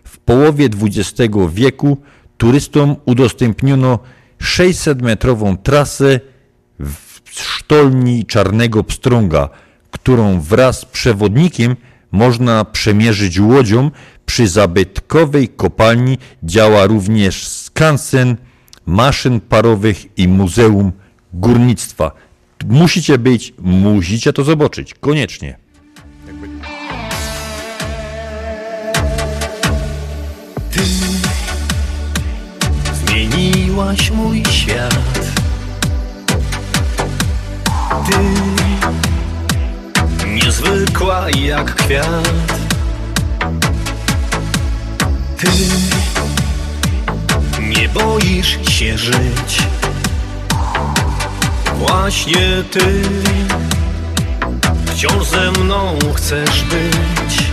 W 0.03 0.17
połowie 0.17 0.69
XX 0.81 1.35
wieku 1.53 1.97
turystom 2.37 2.95
udostępniono 3.05 3.99
600-metrową 4.41 5.57
trasę 5.57 6.19
w 6.79 7.19
sztolni 7.25 8.25
Czarnego 8.25 8.83
Pstrąga, 8.83 9.49
którą 9.91 10.41
wraz 10.41 10.79
z 10.79 10.85
przewodnikiem 10.85 11.75
można 12.11 12.65
przemierzyć 12.65 13.39
łodzią. 13.39 13.91
Przy 14.25 14.47
zabytkowej 14.47 15.47
kopalni 15.49 16.17
działa 16.43 16.85
również 16.85 17.47
skansen 17.47 18.37
maszyn 18.85 19.39
parowych 19.39 20.17
i 20.17 20.27
Muzeum 20.27 20.91
Górnictwa. 21.33 22.11
Musicie 22.67 23.17
być, 23.17 23.53
musicie 23.59 24.33
to 24.33 24.43
zobaczyć, 24.43 24.93
koniecznie. 24.93 25.57
Ty 30.71 30.79
zmieniłaś 32.93 34.11
mój 34.11 34.43
świat. 34.45 34.99
Ty 38.05 38.17
niezwykła 40.27 41.29
jak 41.29 41.75
kwiat. 41.75 42.29
Ty 45.37 45.47
nie 47.61 47.89
boisz 47.89 48.59
się 48.69 48.97
żyć. 48.97 49.78
Właśnie 51.79 52.63
ty 52.71 53.01
wciąż 54.85 55.27
ze 55.27 55.51
mną 55.51 55.99
chcesz 56.15 56.63
być. 56.63 57.43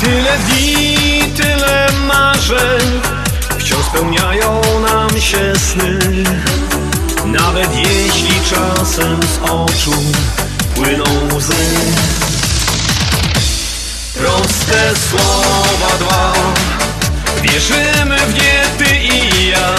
Tyle 0.00 0.38
dni, 0.38 1.22
tyle 1.36 1.88
marzeń 2.08 3.00
Wciąż 3.58 3.86
spełniają 3.86 4.60
nam 4.80 5.20
się 5.20 5.52
sny. 5.58 5.98
Nawet 7.24 7.76
jeśli 7.76 8.40
czasem 8.50 9.20
z 9.22 9.50
oczu 9.50 9.92
płyną 10.74 11.04
łzy. 11.36 11.54
Proste 14.14 14.92
słowa 15.10 15.98
dwa. 15.98 16.32
Wierzymy 17.42 18.16
w 18.18 18.34
nie 18.34 18.64
ty 18.78 18.96
i 18.96 19.48
ja 19.48 19.74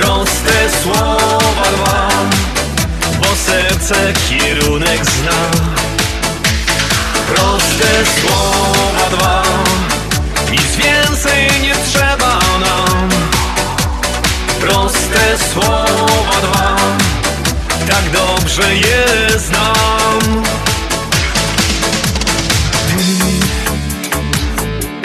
Proste 0.00 0.70
słowa 0.82 1.64
dwa 1.76 2.08
Bo 3.20 3.36
serce 3.36 4.12
kierunek 4.28 5.04
zna. 5.04 5.40
Proste 7.34 7.88
słowa 8.20 9.10
dwa 9.10 9.42
Nic 10.50 10.76
więcej 10.76 11.60
nie 11.62 11.74
trzeba 11.74 12.38
nam. 12.38 13.08
Proste 14.60 15.38
słowa 15.52 16.40
dwa 16.42 16.76
Tak 17.88 18.10
dobrze 18.10 18.74
je 18.74 19.06
znam. 19.38 20.42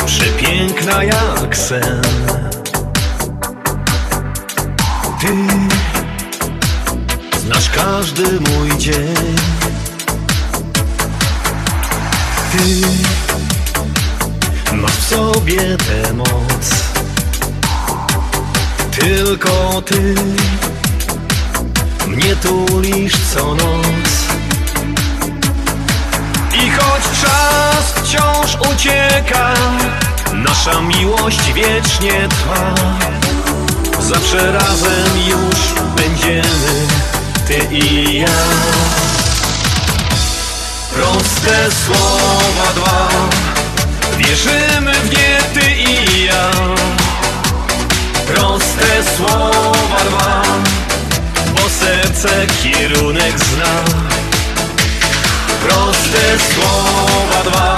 Przepiękna 0.05 1.03
jak 1.03 1.57
sen 1.57 2.42
Ty 5.23 5.29
Znasz 7.39 7.69
każdy 7.69 8.23
mój 8.23 8.77
dzień 8.77 9.35
ty 12.51 12.81
masz 14.75 14.91
w 14.91 15.07
sobie 15.07 15.77
tę 15.77 16.13
moc. 16.13 16.83
Tylko 18.91 19.81
ty 19.81 20.15
mnie 22.07 22.35
tulisz 22.35 23.17
co 23.33 23.55
noc. 23.55 24.27
I 26.53 26.71
choć 26.71 27.03
czas 27.21 27.93
wciąż 27.95 28.57
ucieka, 28.73 29.53
nasza 30.33 30.81
miłość 30.81 31.53
wiecznie 31.53 32.27
trwa. 32.29 33.12
Zawsze 34.13 34.51
razem 34.51 35.19
już 35.27 35.73
będziemy, 35.95 36.87
ty 37.47 37.75
i 37.75 38.19
ja. 38.19 38.27
Proste 40.93 41.71
słowa 41.85 42.73
dwa. 42.75 43.09
Wierzymy 44.17 44.93
w 44.93 45.09
nie 45.09 45.37
ty 45.53 45.71
i 45.71 46.25
ja. 46.25 46.51
Proste 48.27 49.03
słowa 49.17 50.03
dwa. 50.09 50.43
Bo 51.55 51.69
serce 51.69 52.47
kierunek 52.63 53.39
zna. 53.39 53.73
Proste 55.63 56.37
słowa 56.53 57.43
dwa. 57.43 57.77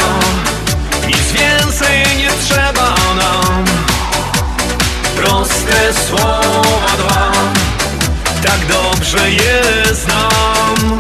Nic 1.08 1.32
więcej 1.32 2.18
nie 2.18 2.30
trzeba 2.48 2.96
nam 3.16 3.66
Proste 5.26 5.94
słowa 6.08 6.98
dwa 6.98 7.32
Tak 8.44 8.60
dobrze 8.68 9.32
je 9.32 9.62
znam 9.94 11.00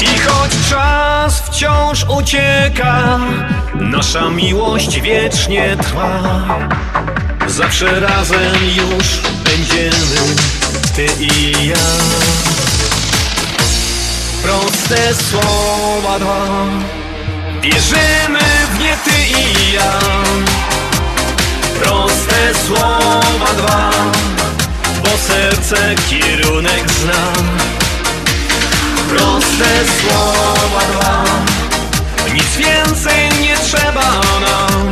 i 0.00 0.18
choć 0.18 0.50
czas 0.70 1.40
wciąż 1.40 2.04
ucieka, 2.18 3.18
nasza 3.74 4.30
miłość 4.30 5.00
wiecznie 5.00 5.76
trwa. 5.82 6.22
Zawsze 7.46 8.00
razem 8.00 8.54
już 8.76 9.06
będziemy, 9.44 10.34
ty 10.96 11.06
i 11.20 11.66
ja. 11.66 11.88
Proste 14.42 15.14
słowa 15.30 16.18
dwa, 16.18 16.46
wierzymy 17.62 18.40
w 18.74 18.80
nie 18.80 18.96
ty 19.04 19.40
i 19.40 19.72
ja. 19.72 19.98
Proste 21.82 22.54
słowa 22.66 23.52
dwa, 23.56 23.90
bo 25.02 25.08
serce 25.28 25.94
kierunek 26.10 26.90
zna. 26.90 27.68
Proste 29.08 29.68
słowa 30.00 30.80
dwa 30.92 31.24
Nic 32.34 32.56
więcej 32.56 33.40
nie 33.42 33.56
trzeba 33.56 34.20
nam 34.40 34.90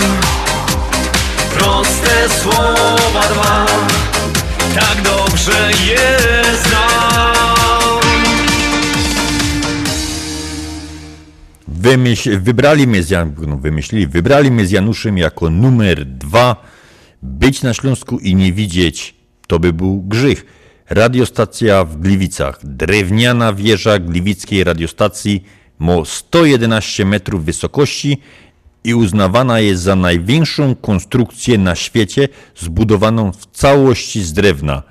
Proste 1.58 2.28
słowa 2.42 3.22
dwa 3.32 3.66
Tak 4.74 5.02
dobrze 5.02 5.70
je 5.86 6.18
znam 6.64 8.00
Wymyśl, 11.68 12.38
wybrali 12.40 12.86
mnie 12.86 13.02
z 13.02 13.10
Jan, 13.10 13.34
no 13.46 13.56
wymyślili, 13.56 14.06
wybrali 14.06 14.50
mnie 14.50 14.66
z 14.66 14.70
Januszem 14.70 15.18
jako 15.18 15.50
numer 15.50 16.06
dwa. 16.06 16.56
Być 17.22 17.62
na 17.62 17.74
Śląsku 17.74 18.18
i 18.18 18.34
nie 18.34 18.52
widzieć, 18.52 19.14
to 19.46 19.58
by 19.58 19.72
był 19.72 20.02
grzech. 20.02 20.46
Radiostacja 20.90 21.84
w 21.84 22.00
Gliwicach. 22.00 22.58
Drewniana 22.62 23.52
wieża 23.52 23.98
gliwickiej 23.98 24.64
radiostacji 24.64 25.44
ma 25.78 25.94
111 26.04 27.04
metrów 27.04 27.44
wysokości 27.44 28.20
i 28.84 28.94
uznawana 28.94 29.60
jest 29.60 29.82
za 29.82 29.96
największą 29.96 30.74
konstrukcję 30.74 31.58
na 31.58 31.74
świecie 31.74 32.28
zbudowaną 32.56 33.32
w 33.32 33.46
całości 33.46 34.22
z 34.22 34.32
drewna. 34.32 34.82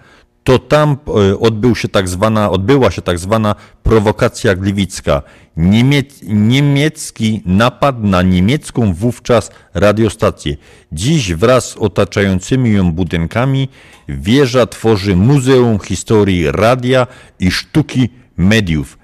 To 0.44 0.60
tam 0.60 0.98
e, 1.08 1.40
odbył 1.40 1.76
się 1.76 1.88
tak 1.88 2.08
zwana, 2.08 2.50
odbyła 2.50 2.92
się 2.92 3.02
tak 3.02 3.20
zwana 3.20 3.56
prowokacja 3.84 4.56
gliwicka. 4.56 5.22
Niemiec, 5.58 6.20
niemiecki 6.24 7.42
napad 7.46 8.04
na 8.04 8.22
niemiecką 8.22 8.94
wówczas 8.94 9.52
radiostację. 9.74 10.56
Dziś 10.92 11.34
wraz 11.34 11.70
z 11.70 11.78
otaczającymi 11.78 12.74
ją 12.74 12.92
budynkami 12.92 13.70
wieża 14.10 14.68
tworzy 14.68 15.16
Muzeum 15.16 15.80
Historii 15.80 16.52
Radia 16.52 17.08
i 17.40 17.52
Sztuki 17.52 18.10
Mediów. 18.38 18.98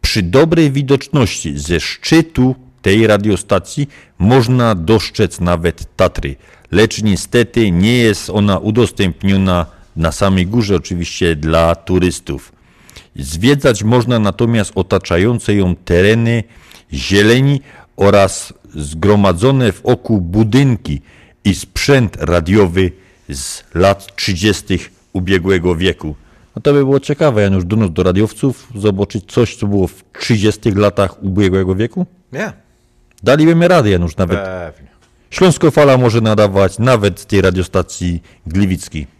Przy 0.00 0.22
dobrej 0.22 0.70
widoczności 0.72 1.58
ze 1.58 1.80
szczytu 1.80 2.54
tej 2.82 3.06
radiostacji 3.06 3.88
można 4.18 4.74
dostrzec 4.74 5.40
nawet 5.40 5.96
Tatry, 5.96 6.36
lecz 6.70 7.02
niestety 7.02 7.70
nie 7.70 7.96
jest 7.96 8.30
ona 8.30 8.58
udostępniona 8.58 9.66
na 9.96 10.12
samej 10.12 10.46
górze, 10.46 10.76
oczywiście 10.76 11.36
dla 11.36 11.74
turystów. 11.74 12.57
Zwiedzać 13.18 13.82
można 13.82 14.18
natomiast 14.18 14.72
otaczające 14.74 15.54
ją 15.54 15.76
tereny 15.76 16.44
zieleni 16.92 17.60
oraz 17.96 18.52
zgromadzone 18.74 19.72
w 19.72 19.86
oku 19.86 20.20
budynki 20.20 21.00
i 21.44 21.54
sprzęt 21.54 22.16
radiowy 22.20 22.92
z 23.28 23.64
lat 23.74 24.16
30. 24.16 24.78
ubiegłego 25.12 25.76
wieku. 25.76 26.14
No 26.56 26.62
to 26.62 26.72
by 26.72 26.78
było 26.78 27.00
ciekawe, 27.00 27.42
Janusz, 27.42 27.64
do 27.64 27.76
nas 27.76 27.92
do 27.92 28.02
radiowców, 28.02 28.68
zobaczyć 28.74 29.32
coś, 29.32 29.56
co 29.56 29.66
było 29.66 29.86
w 29.86 30.04
30 30.18 30.70
latach 30.70 31.22
ubiegłego 31.22 31.74
wieku? 31.74 32.06
Nie. 32.32 32.52
Dalibyśmy 33.22 33.68
radę, 33.68 33.90
Janusz, 33.90 34.16
nawet. 34.16 34.38
Pewnie. 34.38 34.88
Śląskofala 35.30 35.98
może 35.98 36.20
nadawać 36.20 36.78
nawet 36.78 37.20
z 37.20 37.26
tej 37.26 37.40
radiostacji 37.40 38.22
gliwickiej. 38.46 39.17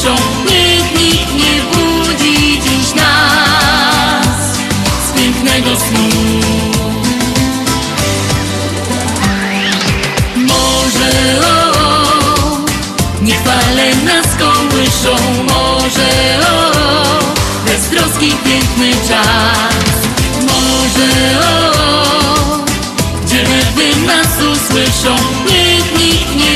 Usłyszą 0.00 0.16
Niech 0.46 0.94
nikt 0.94 1.34
nie 1.34 1.62
budzi 1.72 2.60
dziś 2.60 2.94
nas 2.94 4.56
Z 5.08 5.18
pięknego 5.18 5.76
snu. 5.76 6.08
Może 10.36 11.10
o, 11.46 11.78
o, 11.78 12.58
niech 13.22 13.40
fale 13.40 13.94
nas 14.04 14.26
kołyszą. 14.38 15.16
Może 15.48 16.10
o, 16.50 16.70
o, 16.70 17.20
beztroski 17.66 18.32
piękny 18.44 18.92
czas. 19.08 19.94
Może 20.42 21.10
o, 21.40 21.70
o, 21.82 22.64
gdzie 23.24 23.44
nas 24.06 24.26
usłyszą. 24.52 25.16
Niech 25.48 25.98
nikt 25.98 26.36
nie 26.36 26.49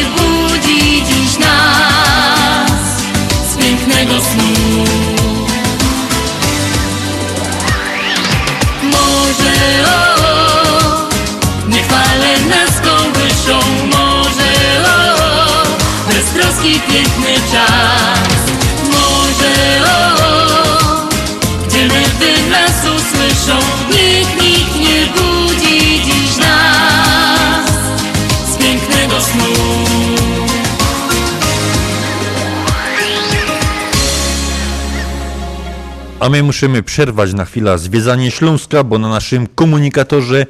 A 36.25 36.29
my 36.29 36.43
musimy 36.43 36.83
przerwać 36.83 37.35
na 37.35 37.45
chwilę 37.45 37.79
zwiedzanie 37.79 38.31
Śląska, 38.31 38.85
bo 38.85 38.99
na 38.99 39.09
naszym 39.09 39.47
komunikatorze, 39.47 40.47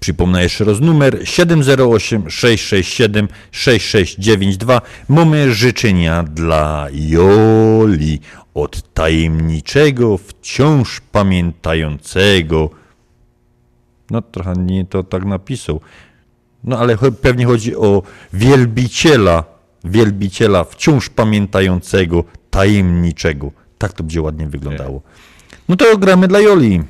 przypomnę 0.00 0.42
jeszcze 0.42 0.64
raz 0.64 0.80
numer 0.80 1.20
708 1.24 2.30
667 2.30 3.28
6692, 3.50 4.82
mamy 5.08 5.54
życzenia 5.54 6.22
dla 6.22 6.86
Joli 6.92 8.20
od 8.54 8.94
tajemniczego, 8.94 10.18
wciąż 10.18 11.00
pamiętającego. 11.00 12.70
No 14.10 14.22
trochę 14.22 14.52
nie 14.52 14.84
to 14.84 15.02
tak 15.02 15.24
napisał. 15.24 15.80
No 16.64 16.78
ale 16.78 16.96
pewnie 16.96 17.46
chodzi 17.46 17.76
o 17.76 18.02
wielbiciela, 18.32 19.44
wielbiciela 19.84 20.64
wciąż 20.64 21.08
pamiętającego, 21.08 22.24
tajemniczego. 22.50 23.65
Tak 23.78 23.92
to 23.92 24.02
będzie 24.04 24.22
ładnie 24.22 24.46
wyglądało. 24.46 25.02
No 25.68 25.76
to 25.76 25.98
gramy 25.98 26.28
dla 26.28 26.40
Joli. 26.40 26.82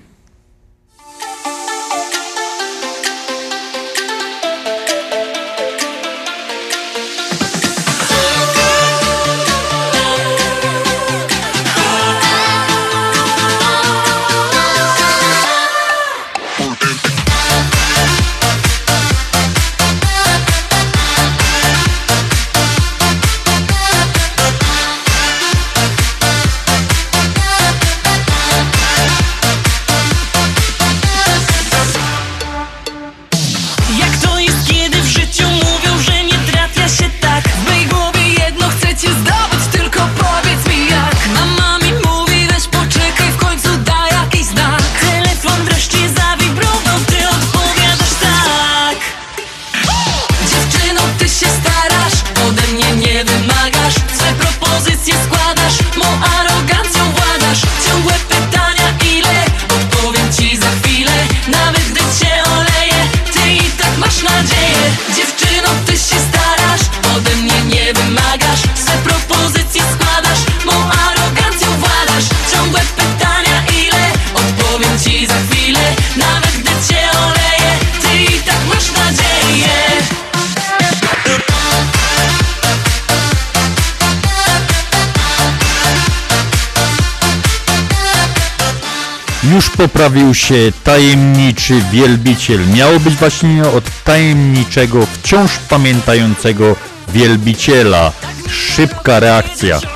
sprawił 89.97 90.35
się 90.35 90.73
tajemniczy 90.85 91.83
wielbiciel. 91.93 92.61
Miało 92.75 93.01
być 93.01 93.15
właśnie 93.15 93.63
od 93.69 93.85
tajemniczego, 94.05 95.07
wciąż 95.07 95.59
pamiętającego 95.59 96.77
wielbiciela. 97.09 98.13
Szybka 98.49 99.21
reakcja. 99.21 99.96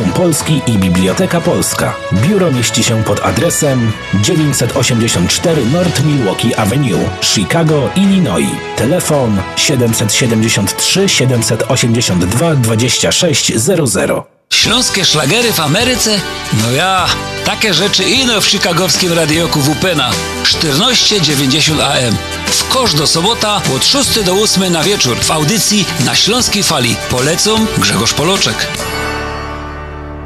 Polski 0.00 0.62
i 0.66 0.78
Biblioteka 0.78 1.40
Polska. 1.40 1.94
Biuro 2.12 2.52
mieści 2.52 2.84
się 2.84 3.04
pod 3.04 3.20
adresem 3.20 3.92
984 4.14 5.66
North 5.66 6.04
Milwaukee 6.04 6.54
Avenue, 6.54 7.08
Chicago, 7.20 7.90
Illinois. 7.96 8.50
Telefon 8.76 9.42
773 9.56 11.08
782 11.08 12.54
2600. 12.54 14.10
Śląskie 14.52 15.04
szlagery 15.04 15.52
w 15.52 15.60
Ameryce? 15.60 16.20
No 16.62 16.70
ja, 16.70 17.06
takie 17.44 17.74
rzeczy 17.74 18.04
ino 18.04 18.40
w 18.40 18.46
chicagowskim 18.46 19.12
radioku 19.12 19.60
WP 19.60 19.94
na 19.96 20.10
1490 20.44 21.80
AM. 21.80 22.16
W 22.46 22.68
kosz 22.68 22.94
do 22.94 23.06
sobota 23.06 23.60
od 23.76 23.84
6 23.84 24.22
do 24.24 24.32
8 24.32 24.72
na 24.72 24.82
wieczór 24.82 25.16
w 25.16 25.30
audycji 25.30 25.86
na 26.04 26.14
Śląskiej 26.14 26.62
Fali. 26.62 26.96
Polecą 27.10 27.66
Grzegorz 27.78 28.14
Poloczek. 28.14 28.66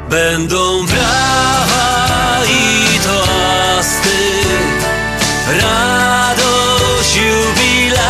Będą 0.09 0.85
brawa 0.85 2.41
i 2.45 2.99
toasty, 2.99 4.19
radość 5.47 7.15
jubilatów, 7.15 8.09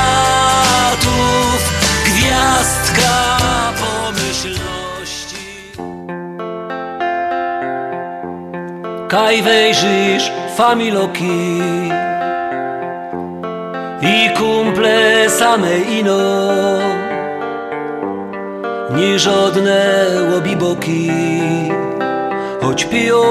gwiazdka 2.05 3.37
pomyślności. 3.79 5.47
Kaj 9.07 9.41
wejrzysz 9.41 10.31
familoki 10.57 11.61
i 14.01 14.29
kumple 14.37 15.29
same 15.29 15.77
ino, 15.77 16.19
ni 18.95 19.19
żadne 19.19 20.05
łobiboki, 20.33 21.11
choć 22.61 22.85
piją 22.85 23.21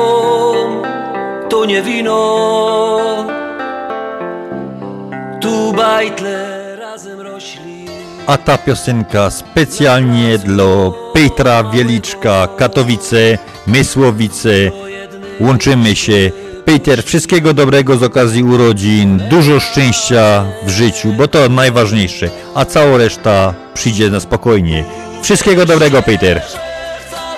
to 1.48 1.64
nie 1.64 1.82
wino. 1.82 3.26
Tu 5.40 5.72
bajtle 5.72 6.76
razem 6.76 7.20
rośli. 7.20 7.86
A 8.26 8.36
ta 8.36 8.58
piosenka 8.58 9.30
specjalnie 9.30 10.38
dla 10.38 10.64
Petra 11.14 11.64
Wieliczka, 11.64 12.48
Katowice, 12.56 13.38
Mysłowice. 13.66 14.48
Łączymy 15.40 15.96
się. 15.96 16.30
Peter, 16.64 17.02
wszystkiego 17.02 17.54
dobrego 17.54 17.96
z 17.96 18.02
okazji 18.02 18.44
urodzin, 18.44 19.22
dużo 19.30 19.60
szczęścia 19.60 20.44
w 20.66 20.70
życiu, 20.70 21.12
bo 21.12 21.28
to 21.28 21.48
najważniejsze, 21.48 22.30
a 22.54 22.64
cała 22.64 22.98
reszta 22.98 23.54
przyjdzie 23.74 24.10
na 24.10 24.20
spokojnie. 24.20 24.84
Wszystkiego 25.22 25.66
dobrego, 25.66 26.02
Peter. 26.02 26.42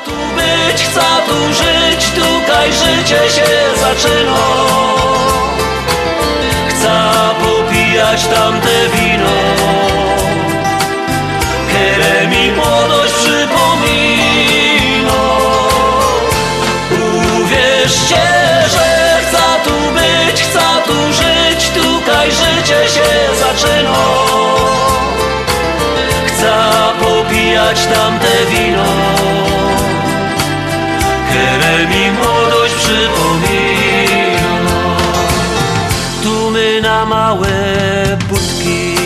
Tu 0.05 0.11
być, 0.11 0.83
chcę 0.83 1.01
tu 1.27 1.55
żyć, 1.55 2.11
tutaj 2.11 2.73
życie 2.73 3.31
się 3.31 3.81
zaczyna. 3.81 4.50
Popijać 27.71 27.87
tamte 27.87 28.29
wino, 28.51 28.85
które 31.29 31.87
mi 31.89 32.11
młodość 32.11 32.75
przypomina. 32.75 34.41
Tu 36.23 36.51
my 36.51 36.81
na 36.83 37.07
małe 37.07 37.49
budki 38.29 38.97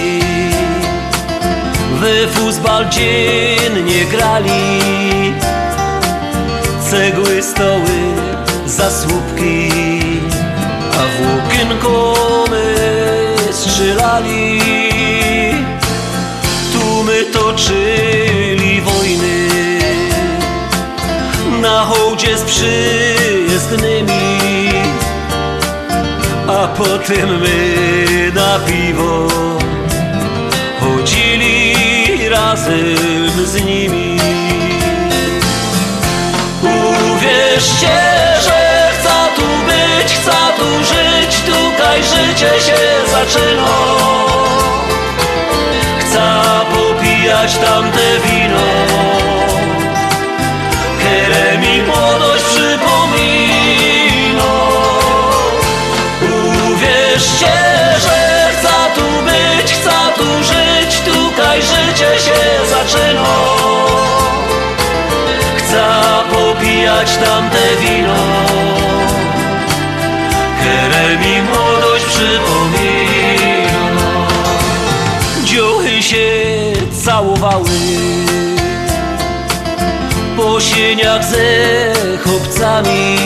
w 2.01 2.31
futbal 2.35 2.89
dziennie 2.89 4.05
grali. 4.11 4.81
Cegły, 6.91 7.43
stoły, 7.43 8.15
zasłupki, 8.67 9.71
a 10.93 11.03
w 11.03 11.21
łukienko 11.21 12.15
my 12.51 12.75
strzelali. 13.53 14.61
Tu 16.73 17.03
my 17.03 17.25
toczyli 17.25 18.14
hołdzie 22.25 22.39
z 22.39 22.43
przyjezdnymi, 22.43 24.13
a 26.49 26.69
potem 26.69 27.41
my 27.41 28.33
na 28.35 28.59
piwo 28.59 29.29
chodzili 30.81 32.29
razem 32.29 33.47
z 33.47 33.65
nimi. 33.65 34.21
Uwierzcie, 36.63 37.99
że 38.45 38.91
chcę 38.99 39.15
tu 39.37 39.43
być, 39.67 40.13
chcę 40.15 40.33
tu 40.59 40.85
żyć, 40.85 41.41
tutaj 41.41 42.03
życie 42.03 42.61
się 42.61 42.81
zaczyna. 43.11 43.77
Chcę 46.01 46.41
popijać 46.73 47.57
tamte 47.57 48.21
wino, 48.25 48.67
popijać 67.05 67.17
tamte 67.17 67.77
wino, 67.81 68.15
które 70.61 71.19
mi 71.19 71.43
młodość 71.43 72.05
przypomina. 72.05 73.69
Dziuchy 75.45 76.03
się 76.03 76.27
całowały 77.05 77.71
po 80.37 80.61
sieniach 80.61 81.25
ze 81.25 81.93
chłopcami, 82.25 83.17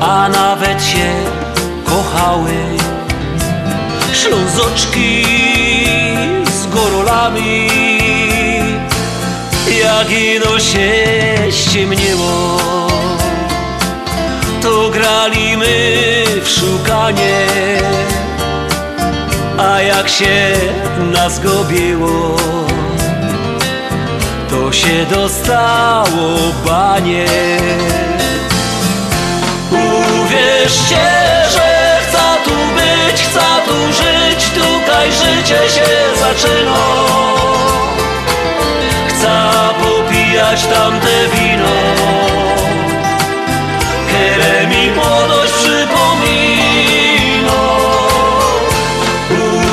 a 0.00 0.28
nawet 0.28 0.84
się 0.84 1.12
kochały 1.84 2.52
ślązoczki 4.12 5.24
z 6.44 6.66
gorolami. 6.66 7.68
Jak 9.82 10.10
ino 10.10 10.60
się 10.60 11.16
ściemniło, 11.76 12.58
to 14.62 14.90
grali 14.90 15.56
my 15.56 16.24
w 16.42 16.48
szukanie, 16.48 17.46
a 19.58 19.80
jak 19.80 20.08
się 20.08 20.52
nas 21.12 21.40
gobiło, 21.40 22.36
to 24.50 24.72
się 24.72 25.06
dostało 25.10 26.36
banie. 26.66 27.26
Uwierzcie, 29.70 31.06
że 31.52 31.98
chcę 32.08 32.24
tu 32.44 32.56
być, 32.74 33.22
chcę 33.22 33.46
tu 33.66 33.92
żyć, 33.92 34.50
tutaj 34.50 35.12
życie 35.12 35.70
się 35.70 35.88
zaczyna. 36.20 36.76
Chcę 39.08 39.56
popijać 40.36 40.66
tamte 40.66 41.28
wino. 41.32 41.76
Które 44.06 44.66
mi 44.66 44.90
młodość 44.90 45.52
przypomino. 45.52 46.98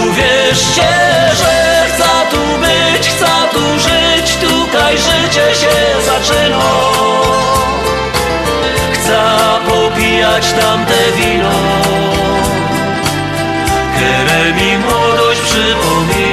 Uwierzcie, 0.09 0.89
że 1.37 1.85
chcę 1.87 2.09
tu 2.31 2.43
być, 2.59 3.09
chcę 3.09 3.31
tu 3.53 3.79
żyć 3.79 4.37
Tutaj 4.37 4.97
życie 4.97 5.55
się 5.55 6.01
zaczyna. 6.05 6.69
Chcę 8.93 9.21
popijać 9.69 10.53
tamte 10.53 11.11
wino. 11.17 11.59
Które 13.95 14.51
mi 14.53 14.77
młodość 14.77 15.41
przypomino. 15.41 16.32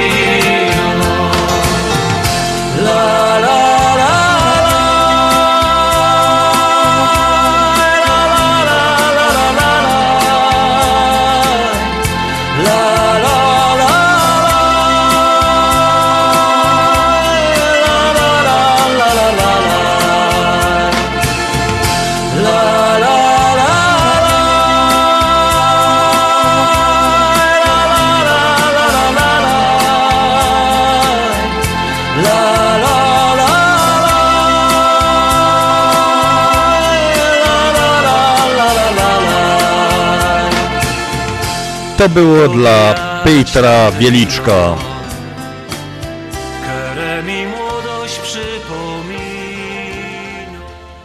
To 42.01 42.09
było 42.09 42.47
dla 42.47 42.93
Petra 43.23 43.91
Wieliczka. 43.91 44.75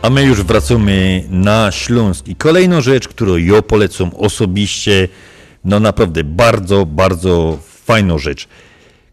A 0.03 0.11
my 0.11 0.25
już 0.25 0.43
wracamy 0.43 1.25
na 1.31 1.73
Śląsk. 1.73 2.29
I 2.29 2.37
kolejną 2.37 2.81
rzecz, 2.81 3.09
którą 3.09 3.37
ja 3.37 3.63
polecam 3.63 4.11
osobiście, 4.15 5.09
no 5.65 5.81
naprawdę 5.81 6.25
bardzo, 6.25 6.87
bardzo 6.87 7.59
fajną 7.85 8.19
rzecz. 8.19 8.49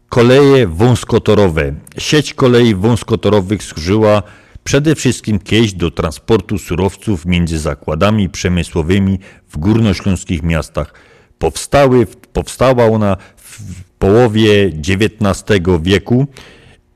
Koleje 0.08 0.66
wąskotorowe. 0.66 1.74
Sieć 1.98 2.34
kolei 2.34 2.74
wąskotorowych 2.74 3.62
służyła 3.62 4.22
przede 4.64 4.94
wszystkim 4.94 5.38
kiedyś 5.38 5.72
do 5.72 5.90
transportu 5.90 6.58
surowców 6.58 7.26
między 7.26 7.58
zakładami 7.58 8.28
przemysłowymi 8.28 9.18
w 9.48 9.58
górnośląskich 9.58 10.42
miastach. 10.42 11.13
Powstały, 11.44 12.06
powstała 12.32 12.84
ona 12.84 13.16
w 13.36 13.60
połowie 13.98 14.66
XIX 14.66 15.44
wieku 15.82 16.26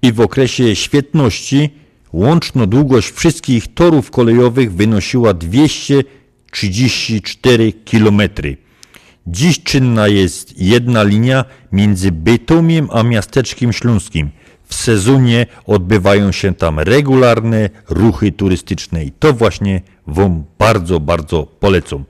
i 0.03 0.13
w 0.13 0.21
okresie 0.21 0.77
świetności 0.77 1.71
łączna 2.13 2.67
długość 2.67 3.11
wszystkich 3.11 3.75
torów 3.75 4.11
kolejowych 4.11 4.73
wynosiła 4.73 5.35
234 5.35 7.73
km. 7.73 8.21
Dziś 9.27 9.63
czynna 9.63 10.09
jest 10.09 10.61
jedna 10.61 11.03
linia 11.03 11.45
między 11.73 12.13
Bytomiem 12.13 12.89
a 12.93 13.03
miasteczkiem 13.03 13.73
śląskim. 13.73 14.31
W 14.65 14.75
sezonie 14.75 15.47
odbywają 15.67 16.33
się 16.33 16.55
tam 16.55 16.79
regularne 16.79 17.71
ruchy 17.89 18.33
turystyczne 18.33 19.05
i 19.05 19.13
to 19.13 19.33
właśnie 19.33 19.81
Wam 20.07 20.45
bardzo, 20.59 21.01
bardzo 21.01 21.47
polecam. 21.61 22.05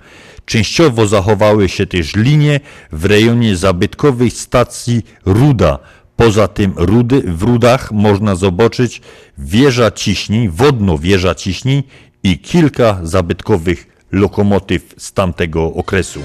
Częściowo 0.48 1.06
zachowały 1.06 1.68
się 1.68 1.86
też 1.86 2.16
linie 2.16 2.60
w 2.92 3.04
rejonie 3.04 3.56
zabytkowej 3.56 4.30
stacji 4.30 5.02
Ruda. 5.24 5.78
Poza 6.16 6.48
tym 6.48 6.72
rudy, 6.76 7.22
w 7.26 7.42
Rudach 7.42 7.92
można 7.92 8.34
zobaczyć 8.34 9.02
wieża 9.38 9.90
ciśnień, 9.90 10.48
wodno 10.48 10.98
wieża 10.98 11.34
ciśnień 11.34 11.82
i 12.22 12.38
kilka 12.38 12.98
zabytkowych 13.02 13.86
lokomotyw 14.12 14.94
z 14.98 15.12
tamtego 15.12 15.64
okresu. 15.64 16.20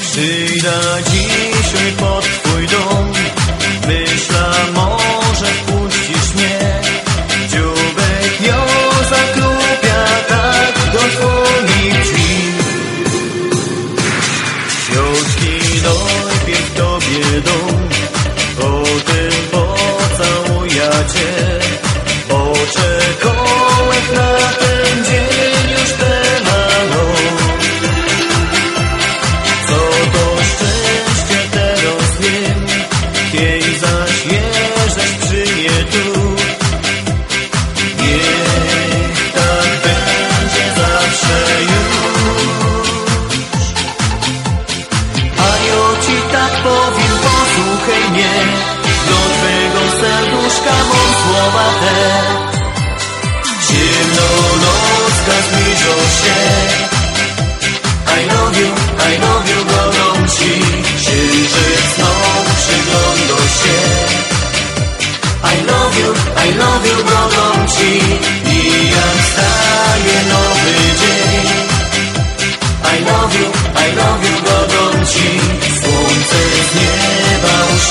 Przyjdę 0.00 0.80
dzisiaj 1.10 1.92
pod 1.98 2.24
twój 2.24 2.66
dom 2.66 3.12
Myślę, 3.88 4.52
może 4.74 5.46
wpuścisz 5.46 5.77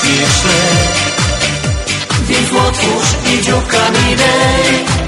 uśmieszne 0.08 0.50
Więc 2.28 2.52
otwórz 2.52 3.32
i 3.32 3.42
dzióbkami 3.42 4.16
dej 4.16 5.07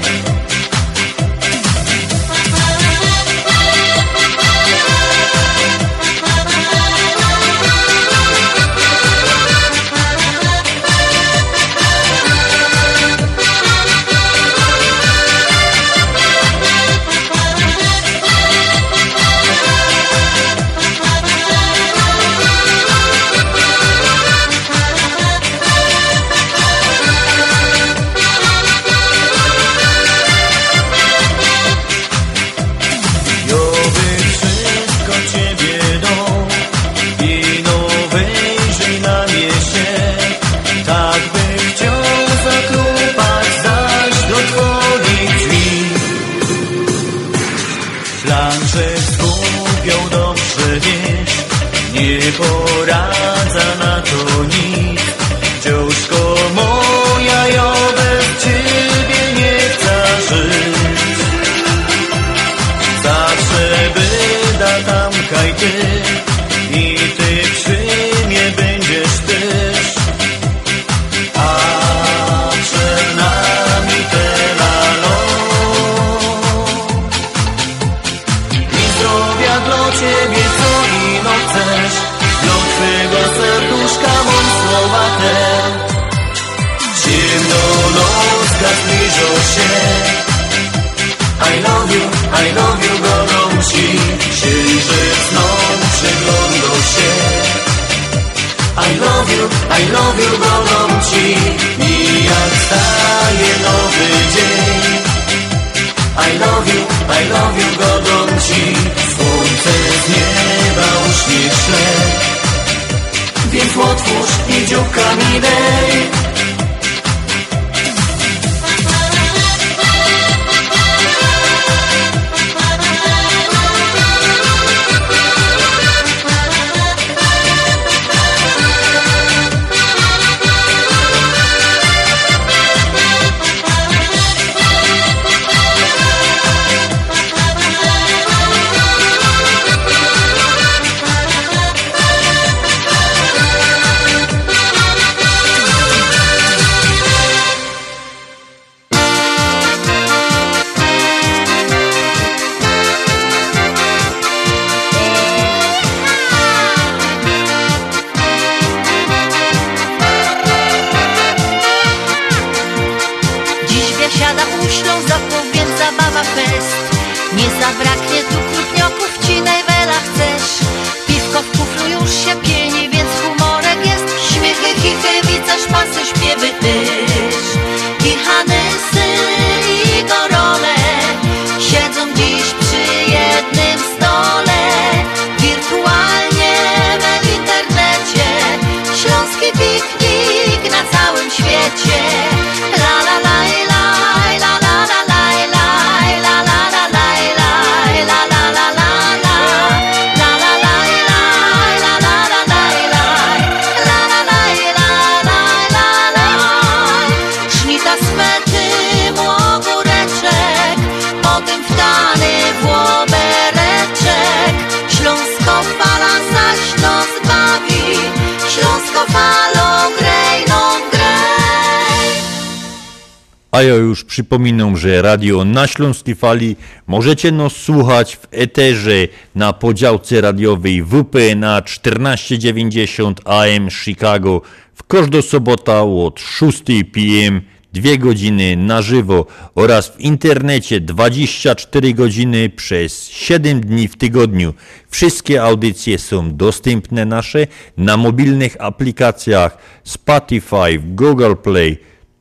radio 225.21 225.45
na 225.45 225.67
Śląskiej 225.67 226.15
Fali 226.15 226.55
możecie 226.87 227.31
nas 227.31 227.53
słuchać 227.53 228.15
w 228.15 228.27
eterze 228.31 229.07
na 229.35 229.53
podziałce 229.53 230.21
radiowej 230.21 230.83
WPNA 230.83 231.61
1490 231.61 233.21
AM 233.25 233.69
Chicago 233.69 234.41
w 234.75 234.83
każdą 234.83 235.21
sobotę 235.21 235.81
od 235.81 236.19
6 236.19 236.63
p.m. 236.93 237.41
dwie 237.73 237.97
godziny 237.97 238.57
na 238.57 238.81
żywo 238.81 239.25
oraz 239.55 239.89
w 239.89 239.99
internecie 239.99 240.79
24 240.79 241.93
godziny 241.93 242.49
przez 242.49 243.09
7 243.09 243.61
dni 243.61 243.87
w 243.87 243.97
tygodniu. 243.97 244.53
Wszystkie 244.89 245.43
audycje 245.43 245.97
są 245.97 246.35
dostępne 246.35 247.05
nasze 247.05 247.47
na 247.77 247.97
mobilnych 247.97 248.55
aplikacjach 248.59 249.57
Spotify, 249.83 250.79
Google 250.79 251.35
Play, 251.43 251.77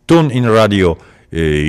TuneIn 0.06 0.44
Radio, 0.44 0.96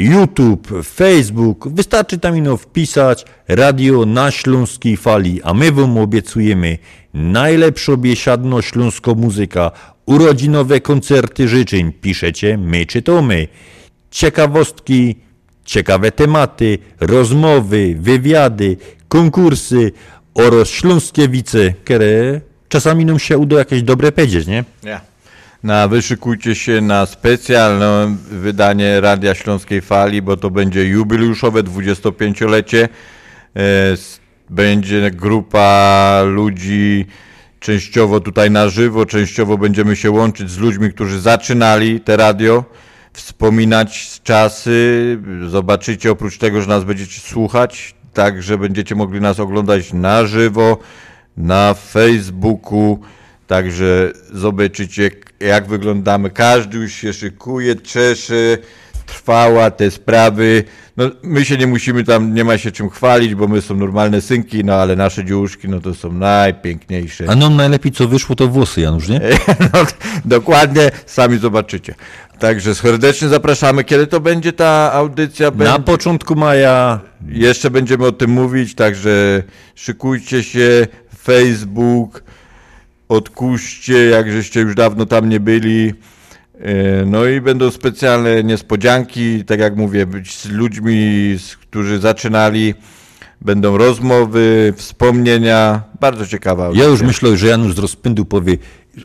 YouTube, 0.04 0.68
Facebook. 0.84 1.70
Wystarczy 1.70 2.20
tam 2.20 2.38
ino 2.38 2.58
wpisać 2.58 3.26
radio 3.48 4.06
na 4.06 4.32
śląskiej 4.32 4.98
fali, 4.98 5.42
a 5.44 5.54
my 5.54 5.72
wam 5.72 5.98
obiecujemy 5.98 6.78
najlepszą 7.14 7.98
biesiadno 7.98 8.62
śląską 8.62 9.16
muzyka, 9.16 9.72
urodzinowe 10.06 10.82
koncerty 10.82 11.48
życzeń. 11.48 11.92
Piszecie, 11.92 12.58
my 12.58 12.86
czytamy. 12.86 13.48
Ciekawostki, 14.12 15.16
ciekawe 15.66 16.12
tematy, 16.12 16.78
rozmowy, 17.00 17.96
wywiady, 18.00 18.78
konkursy 19.08 19.92
oraz 20.34 20.68
śląskie 20.68 21.28
wice, 21.28 21.74
które 21.84 22.42
czasami 22.70 23.06
nam 23.06 23.20
się 23.20 23.38
uda 23.38 23.58
jakieś 23.58 23.84
dobre 23.84 24.12
powiedzieć, 24.12 24.48
nie? 24.48 24.64
Ja. 24.84 25.11
Na, 25.64 25.88
wyszykujcie 25.88 26.56
się 26.56 26.82
na 26.82 27.06
specjalne 27.06 28.16
wydanie 28.32 29.02
Radia 29.02 29.36
Śląskiej 29.36 29.82
Fali, 29.82 30.22
bo 30.22 30.38
to 30.38 30.50
będzie 30.50 30.86
jubileuszowe 30.86 31.64
25-lecie. 31.64 32.90
E, 33.56 33.62
Będzie 34.50 35.12
grupa 35.12 36.22
ludzi 36.26 37.06
częściowo 37.60 38.20
tutaj 38.20 38.52
na 38.52 38.70
żywo, 38.70 39.06
częściowo 39.06 39.58
będziemy 39.58 39.96
się 39.96 40.12
łączyć 40.12 40.50
z 40.50 40.58
ludźmi, 40.58 40.94
którzy 40.94 41.20
zaczynali 41.20 42.00
te 42.00 42.18
radio, 42.18 42.64
wspominać 43.14 44.22
czasy, 44.24 45.20
zobaczycie 45.48 46.12
oprócz 46.12 46.38
tego, 46.38 46.62
że 46.62 46.68
nas 46.68 46.84
będziecie 46.84 47.22
słuchać, 47.22 47.96
także 48.14 48.58
będziecie 48.58 48.96
mogli 48.96 49.22
nas 49.22 49.40
oglądać 49.40 49.94
na 49.94 50.26
żywo, 50.26 50.78
na 51.38 51.74
Facebooku, 51.74 53.00
Także 53.52 54.12
zobaczycie, 54.34 55.12
jak 55.40 55.68
wyglądamy. 55.68 56.30
Każdy 56.30 56.78
już 56.78 56.94
się 56.94 57.14
szykuje, 57.14 57.76
czesze, 57.76 58.58
trwała 59.06 59.72
te 59.72 59.92
sprawy. 59.92 60.64
No, 60.98 61.12
my 61.24 61.46
się 61.46 61.58
nie 61.58 61.68
musimy 61.68 62.04
tam, 62.04 62.34
nie 62.34 62.44
ma 62.44 62.58
się 62.58 62.72
czym 62.72 62.90
chwalić, 62.90 63.36
bo 63.36 63.48
my 63.48 63.62
są 63.62 63.76
normalne 63.76 64.22
synki, 64.22 64.64
no 64.64 64.74
ale 64.74 64.96
nasze 64.96 65.26
dziuszki, 65.26 65.70
no 65.70 65.80
to 65.80 65.94
są 65.96 66.14
najpiękniejsze. 66.14 67.26
A 67.28 67.36
no 67.36 67.50
najlepiej 67.50 67.92
co 67.92 68.08
wyszło 68.08 68.36
to 68.36 68.48
włosy, 68.48 68.82
Janusz, 68.82 69.08
nie? 69.08 69.22
no, 69.74 69.86
dokładnie, 70.26 70.92
sami 71.06 71.38
zobaczycie. 71.38 71.96
Także 72.40 72.76
serdecznie 72.76 73.28
zapraszamy. 73.28 73.84
Kiedy 73.84 74.08
to 74.08 74.20
będzie 74.20 74.54
ta 74.54 74.94
audycja? 74.94 75.52
Na 75.52 75.80
początku 75.80 76.36
maja. 76.36 77.00
Jeszcze 77.28 77.72
będziemy 77.72 78.06
o 78.06 78.12
tym 78.12 78.32
mówić, 78.32 78.76
także 78.76 79.44
szykujcie 79.76 80.44
się. 80.44 80.88
Facebook, 81.24 82.24
odkuście, 83.12 84.06
jak 84.06 84.32
żeście 84.32 84.60
już 84.60 84.76
dawno 84.76 85.06
tam 85.06 85.30
nie 85.30 85.40
byli. 85.40 85.94
E, 86.60 87.06
No 87.06 87.26
i 87.26 87.42
będą 87.42 87.72
specjalne 87.72 88.44
niespodzianki, 88.44 89.46
tak 89.46 89.60
jak 89.60 89.76
mówię, 89.76 90.06
być 90.06 90.38
z 90.38 90.50
ludźmi, 90.50 91.38
którzy 91.62 92.00
zaczynali. 92.00 92.74
Będą 93.42 93.78
rozmowy, 93.78 94.74
wspomnienia. 94.78 95.82
Bardzo 96.00 96.28
ciekawa 96.28 96.70
Ja 96.74 96.84
już 96.84 97.02
myślę, 97.02 97.38
że 97.38 97.48
Janusz 97.48 97.76
z 97.76 97.80
rozpędu 97.80 98.26
powie 98.26 98.58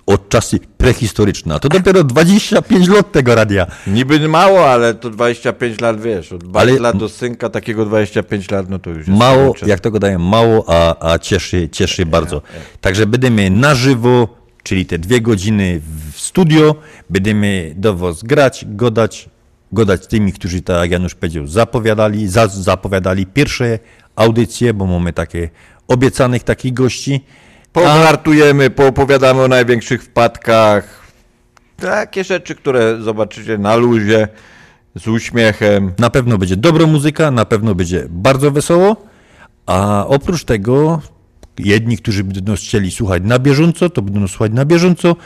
od 0.07 0.29
czasy 0.29 0.59
prehistoryczne, 0.79 1.55
a 1.55 1.59
to 1.59 1.69
dopiero 1.69 2.05
25 2.05 2.89
lat 2.89 3.13
tego 3.13 3.35
radia. 3.35 3.67
Niby 3.87 4.29
mało, 4.29 4.71
ale 4.71 4.95
to 4.95 5.11
25 5.11 5.81
lat, 5.81 6.01
wiesz, 6.01 6.33
od 6.33 6.43
lat 6.81 6.97
do 6.97 7.09
synka 7.09 7.49
takiego 7.49 7.85
25 7.85 8.51
lat, 8.51 8.71
no 8.71 8.79
to 8.79 8.91
już 8.91 8.99
jest 8.99 9.19
Mało, 9.19 9.55
jak 9.67 9.81
to 9.81 9.91
gadają, 9.91 10.19
mało, 10.19 10.65
a, 10.69 11.13
a 11.13 11.19
cieszy, 11.19 11.69
cieszy 11.73 12.07
bardzo. 12.07 12.43
Także 12.81 13.07
będziemy 13.07 13.51
na 13.51 13.75
żywo, 13.75 14.29
czyli 14.63 14.87
te 14.87 14.99
dwie 14.99 15.21
godziny 15.21 15.81
w 16.13 16.21
studio, 16.21 16.75
będziemy 17.11 17.75
do 17.77 17.95
was 17.95 18.23
grać, 18.23 18.65
godać, 18.69 19.29
godać 19.73 20.05
z 20.05 20.07
tymi, 20.07 20.33
którzy, 20.33 20.63
tak 20.63 20.81
jak 20.81 20.91
Janusz 20.91 21.15
powiedział, 21.15 21.47
zapowiadali, 21.47 22.29
za, 22.29 22.49
zapowiadali 22.49 23.27
pierwsze 23.27 23.79
audycje, 24.17 24.75
bo 24.75 24.87
mamy 24.87 25.13
takie 25.13 25.51
obiecanych 25.89 26.43
takich 26.43 26.73
gości. 26.73 27.25
Powartujemy, 27.77 28.71
poopowiadamy 28.71 29.43
o 29.43 29.49
największych 29.49 30.03
wpadkach. 30.03 31.07
Takie 31.77 32.25
rzeczy, 32.25 32.55
które 32.55 33.03
zobaczycie 33.03 33.59
na 33.59 33.77
luzie, 33.77 34.29
z 34.95 35.09
uśmiechem. 35.09 35.93
Na 35.99 36.11
pewno 36.11 36.39
będzie 36.39 36.57
dobra 36.57 36.87
muzyka, 36.87 37.31
na 37.31 37.45
pewno 37.45 37.75
będzie 37.75 38.07
bardzo 38.09 38.51
wesoło, 38.51 38.97
A 39.67 40.07
oprócz 40.09 40.45
tego, 40.45 41.01
jedni, 41.59 41.99
którzy 41.99 42.25
będą 42.25 42.55
chcieli 42.57 42.91
słuchać 42.91 43.23
na 43.27 43.39
bieżąco, 43.39 43.91
to 43.91 44.03
będą 44.03 44.29
słuchać 44.29 44.53
na 44.53 44.65
bieżąco. 44.65 45.17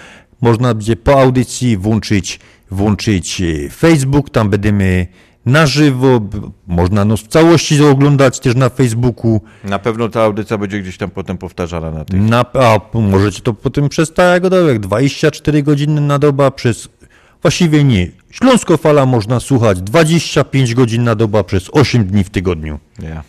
Można 0.40 0.74
będzie 0.74 0.96
po 0.96 1.20
audycji 1.20 1.76
włączyć, 1.76 2.40
włączyć 2.70 3.42
Facebook, 3.76 4.30
tam 4.30 4.50
będziemy 4.50 5.06
na 5.46 5.66
żywo, 5.66 6.20
można 6.66 7.04
nas 7.04 7.20
w 7.20 7.28
całości 7.28 7.84
oglądać 7.84 8.40
też 8.40 8.54
na 8.54 8.68
Facebooku. 8.68 9.40
Na 9.64 9.78
pewno 9.78 10.08
ta 10.08 10.22
audycja 10.22 10.58
będzie 10.58 10.80
gdzieś 10.80 10.98
tam 10.98 11.10
potem 11.10 11.38
powtarzana 11.38 11.90
na 11.90 12.04
tych. 12.04 12.20
Na, 12.20 12.44
a 12.54 12.80
możecie 12.94 13.42
to 13.42 13.54
potem 13.54 13.88
przez 13.88 14.12
całego 14.12 14.50
dołek, 14.50 14.78
24 14.78 15.62
godziny 15.62 16.00
na 16.00 16.18
doba 16.18 16.50
przez, 16.50 16.88
właściwie 17.42 17.84
nie, 17.84 18.10
Śląskofala 18.30 19.06
można 19.06 19.40
słuchać 19.40 19.80
25 19.80 20.74
godzin 20.74 21.04
na 21.04 21.14
doba 21.14 21.44
przez 21.44 21.70
8 21.72 22.04
dni 22.04 22.24
w 22.24 22.30
tygodniu. 22.30 22.78
Ja. 23.02 23.22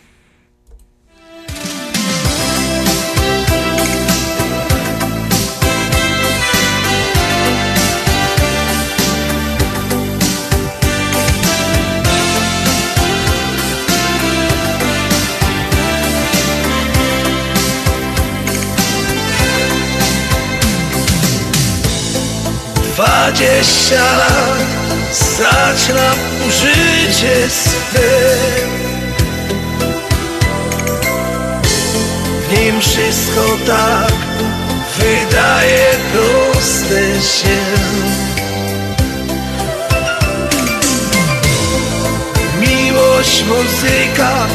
Dwadzieścia 23.21 24.17
lat 24.17 24.57
zaczynam 25.37 26.17
życie 26.49 27.49
swe. 27.49 28.35
W 32.41 32.57
nim 32.57 32.81
wszystko 32.81 33.57
tak 33.67 34.13
wydaje 34.97 35.85
proste 36.13 37.21
się. 37.21 37.57
Miłość, 42.59 43.43
muzyka, 43.43 44.47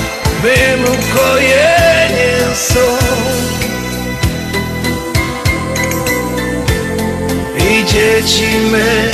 mym 0.42 0.86
są 2.54 2.80
I 7.70 7.84
dzieci 7.84 8.58
my 8.70 9.10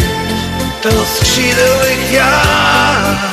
to 0.82 0.90
skrzydły 0.90 1.88
gwiazd. 2.08 3.32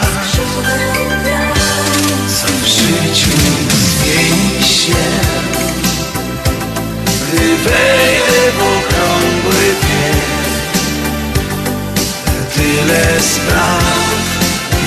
Co 2.28 2.48
w 2.48 2.68
życiu 2.68 3.32
zmieni 3.72 4.64
się 4.64 4.94
Gdy 7.06 7.58
wejdę 7.58 8.52
w 8.52 8.62
okrągły 8.62 9.64
wiek. 9.82 10.20
Tyle 12.56 13.22
spraw 13.22 14.10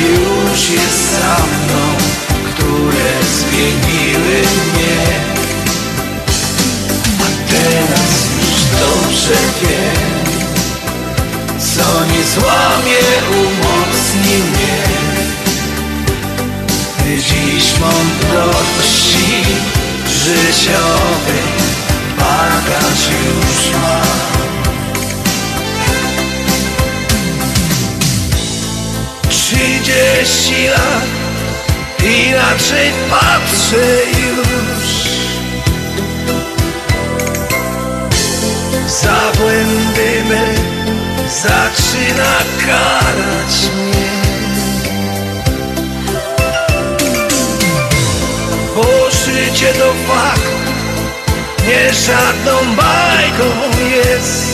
już 0.01 0.71
jest 0.71 1.11
za 1.11 1.37
mną 1.37 1.97
Które 2.55 3.11
zmieniły 3.39 4.41
mnie. 4.41 5.21
A 7.21 7.53
teraz 7.53 8.32
dobrze 8.81 9.35
wiem 9.63 10.13
co 11.77 12.05
nie 12.05 12.25
złamie, 12.25 13.03
umocni 13.31 14.37
mnie. 14.43 14.83
Dziś 17.17 17.73
mądrości 17.81 19.45
życiowej 20.07 21.43
bagaż 22.19 23.01
już 23.09 23.73
mam. 23.83 24.23
Trzydzieści 29.29 30.67
lat 30.67 31.07
inaczej 32.05 32.93
patrzę 33.11 33.97
już 34.21 34.52
błędy 39.37 40.25
me 40.29 40.55
zaczyna 41.29 42.35
karać 42.67 43.71
mnie. 43.77 44.13
Bo 48.77 49.11
życie 49.11 49.73
to 49.75 49.93
fakt, 50.13 50.53
nie 51.69 51.93
żadną 51.93 52.77
bajką 52.77 53.45
jest. 53.91 54.53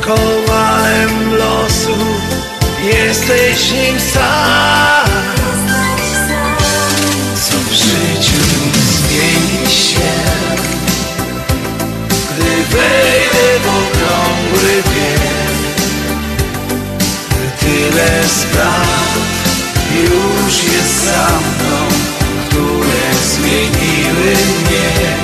Kowalem 0.00 1.34
losu 1.36 1.96
jesteś 2.82 3.72
nim 3.72 4.00
sam 4.00 5.05
wejdę 12.76 13.46
w 13.62 13.66
okrągły 13.66 14.74
wiek 14.92 15.26
Tyle 17.60 18.28
spraw 18.28 19.18
już 19.94 20.54
jest 20.72 21.04
za 21.04 21.26
mną 21.28 21.76
Które 22.48 23.06
zmieniły 23.32 24.30
mnie. 24.34 25.16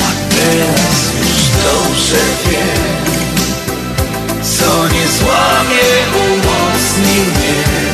A 0.00 0.34
teraz 0.34 0.96
już 1.20 1.40
dobrze 1.64 2.22
wiem 2.46 2.96
Co 4.58 4.88
nie 4.88 5.06
złamie, 5.18 5.88
umocni 6.30 7.20
mnie. 7.20 7.86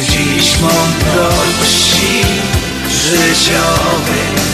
Dziś 0.00 0.60
mądrości 0.60 2.24
życiowej 2.90 4.53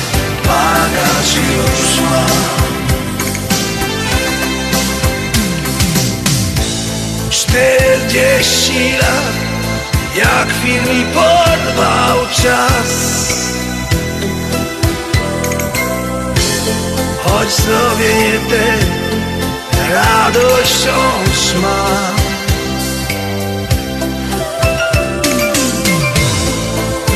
bagaż 1.01 1.35
już 1.35 2.01
mam 2.01 2.61
Czterdzieści 7.31 8.93
lat 8.93 9.41
jak 10.17 10.49
film 10.63 10.85
mi 10.85 11.05
porwał 11.05 12.27
czas. 12.43 13.11
Choć 17.25 17.53
zrobienie 17.53 18.39
te 18.51 18.77
radość 19.95 20.73
wciąż 20.73 21.63
mam 21.63 22.17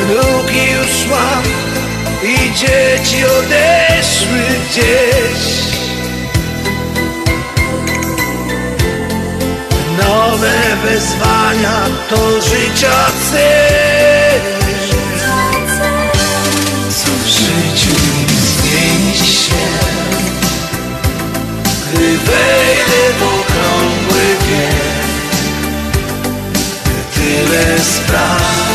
Drugi 0.09 0.73
już 0.73 1.07
mam 1.11 1.74
i 2.25 2.55
dzieci 2.55 3.25
odeszły 3.25 4.39
gdzieś. 4.71 5.65
Nowe 9.99 10.77
wezwania 10.85 11.87
to 12.11 12.41
życia 12.41 13.07
cel 13.31 14.41
Co 16.91 17.11
w 17.25 17.27
życiu 17.27 17.97
zmieni 18.31 19.17
się? 19.17 19.65
Gdy 21.93 22.19
wejdę 22.19 23.03
w 23.19 23.23
okrągły 23.23 24.25
wiek 24.49 25.05
Tyle 27.15 27.79
spraw 27.79 28.75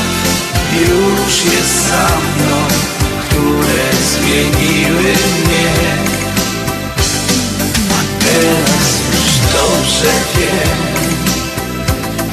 już 0.71 1.53
jest 1.53 1.87
za 1.89 2.07
mną 2.07 2.98
które 3.39 3.89
zmieniły 4.11 5.13
mnie. 5.45 5.71
A 7.89 8.23
teraz 8.23 8.85
już 9.13 9.31
dobrze 9.53 10.13
wiem 10.35 10.79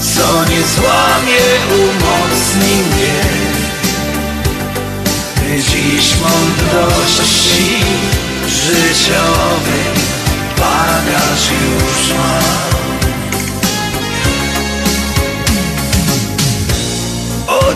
Co 0.00 0.44
nie 0.50 0.62
złamie, 0.76 1.46
umocni 1.74 2.76
mnie. 2.76 3.20
Dziś 5.56 6.14
mądrości 6.16 7.84
życiowej 8.48 9.86
bagaż 10.58 11.50
już 11.50 12.14
mam. 12.18 12.76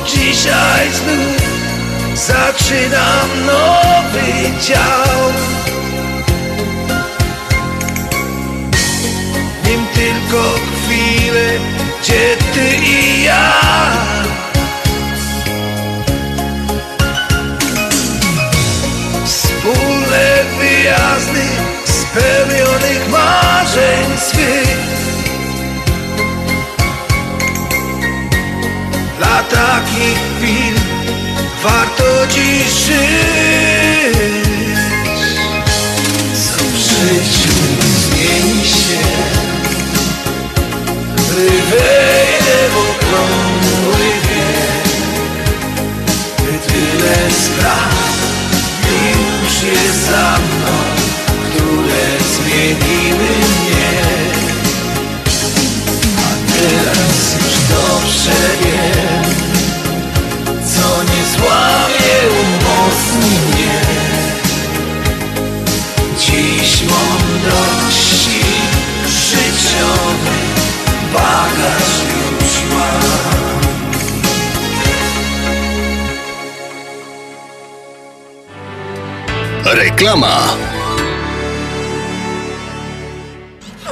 Dzisiaj 0.07 0.91
znów 0.93 1.50
zaczynam 2.27 3.29
nowy 3.47 4.61
dział. 4.61 5.33
Nim 9.65 9.87
tylko 9.95 10.55
chwilę 10.75 11.51
gdzie 12.01 12.37
ty 12.55 12.77
i 12.77 13.23
ja. 13.23 13.53
Wspólne 19.25 20.45
wyjazdy 20.59 21.45
spełnionych 21.85 23.09
marzeń 23.09 24.19
swych 24.19 24.70
dziś 32.91 33.50
Reklama. 80.01 80.57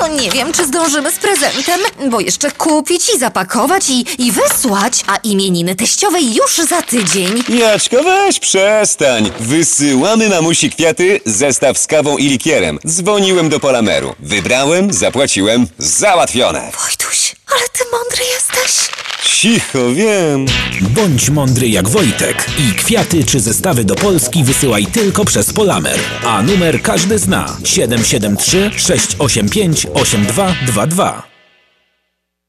No 0.00 0.06
nie 0.06 0.30
wiem, 0.30 0.52
czy 0.52 0.66
zdążymy 0.66 1.12
z 1.12 1.17
prezentem, 1.18 1.80
bo 2.10 2.20
jeszcze 2.20 2.50
kupić 2.50 3.14
i 3.14 3.18
zapakować 3.18 3.90
i, 3.90 4.04
i 4.18 4.32
wysłać, 4.32 5.04
a 5.06 5.16
imieniny 5.16 5.74
teściowej 5.74 6.34
już 6.34 6.56
za 6.68 6.82
tydzień. 6.82 7.42
Jaczko, 7.48 8.02
weź 8.02 8.38
przestań. 8.40 9.30
Wysyłamy 9.40 10.28
mamusi 10.28 10.70
kwiaty, 10.70 11.20
zestaw 11.26 11.78
z 11.78 11.86
kawą 11.86 12.16
i 12.16 12.28
likierem. 12.28 12.78
Dzwoniłem 12.86 13.48
do 13.48 13.60
Polameru. 13.60 14.14
Wybrałem, 14.18 14.92
zapłaciłem, 14.92 15.66
załatwione. 15.78 16.60
Wojtuś, 16.60 17.34
ale 17.46 17.68
ty 17.72 17.84
mądry 17.92 18.24
jesteś. 18.34 18.88
Cicho, 19.24 19.92
wiem. 19.94 20.46
Bądź 20.80 21.30
mądry 21.30 21.68
jak 21.68 21.88
Wojtek 21.88 22.46
i 22.58 22.74
kwiaty 22.74 23.24
czy 23.24 23.40
zestawy 23.40 23.84
do 23.84 23.94
Polski 23.94 24.44
wysyłaj 24.44 24.86
tylko 24.86 25.24
przez 25.24 25.52
Polamer. 25.52 25.98
A 26.24 26.42
numer 26.42 26.82
każdy 26.82 27.18
zna 27.18 27.56
773 27.64 28.70
685 28.76 29.86
8222. 29.94 31.07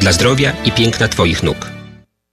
dla 0.00 0.12
zdrowia 0.12 0.52
i 0.64 0.72
piękna 0.72 1.08
Twoich 1.08 1.42
nóg. 1.42 1.56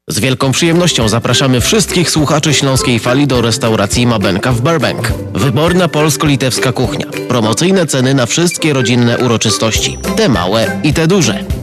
Z 0.07 0.19
wielką 0.19 0.51
przyjemnością 0.51 1.09
zapraszamy 1.09 1.61
wszystkich 1.61 2.09
słuchaczy 2.09 2.53
Śląskiej 2.53 2.99
Fali 2.99 3.27
do 3.27 3.41
restauracji 3.41 4.07
Mabenka 4.07 4.51
w 4.51 4.61
Burbank. 4.61 5.11
Wyborna 5.33 5.87
polsko-litewska 5.87 6.71
kuchnia. 6.71 7.05
Promocyjne 7.27 7.85
ceny 7.85 8.13
na 8.13 8.25
wszystkie 8.25 8.73
rodzinne 8.73 9.17
uroczystości. 9.17 9.97
Te 10.17 10.29
małe 10.29 10.79
i 10.83 10.93
te 10.93 11.07
duże. 11.07 11.62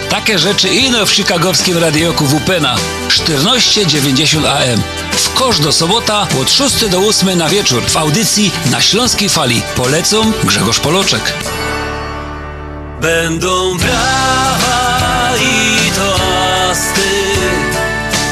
takie 0.11 0.39
rzeczy 0.39 0.69
ino 0.69 1.05
w 1.05 1.11
chicagowskim 1.11 1.77
radioku 1.77 2.25
WPNA 2.25 2.75
1490 3.09 4.45
AM. 4.45 4.81
W 5.11 5.33
kosz 5.33 5.59
do 5.59 5.71
sobota 5.71 6.27
od 6.41 6.51
6 6.51 6.89
do 6.89 6.99
8 6.99 7.37
na 7.37 7.49
wieczór 7.49 7.83
w 7.83 7.97
audycji 7.97 8.51
na 8.71 8.81
Śląskiej 8.81 9.29
Fali. 9.29 9.61
Polecą 9.75 10.31
Grzegorz 10.43 10.79
Poloczek. 10.79 11.33
Będą 13.01 13.77
brawa 13.77 15.31
i 15.37 15.91
toasty, 15.91 17.09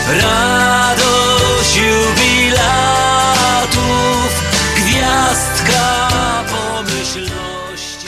radość 0.08 1.76
jubilatów, 1.76 2.60
gwiazdka 4.78 6.10
pomyślności. 6.50 8.08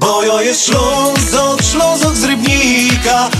Bo 0.00 0.24
ja 0.24 0.42
jest 0.42 0.64
Ślązok, 0.66 1.62
Ślązok 1.72 2.11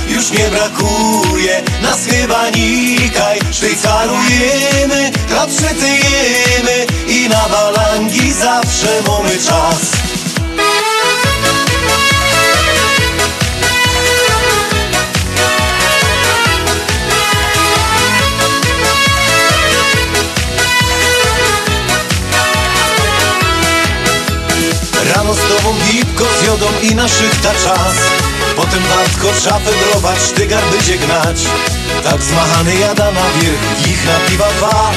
Już 0.09 0.31
nie 0.31 0.49
brakuje. 0.49 1.63
Nas 1.83 2.07
chyba 2.07 2.51
nikaj. 2.51 3.39
Szwajcarujemy, 3.53 5.13
chleb 5.29 5.51
przytyjemy 5.51 6.87
I 7.09 7.29
na 7.29 7.49
balangi 7.49 8.33
zawsze 8.33 9.03
mamy 9.07 9.39
czas. 9.39 10.03
Rano 25.15 25.35
z 25.35 25.39
tobą 25.39 25.75
gipko 25.93 26.25
z 26.41 26.47
jodą 26.47 26.67
i 26.83 26.95
na 26.95 27.09
szychta 27.09 27.55
czas 27.55 27.95
Potem 28.57 28.83
Bartko 28.83 29.41
szafę 29.41 29.71
brować, 29.83 30.19
tygar 30.35 30.65
będzie 30.71 30.99
gnać. 30.99 31.37
Tak 32.05 32.23
zmachany 32.23 32.75
jada 32.75 33.11
na 33.11 33.31
wierzch, 33.31 33.89
ich 33.89 34.07
na 34.07 34.19
piwa 34.29 34.49
dwa. 34.59 34.91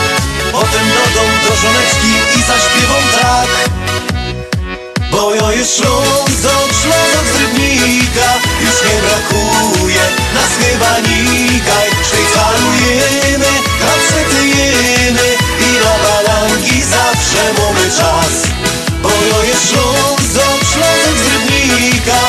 Potem 0.52 0.88
dom 1.16 1.32
do 1.44 1.56
żoneczki 1.56 2.12
i 2.38 2.42
zaśpiewą 2.42 2.96
tak. 3.22 3.50
Bo 5.12 5.36
ja 5.36 5.52
jest 5.52 5.76
Ślązok, 5.78 6.70
Ślązok 6.82 7.26
z 7.34 7.42
Rybnika 7.42 8.30
Już 8.62 8.78
nie 8.88 9.02
brakuje 9.02 10.06
nas 10.34 10.52
chyba 10.60 11.00
nikaj 11.00 11.90
Szwajcarujemy, 12.08 13.52
krapsy 13.80 14.22
tyjemy. 14.32 15.28
I 15.60 15.70
na 15.84 15.96
balangi 16.04 16.84
zawsze 16.84 17.54
mamy 17.58 17.92
czas. 17.98 18.34
Bo 19.04 19.10
ja 19.10 19.46
jest 19.46 19.70
Ślązok, 19.70 20.60
Ślązok 20.74 21.18
z 21.24 21.28
Rybnika 21.34 22.20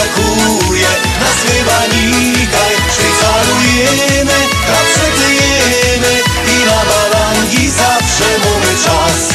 brakuje 0.00 0.88
Nas 1.20 1.38
chyba 1.46 1.80
nikaj. 1.86 2.74
Szwajcarujemy, 2.92 4.38
zawsze 4.68 5.06
klejemy 5.16 6.22
I 6.46 6.64
na 6.64 6.84
balangi 6.84 7.70
zawsze 7.70 8.24
mamy 8.38 8.76
czas. 8.84 9.30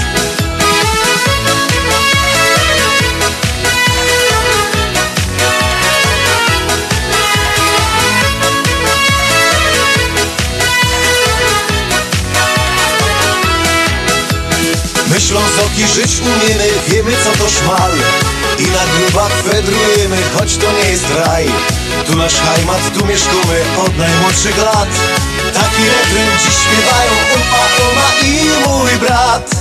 My 15.08 15.22
Ślązoki 15.22 15.88
żyć 15.96 16.20
umiemy, 16.22 16.70
wiemy 16.88 17.12
co 17.24 17.44
to 17.44 17.50
szmal. 17.50 17.92
I 18.60 18.64
na 18.64 18.84
grubach 18.86 19.44
wędrujemy, 19.44 20.18
choć 20.34 20.58
to 20.58 20.72
nie 20.72 20.90
jest 20.90 21.06
raj. 21.18 21.46
Tu 22.08 22.16
nasz 22.16 22.36
hajmat, 22.36 22.94
tu 22.94 23.06
mieszkamy 23.06 23.58
od 23.78 23.98
najmłodszych 23.98 24.58
lat. 24.58 24.90
Taki 25.54 25.84
refren 25.84 26.30
dziś 26.40 26.56
śpiewają 26.64 27.12
Upa, 27.36 27.84
Oma 27.90 28.10
i 28.24 28.68
mój 28.68 29.00
brat. 29.00 29.56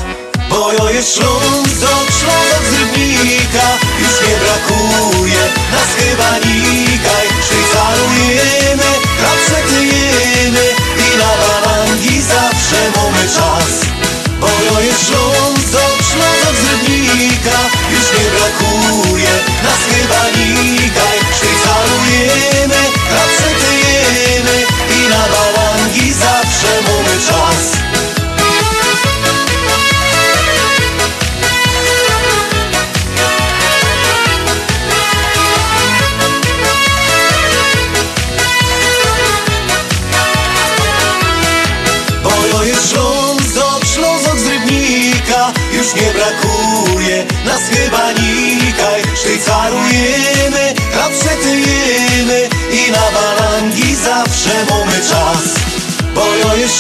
Bo 0.51 0.73
jo 0.73 0.91
jest 0.91 1.15
Ślązok, 1.15 2.07
Ślązok 2.21 2.65
z 2.71 2.73
Rybnika. 2.81 3.67
Już 4.01 4.29
nie 4.29 4.37
brakuje 4.37 5.43
nas 5.73 5.89
chyba 5.99 6.39
nikaj 6.39 6.84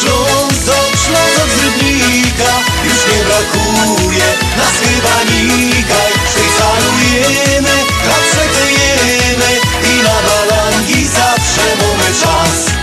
Ślązok, 0.00 0.90
Ślązok 1.04 1.48
z 1.56 1.58
Rybnika 1.64 2.52
Już 2.84 3.00
nie 3.10 3.20
brakuje 3.24 4.28
nas 4.58 4.74
chyba 4.84 5.16
nikaj 5.32 6.12
Szwajcarujemy, 6.30 7.76
rapszetyjemy 8.08 9.50
I 9.92 10.02
na 10.02 10.16
balangi 10.26 11.06
zawsze 11.06 11.64
mamy 11.80 12.08
czas. 12.20 12.74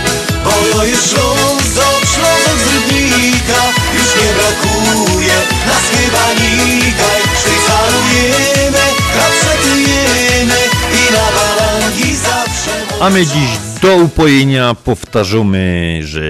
Bo 0.44 0.66
jo 0.66 0.84
jest 0.84 1.10
Ślązok, 1.10 2.00
Ślązok 2.14 2.58
z 2.64 2.74
Rybnika 2.74 3.62
Już 3.94 4.08
nie 4.20 4.30
brakuje 4.38 5.36
nas 5.66 5.84
chyba 5.92 6.26
nikaj 6.40 7.20
Szwajcarujemy, 7.40 8.84
rapszetyjemy 9.16 10.60
I 11.00 11.12
na 11.12 11.26
balangi 11.36 12.16
zawsze 12.16 12.70
A 13.00 13.10
my 13.10 13.26
dziś 13.26 13.72
do 13.82 13.96
upojenia 13.96 14.74
powtarzamy, 14.84 16.00
że 16.02 16.22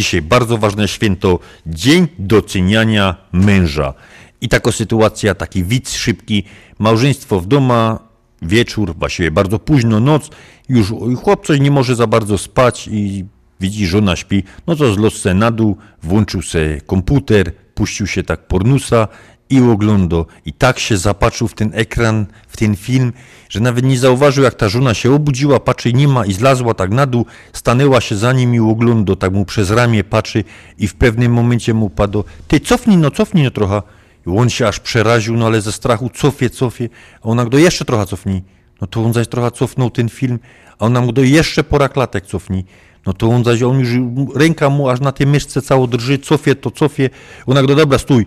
dzisiaj 0.00 0.22
bardzo 0.22 0.58
ważne 0.58 0.88
święto 0.88 1.38
Dzień 1.66 2.08
doceniania 2.18 3.16
męża. 3.32 3.94
I 4.40 4.48
taka 4.48 4.72
sytuacja, 4.72 5.34
taki 5.34 5.64
widz 5.64 5.94
szybki, 5.94 6.44
małżeństwo 6.78 7.40
w 7.40 7.46
domu, 7.46 7.98
wieczór, 8.42 8.94
właściwie 8.98 9.30
bardzo 9.30 9.58
późno, 9.58 10.00
noc, 10.00 10.30
już 10.68 10.92
chłop 11.22 11.46
coś 11.46 11.60
nie 11.60 11.70
może 11.70 11.96
za 11.96 12.06
bardzo 12.06 12.38
spać 12.38 12.88
i 12.88 13.24
widzi, 13.60 13.86
żona 13.86 14.16
śpi, 14.16 14.42
no 14.66 14.76
to 14.76 14.94
zlot 14.94 15.14
se 15.14 15.34
na 15.34 15.50
dół, 15.50 15.76
włączył 16.02 16.42
se 16.42 16.80
komputer, 16.80 17.52
puścił 17.74 18.06
się 18.06 18.22
tak 18.22 18.46
pornusa 18.46 19.08
i 19.50 19.60
oglądał. 19.60 20.26
I 20.44 20.52
tak 20.52 20.78
się 20.78 20.96
zapatrzył 20.96 21.48
w 21.48 21.54
ten 21.54 21.70
ekran, 21.74 22.26
w 22.48 22.56
ten 22.56 22.76
film, 22.76 23.12
że 23.48 23.60
nawet 23.60 23.84
nie 23.84 23.98
zauważył, 23.98 24.44
jak 24.44 24.54
ta 24.54 24.68
żona 24.68 24.94
się 24.94 25.14
obudziła, 25.14 25.60
patrzy, 25.60 25.92
nie 25.92 26.08
ma 26.08 26.26
i 26.26 26.32
zlazła 26.32 26.74
tak 26.74 26.90
na 26.90 27.06
dół, 27.06 27.26
stanęła 27.52 28.00
się 28.00 28.16
za 28.16 28.32
nim 28.32 28.54
i 28.54 28.60
ogląda, 28.60 29.16
tak 29.16 29.32
mu 29.32 29.44
przez 29.44 29.70
ramię 29.70 30.04
patrzy 30.04 30.44
i 30.78 30.88
w 30.88 30.94
pewnym 30.94 31.32
momencie 31.32 31.74
mu 31.74 31.90
padło, 31.90 32.24
ty 32.48 32.60
cofnij 32.60 32.96
no, 32.96 33.10
cofnij 33.10 33.44
no 33.44 33.50
trochę. 33.50 33.82
I 34.26 34.30
on 34.38 34.50
się 34.50 34.68
aż 34.68 34.80
przeraził, 34.80 35.36
no 35.36 35.46
ale 35.46 35.60
ze 35.60 35.72
strachu 35.72 36.10
cofie, 36.10 36.50
cofie, 36.50 36.88
a 37.22 37.28
ona 37.28 37.44
go 37.44 37.58
jeszcze 37.58 37.84
trochę 37.84 38.06
cofnij. 38.06 38.42
No 38.80 38.86
to 38.86 39.04
on 39.04 39.12
zaś 39.12 39.28
trochę 39.28 39.50
cofnął 39.50 39.90
ten 39.90 40.08
film, 40.08 40.38
a 40.78 40.84
ona 40.86 41.00
mu 41.00 41.12
do 41.12 41.22
jeszcze 41.22 41.64
pora 41.64 41.88
klatek 41.88 42.26
cofnij. 42.26 42.64
No 43.06 43.12
to 43.12 43.28
on 43.28 43.44
zaś, 43.44 43.62
on 43.62 43.80
już, 43.80 43.88
ręka 44.36 44.70
mu 44.70 44.88
aż 44.88 45.00
na 45.00 45.12
tej 45.12 45.26
myszce 45.26 45.62
cało 45.62 45.86
drży, 45.86 46.18
cofie 46.18 46.54
to, 46.54 46.70
cofie. 46.70 47.10
Ona 47.46 47.62
go, 47.62 47.74
dobra, 47.74 47.98
stój. 47.98 48.26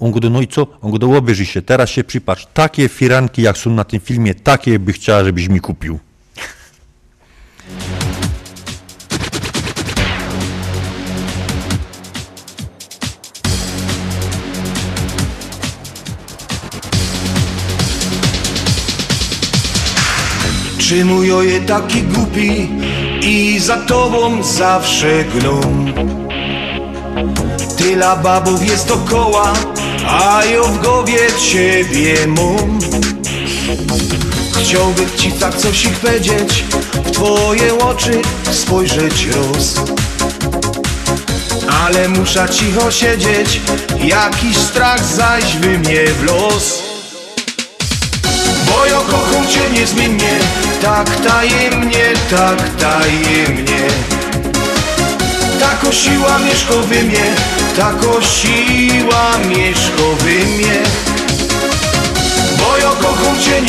On 0.00 0.10
go 0.10 0.30
no 0.30 0.40
i 0.40 0.48
co? 0.48 0.66
On 0.82 0.90
go 0.90 1.16
obejrzyj 1.16 1.46
się, 1.46 1.62
teraz 1.62 1.90
się 1.90 2.04
przypatrz. 2.04 2.46
Takie 2.54 2.88
firanki, 2.88 3.42
jak 3.42 3.58
są 3.58 3.70
na 3.70 3.84
tym 3.84 4.00
filmie, 4.00 4.34
takie 4.34 4.78
by 4.78 4.92
chciała, 4.92 5.24
żebyś 5.24 5.48
mi 5.48 5.60
kupił. 5.60 5.98
Czy 20.92 21.04
mój 21.04 21.32
oje 21.32 21.60
taki 21.60 22.02
głupi 22.02 22.68
i 23.22 23.58
za 23.60 23.76
tobą 23.76 24.42
zawsze 24.42 25.24
gną? 25.24 25.60
Tyle 27.78 28.16
babów 28.22 28.68
jest 28.70 28.88
dokoła, 28.88 29.52
a 30.12 30.44
ja 30.44 30.62
w 30.62 30.78
głowie 30.82 31.18
ciebie. 31.50 32.14
Chciałbym 34.60 35.06
ci 35.16 35.32
tak 35.32 35.56
coś 35.56 35.84
ich 35.84 35.92
powiedzieć, 35.92 36.64
w 37.04 37.10
twoje 37.10 37.78
oczy 37.78 38.22
spojrzeć 38.52 39.26
roz. 39.26 39.74
Ale 41.84 42.08
muszę 42.08 42.48
cicho 42.48 42.90
siedzieć, 42.90 43.60
jakiś 44.04 44.56
strach 44.56 45.04
zaś 45.04 45.56
wy 45.56 45.78
mnie 45.78 46.06
w 46.06 46.24
los. 46.24 46.82
Bo 48.66 48.86
ja 48.86 49.00
kocham 49.10 49.48
cię 49.48 49.80
niezmiennie 49.80 50.38
Tak 50.82 51.16
tajemnie, 51.16 52.12
tak 52.30 52.76
tajemnie 52.76 53.82
Tako 55.60 55.92
siła 55.92 56.38
mieszka 56.38 56.74
we 56.74 57.02
mnie 57.02 57.34
Tako 57.76 58.22
siła 58.22 59.38
mieszka 59.48 59.61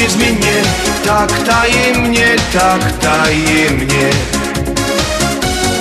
niezmiennie 0.03 0.61
Tak 1.05 1.31
tajemnie, 1.43 2.35
tak 2.53 2.99
tajemnie. 2.99 4.09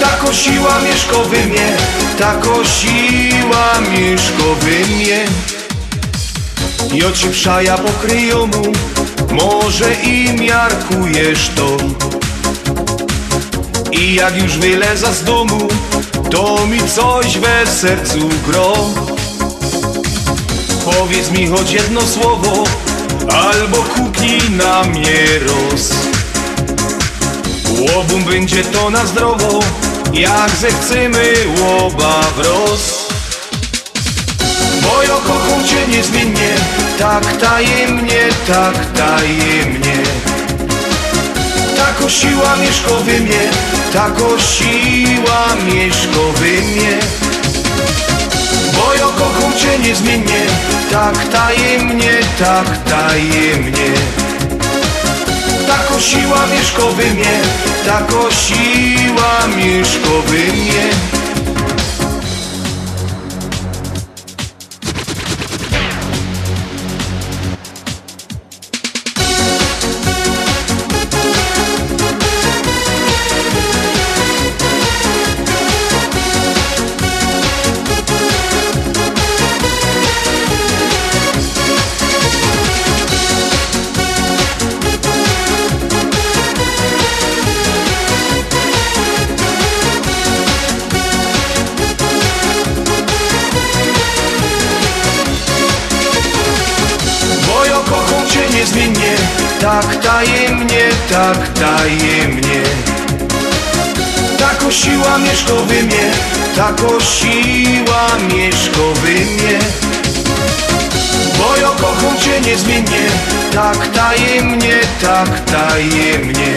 Tako 0.01 0.32
siła 0.32 0.81
mieszka 0.81 1.19
we 1.31 1.47
mnie 1.47 1.77
Tako 2.19 2.65
siła 2.65 3.81
mieszka 3.90 4.49
we 4.61 4.94
mnie. 4.94 5.24
I 6.94 7.05
oci 7.05 7.28
przaja 7.28 7.78
pokryją 7.78 8.47
mu 8.47 8.73
Może 9.31 9.94
i 9.94 10.32
miarkujesz 10.32 11.51
to. 11.57 11.77
I 13.93 14.15
jak 14.15 14.43
już 14.43 14.59
wyleza 14.59 15.12
z 15.12 15.24
domu 15.24 15.69
To 16.31 16.66
mi 16.66 16.81
coś 16.89 17.39
we 17.39 17.66
sercu 17.66 18.28
gro. 18.47 18.74
Powiedz 20.85 21.31
mi 21.31 21.47
choć 21.47 21.73
jedno 21.73 22.01
słowo 22.01 22.65
Albo 23.31 23.77
kupnij 23.77 24.51
na 24.51 24.82
mnie 24.82 25.27
roz 25.47 25.90
Łobum 27.78 28.24
będzie 28.24 28.65
to 28.65 28.90
na 28.90 29.07
zdrowo 29.07 29.61
Jak 30.12 30.51
zechcemy 30.61 31.35
łoba 31.61 32.20
wroz 32.36 33.12
bo 34.82 35.03
ja 35.03 35.15
kocham 35.15 35.65
cię 35.65 35.97
niezmiennie 35.97 36.55
Tak 36.99 37.36
tajemnie, 37.36 38.28
tak 38.47 38.86
tajemnie. 38.97 39.99
Tako 41.77 42.11
siła 42.11 42.57
mieszka 42.57 42.94
we 43.07 43.20
mnie 43.20 43.51
Tako 43.93 44.39
siła 44.39 45.57
mieszka 45.66 46.24
we 46.36 46.62
mnie. 46.62 46.99
Bo 48.77 48.94
ja 48.94 49.07
kocham 49.19 49.53
cię 49.59 49.78
niezmiennie 49.78 50.47
Tak 50.93 51.16
tajemnie, 51.32 52.20
tak 52.39 52.69
tajemnie. 52.85 53.93
Tako 55.66 56.01
siła 56.01 56.47
mieszka 56.47 56.82
we 56.82 57.14
mnie 57.14 57.40
Tako 57.86 58.31
siła 58.31 59.47
mieszka 59.56 60.14
we 60.27 60.52
mnie 60.52 60.90
tak 101.12 101.48
tajemnie. 101.48 102.62
Tak 104.39 104.62
osiła 104.68 105.18
mieszkowy 105.18 105.82
mnie, 105.82 106.10
tak 106.56 106.84
osiła 106.84 108.06
mieszkowy 108.34 109.10
mnie. 109.10 109.59
Bo 111.39 111.56
ja 111.56 111.68
kocham 111.68 112.18
cię 112.18 112.40
niezmiennie, 112.40 113.06
tak 113.55 113.86
tajemnie, 113.86 114.80
tak 115.02 115.40
tajemnie. 115.40 116.55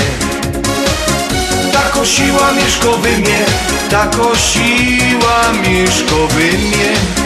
Tak 1.74 1.98
osiła 1.98 2.52
mieszkowy 2.52 3.18
mnie, 3.18 3.46
tak 3.90 4.20
osiła 4.20 5.54
mieszkowy 5.64 6.44
mnie. 6.44 7.25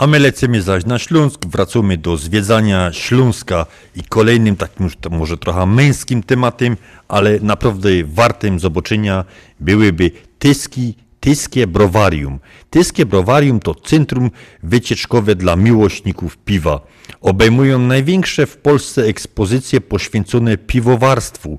A 0.00 0.06
my 0.06 0.18
lecimy 0.18 0.62
zaś 0.62 0.86
na 0.86 0.98
Śląsk, 0.98 1.46
wracamy 1.46 1.96
do 1.96 2.16
zwiedzania 2.16 2.92
Śląska 2.92 3.66
i 3.96 4.02
kolejnym 4.02 4.56
takim 4.56 4.84
już 4.84 4.94
może 5.10 5.38
trochę 5.38 5.66
męskim 5.66 6.22
tematem, 6.22 6.76
ale 7.08 7.38
naprawdę 7.42 7.90
wartym 8.04 8.58
zobaczenia 8.60 9.24
byłyby 9.60 10.10
Tyski, 10.38 10.94
Tyskie 11.20 11.66
Browarium. 11.66 12.38
Tyskie 12.70 13.06
Browarium 13.06 13.60
to 13.60 13.74
centrum 13.74 14.30
wycieczkowe 14.62 15.34
dla 15.34 15.56
miłośników 15.56 16.36
piwa. 16.36 16.80
Obejmują 17.20 17.78
największe 17.78 18.46
w 18.46 18.56
Polsce 18.56 19.02
ekspozycje 19.02 19.80
poświęcone 19.80 20.56
piwowarstwu, 20.58 21.58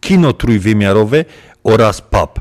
kino 0.00 0.32
trójwymiarowe 0.32 1.24
oraz 1.64 2.00
pub. 2.00 2.40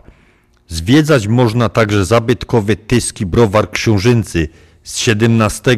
Zwiedzać 0.68 1.28
można 1.28 1.70
także 1.70 2.06
zabytkowe 2.06 2.76
Tyski 2.76 3.26
Browar 3.26 3.72
Książęcy 3.72 4.50
z 4.84 5.08
XVII 5.08 5.78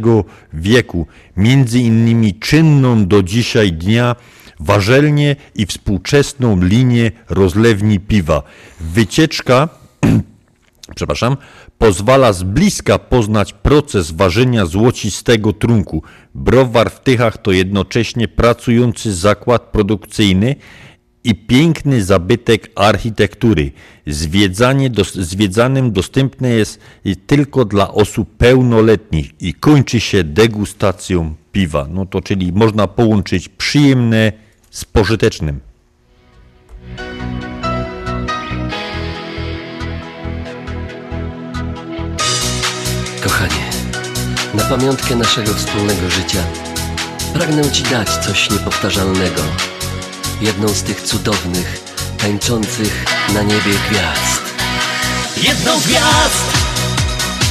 wieku, 0.54 1.08
między 1.38 1.80
innymi 1.80 2.34
czynną 2.34 3.08
do 3.08 3.24
dzisiaj 3.24 3.74
dnia 3.74 4.16
warzelnię 4.60 5.36
i 5.56 5.66
współczesną 5.66 6.62
linię 6.62 7.12
rozlewni 7.30 8.00
piwa. 8.00 8.44
Wycieczka 8.80 9.70
przepraszam, 10.96 11.38
pozwala 11.78 12.34
z 12.34 12.44
bliska 12.44 13.00
poznać 13.00 13.54
proces 13.54 14.12
ważenia 14.12 14.66
złocistego 14.66 15.54
trunku. 15.54 16.04
Browar 16.36 16.92
w 16.92 17.00
Tychach 17.00 17.38
to 17.38 17.52
jednocześnie 17.52 18.28
pracujący 18.28 19.14
zakład 19.14 19.62
produkcyjny 19.62 20.56
i 21.24 21.36
piękny 21.36 22.04
zabytek 22.04 22.72
architektury. 22.76 23.72
Zwiedzanie 24.08 24.90
dos, 24.90 25.14
zwiedzanym 25.14 25.92
dostępne 25.92 26.50
jest 26.50 26.80
tylko 27.28 27.66
dla 27.66 27.92
osób 27.92 28.38
pełnoletnich 28.38 29.32
i 29.42 29.54
kończy 29.54 30.00
się 30.00 30.24
degustacją 30.24 31.36
piwa. 31.52 31.88
No 31.90 32.06
to 32.06 32.22
czyli 32.22 32.54
można 32.54 32.88
połączyć 32.88 33.50
przyjemne 33.50 34.32
z 34.72 34.86
pożytecznym. 34.86 35.60
Kochanie, 43.24 43.70
na 44.54 44.64
pamiątkę 44.64 45.16
naszego 45.16 45.54
wspólnego 45.54 46.10
życia 46.10 46.44
pragnę 47.34 47.72
Ci 47.72 47.84
dać 47.84 48.10
coś 48.10 48.50
niepowtarzalnego. 48.50 49.42
Jedną 50.42 50.68
z 50.68 50.84
tych 50.84 51.02
cudownych, 51.02 51.84
tańczących 52.18 53.06
na 53.34 53.42
niebie 53.42 53.74
gwiazd. 53.90 54.42
Jedną 55.38 55.80
gwiazd, 55.80 56.46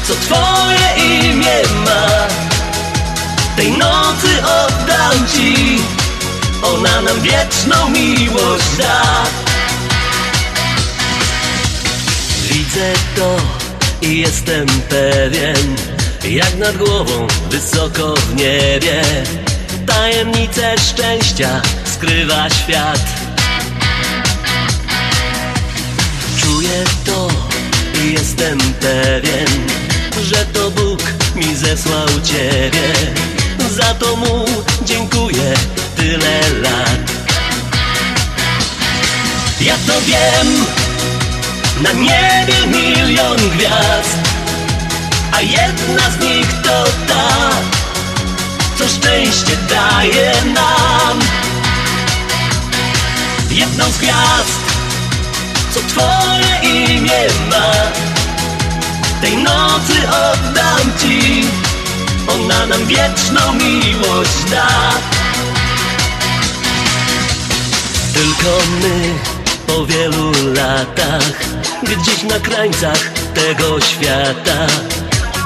co 0.08 0.14
twoje 0.14 1.06
imię 1.06 1.62
ma 1.84 2.26
Tej 3.56 3.70
nocy 3.72 4.28
oddam 4.42 5.26
ci 5.34 5.78
Ona 6.62 7.00
nam 7.00 7.20
wieczną 7.20 7.88
miłość 7.90 8.76
da 8.78 9.02
Widzę 12.48 12.92
to 13.16 13.36
i 14.02 14.18
jestem 14.18 14.66
pewien, 14.88 15.76
jak 16.24 16.56
nad 16.56 16.76
głową, 16.76 17.26
wysoko 17.50 18.14
w 18.14 18.34
niebie. 18.34 19.02
Tajemnice 19.86 20.74
szczęścia 20.78 21.62
skrywa 22.00 22.50
świat. 22.50 23.00
Czuję 26.40 26.84
to 27.04 27.28
i 28.02 28.12
jestem 28.12 28.58
pewien, 28.58 29.48
że 30.22 30.44
to 30.44 30.70
Bóg 30.70 31.00
mi 31.36 31.56
zesłał 31.56 32.06
Ciebie. 32.24 32.92
Za 33.70 33.94
to 33.94 34.16
Mu 34.16 34.44
dziękuję 34.84 35.54
tyle 35.96 36.40
lat. 36.60 37.10
Ja 39.60 39.74
to 39.86 40.00
wiem 40.00 40.66
Na 41.82 41.92
niebie 41.92 42.66
milion 42.66 43.36
gwiazd 43.36 44.18
A 45.32 45.40
jedna 45.40 46.10
z 46.10 46.20
nich 46.24 46.48
to 46.64 46.84
ta 47.08 47.50
Co 48.78 48.88
szczęście 48.88 49.56
daje 49.68 50.32
nam 50.54 51.20
Jedną 53.50 53.84
z 53.92 53.98
gwiazd. 53.98 54.60
Co 55.74 55.80
twoje 55.80 56.72
imię 56.72 57.20
ma? 57.50 57.72
Tej 59.20 59.36
nocy 59.36 59.94
oddam 60.08 60.92
ci. 61.00 61.44
Ona 62.28 62.66
nam 62.66 62.86
wieczną 62.86 63.52
miłość 63.52 64.44
da. 64.50 64.68
Tylko 68.14 68.58
my 68.82 69.14
po 69.66 69.86
wielu 69.86 70.32
latach, 70.54 71.32
gdzieś 71.82 72.22
na 72.22 72.40
krańcach 72.40 73.12
tego 73.34 73.80
świata, 73.80 74.66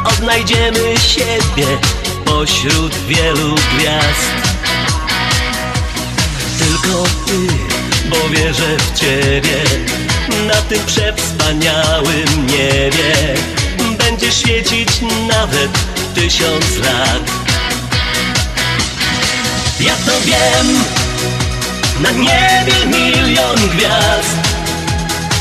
odnajdziemy 0.05 0.99
siebie 0.99 1.67
pośród 2.25 2.95
wielu 3.09 3.55
gwiazd. 3.55 4.45
Tylko 6.59 7.05
ty, 7.27 7.64
bo 8.11 8.29
wierzę 8.29 8.77
w 8.79 8.99
ciebie, 8.99 9.63
na 10.47 10.63
tym 10.63 10.87
przewspaniałym 10.87 12.47
niebie 12.47 13.35
będzie 13.99 14.33
świecić 14.33 14.89
nawet 15.29 15.71
tysiąc 16.15 16.77
lat. 16.77 17.45
Ja 19.81 19.95
to 20.07 20.13
wiem 20.21 20.85
Na 22.01 22.11
niebie 22.11 22.87
milion 22.87 23.57
gwiazd 23.77 24.37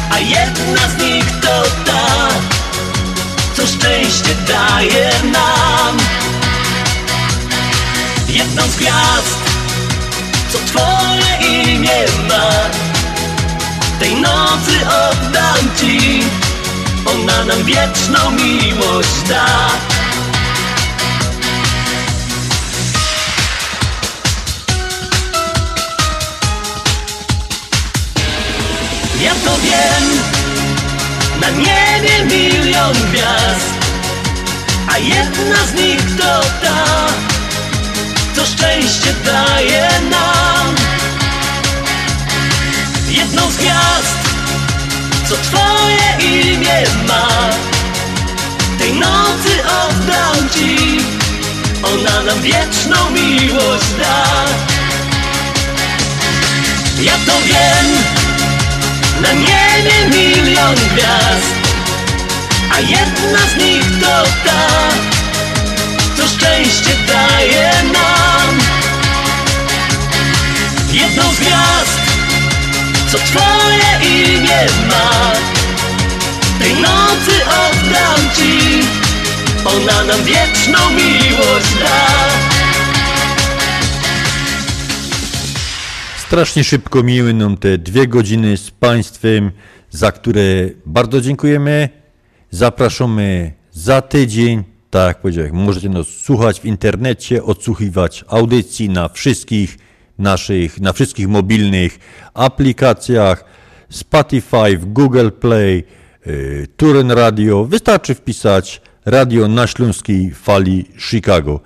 A 0.09 0.19
jedna 0.19 0.87
z 0.87 1.01
nich 1.01 1.25
to 1.41 1.63
ta 1.85 2.27
Co 3.53 3.67
szczęście 3.67 4.35
daje 4.47 5.11
nam 5.23 5.97
Jedną 8.29 8.63
z 8.67 8.75
gwiazd 8.75 9.37
Co 10.51 10.57
twoje 10.59 11.22
imię 11.43 12.05
ma 12.29 12.49
Tej 13.99 14.15
nocy 14.15 14.75
oddam 14.87 15.75
ci 15.79 16.23
Ona 17.05 17.45
nam 17.45 17.63
wieczną 17.63 18.31
miłość 18.31 19.21
da. 19.29 19.45
Ja 29.23 29.31
to 29.45 29.57
wiem 29.57 30.05
Na 31.41 31.49
niebie 31.49 32.25
milion 32.25 32.93
gwiazd 32.93 33.73
A 34.87 34.97
jedna 34.97 35.65
z 35.71 35.73
nich 35.73 36.17
to 36.17 36.41
ta 36.61 37.07
Co 38.35 38.45
szczęście 38.45 39.13
daje 39.25 39.89
nam 40.09 40.52
Jedną 43.13 43.51
z 43.51 43.57
gwiazd 43.57 44.17
Co 45.29 45.35
twoje 45.35 46.31
imię 46.35 46.83
ma. 47.07 47.27
Tej 48.79 48.93
nocy 48.93 49.63
oddam 49.65 50.49
ci 50.49 50.97
Ona 51.83 52.23
nam 52.23 52.41
wieczną 52.41 53.09
miłość 53.09 53.91
da. 53.99 54.23
Ja 57.01 57.13
to 57.25 57.33
wiem 57.45 57.87
na 59.21 59.33
niebie 59.33 60.09
milion 60.09 60.75
gwiazd 60.75 61.55
A 62.71 62.79
jedna 62.79 63.39
z 63.53 63.57
nich 63.57 63.99
to 64.01 64.23
ta 64.45 64.67
Co 66.17 66.27
szczęście 66.27 66.95
daje 67.07 67.71
nam. 67.83 68.59
Jedną 70.91 71.23
z 71.23 71.39
gwiazd 71.39 71.92
Co 73.13 73.19
twoje 73.19 74.09
imię 74.11 74.67
ma 74.89 75.31
Tej 76.59 76.73
nocy 76.73 77.31
ona 79.65 80.03
nam 80.03 80.23
wieczną 80.23 80.89
miłość 80.89 81.73
da. 81.79 82.07
Strasznie 86.17 86.63
szybko 86.63 87.03
miną 87.03 87.57
te 87.57 87.77
dwie 87.77 88.07
godziny 88.07 88.57
z 88.57 88.71
Państwem, 88.71 89.51
za 89.89 90.11
które 90.11 90.41
bardzo 90.85 91.21
dziękujemy. 91.21 91.89
Zapraszamy 92.51 93.51
za 93.71 94.01
tydzień. 94.01 94.63
Tak 94.89 95.07
jak 95.07 95.21
powiedziałem, 95.21 95.55
możecie 95.55 95.89
nas 95.89 96.07
słuchać 96.07 96.59
w 96.59 96.65
internecie, 96.65 97.43
odsłuchiwać 97.43 98.25
audycji 98.27 98.89
na 98.89 99.09
wszystkich 99.09 99.77
naszych, 100.19 100.81
na 100.81 100.93
wszystkich 100.93 101.27
mobilnych 101.27 101.99
aplikacjach 102.33 103.45
Spotify, 103.89 104.77
Google 104.77 105.29
Play, 105.29 105.83
yy, 106.25 106.67
Turen 106.77 107.11
Radio. 107.11 107.65
Wystarczy 107.65 108.15
wpisać 108.15 108.81
radio 109.05 109.47
na 109.47 109.67
śląskiej 109.67 110.31
fali 110.31 110.85
Chicago. 110.97 111.59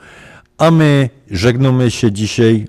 A 0.57 0.71
my 0.71 1.09
żegnamy 1.31 1.91
się 1.91 2.11
dzisiaj 2.11 2.67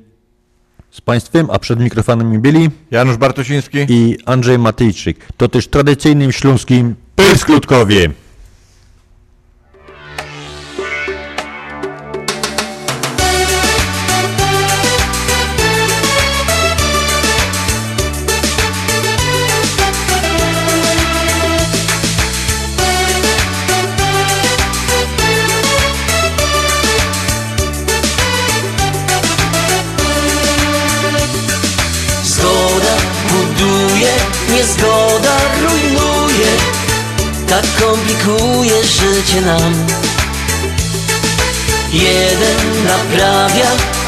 z 0.91 1.01
Państwem, 1.01 1.49
a 1.51 1.59
przed 1.59 1.81
mikrofonami 1.81 2.39
byli 2.39 2.71
Janusz 2.91 3.17
Bartosiński 3.17 3.79
i 3.89 4.19
Andrzej 4.27 4.59
Matyjczyk. 4.59 5.29
To 5.37 5.49
też 5.49 5.69
tradycyjnym 5.69 6.33
śląskim 6.33 6.95
Pysklutkowie. 7.17 8.11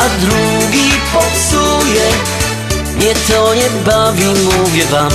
A 0.01 0.09
drugi 0.21 0.91
popsuje. 1.13 2.09
Mnie 2.97 3.15
to 3.29 3.55
nie 3.55 3.71
bawi, 3.85 4.25
mówię 4.25 4.85
wam. 4.87 5.11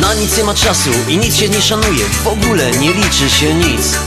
Na 0.00 0.14
nic 0.14 0.36
nie 0.36 0.44
ma 0.44 0.54
czasu 0.54 0.90
i 1.08 1.18
nic 1.18 1.36
się 1.36 1.48
nie 1.48 1.62
szanuje. 1.62 2.04
W 2.24 2.26
ogóle 2.26 2.70
nie 2.70 2.92
liczy 2.92 3.30
się 3.30 3.54
nic. 3.54 3.98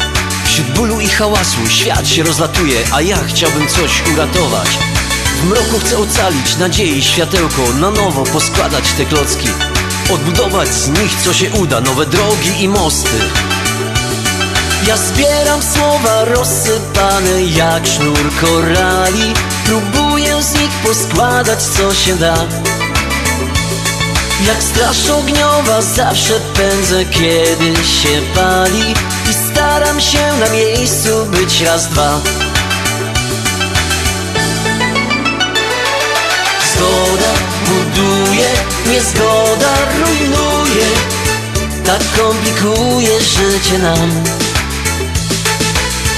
Wśród 0.45 0.67
bólu 0.67 0.99
i 0.99 1.07
hałasu 1.07 1.67
świat 1.69 2.07
się 2.07 2.23
rozlatuje 2.23 2.80
A 2.91 3.01
ja 3.01 3.17
chciałbym 3.27 3.67
coś 3.67 4.03
uratować. 4.13 4.67
W 5.41 5.45
mroku 5.45 5.80
chcę 5.80 5.97
ocalić 5.97 6.57
nadziei 6.57 7.03
światełko 7.03 7.61
Na 7.80 7.91
nowo 7.91 8.23
poskładać 8.23 8.91
te 8.91 9.05
klocki. 9.05 9.47
Odbudować 10.13 10.69
z 10.73 10.88
nich 10.88 11.15
co 11.23 11.34
się 11.34 11.51
uda 11.51 11.81
Nowe 11.81 12.05
drogi 12.05 12.63
i 12.63 12.67
mosty 12.67 13.19
Ja 14.88 14.98
zbieram 14.98 15.62
słowa 15.64 16.26
rozsypane 16.26 17.41
jak 17.41 17.88
sznur 17.88 18.36
korali. 18.41 19.34
Próbuję 19.66 20.44
z 20.44 20.53
nich 20.53 20.72
poskładać 20.84 21.64
co 21.64 21.94
się 21.94 22.16
da. 22.16 22.36
Jak 24.48 24.64
straż 24.64 25.10
ogniowa 25.10 25.82
zawsze 25.82 26.40
pędzę 26.40 27.06
kiedy 27.06 27.76
się 27.86 28.22
pali. 28.36 28.94
I 29.30 29.34
staram 29.34 30.02
się 30.02 30.34
na 30.40 30.49
miejscu 30.49 31.26
być 31.26 31.62
raz, 31.62 31.88
dwa. 31.88 32.22
Zgoda 36.74 37.34
buduje, 37.66 38.49
niezgoda 38.88 39.74
rujnuje. 39.99 40.88
Tak 41.86 42.02
komplikuje 42.18 43.22
życie 43.22 43.80
nam 43.80 44.44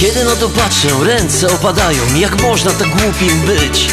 Kiedy 0.00 0.24
no 0.24 0.36
to 0.36 0.48
patrzę, 0.48 0.88
ręce 1.02 1.46
opadają 1.54 2.02
Jak 2.16 2.42
można 2.42 2.70
tak 2.70 2.88
głupim 2.88 3.40
być? 3.40 3.88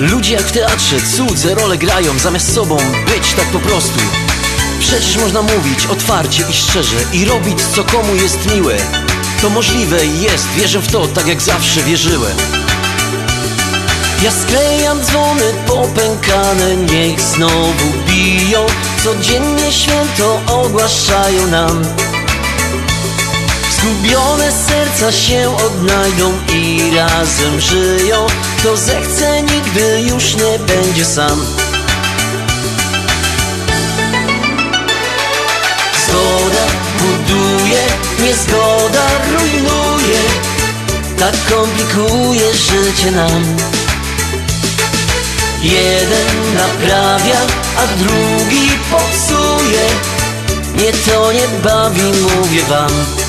Ludzie 0.00 0.34
jak 0.34 0.42
w 0.42 0.52
teatrze 0.52 0.96
cudze 1.16 1.54
role 1.54 1.78
grają 1.78 2.18
Zamiast 2.18 2.54
sobą 2.54 2.76
być 3.06 3.32
tak 3.36 3.46
po 3.46 3.58
prostu. 3.58 3.98
Przecież 4.80 5.16
można 5.16 5.42
mówić 5.42 5.86
otwarcie 5.86 6.44
i 6.50 6.52
szczerze 6.52 6.96
I 7.12 7.24
robić 7.24 7.58
co 7.74 7.84
komu 7.84 8.14
jest 8.14 8.54
miłe. 8.54 8.76
To 9.42 9.50
możliwe 9.50 10.06
jest, 10.06 10.48
wierzę 10.56 10.78
w 10.78 10.92
to 10.92 11.06
tak 11.06 11.26
jak 11.26 11.42
zawsze 11.42 11.82
wierzyłem. 11.82 12.36
Ja 14.22 14.30
sklejam 14.30 15.04
dzwony 15.04 15.54
popękane, 15.66 16.76
niech 16.76 17.20
znowu 17.20 17.92
biją. 18.06 18.66
Codziennie 19.04 19.72
święto 19.72 20.40
ogłaszają 20.46 21.46
nam 21.46 21.84
Zgubione 23.78 24.52
serca 24.52 25.12
się 25.12 25.56
odnajdą 25.56 26.32
i 26.52 26.90
razem 26.96 27.60
żyją. 27.60 28.26
Kto 28.58 28.76
zechce 28.76 29.42
nigdy 29.42 30.00
już 30.00 30.34
nie 30.34 30.58
będzie 30.58 31.04
sam. 31.04 31.44
Zgoda 36.06 36.64
buduje, 36.98 37.82
niezgoda 38.20 39.06
rujnuje. 39.32 40.20
Tak 41.18 41.34
komplikuje 41.50 42.54
życie 42.54 43.10
nam. 43.10 43.56
Jeden 45.62 46.54
naprawia, 46.54 47.40
a 47.76 47.86
drugi 48.02 48.70
popsuje. 48.90 49.86
Mnie 50.74 50.92
to 50.92 51.32
nie 51.32 51.48
bawi, 51.62 52.02
mówię 52.02 52.62
wam 52.62 53.28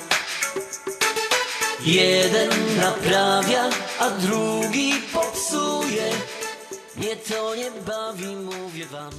Jeden 1.85 2.49
naprawia, 2.77 3.69
a 3.99 4.09
drugi 4.09 4.93
popsuje. 5.13 6.11
Mnie 6.97 7.15
to 7.15 7.55
nie 7.55 7.71
bawi, 7.71 8.35
mówię 8.35 8.85
wam 8.85 9.11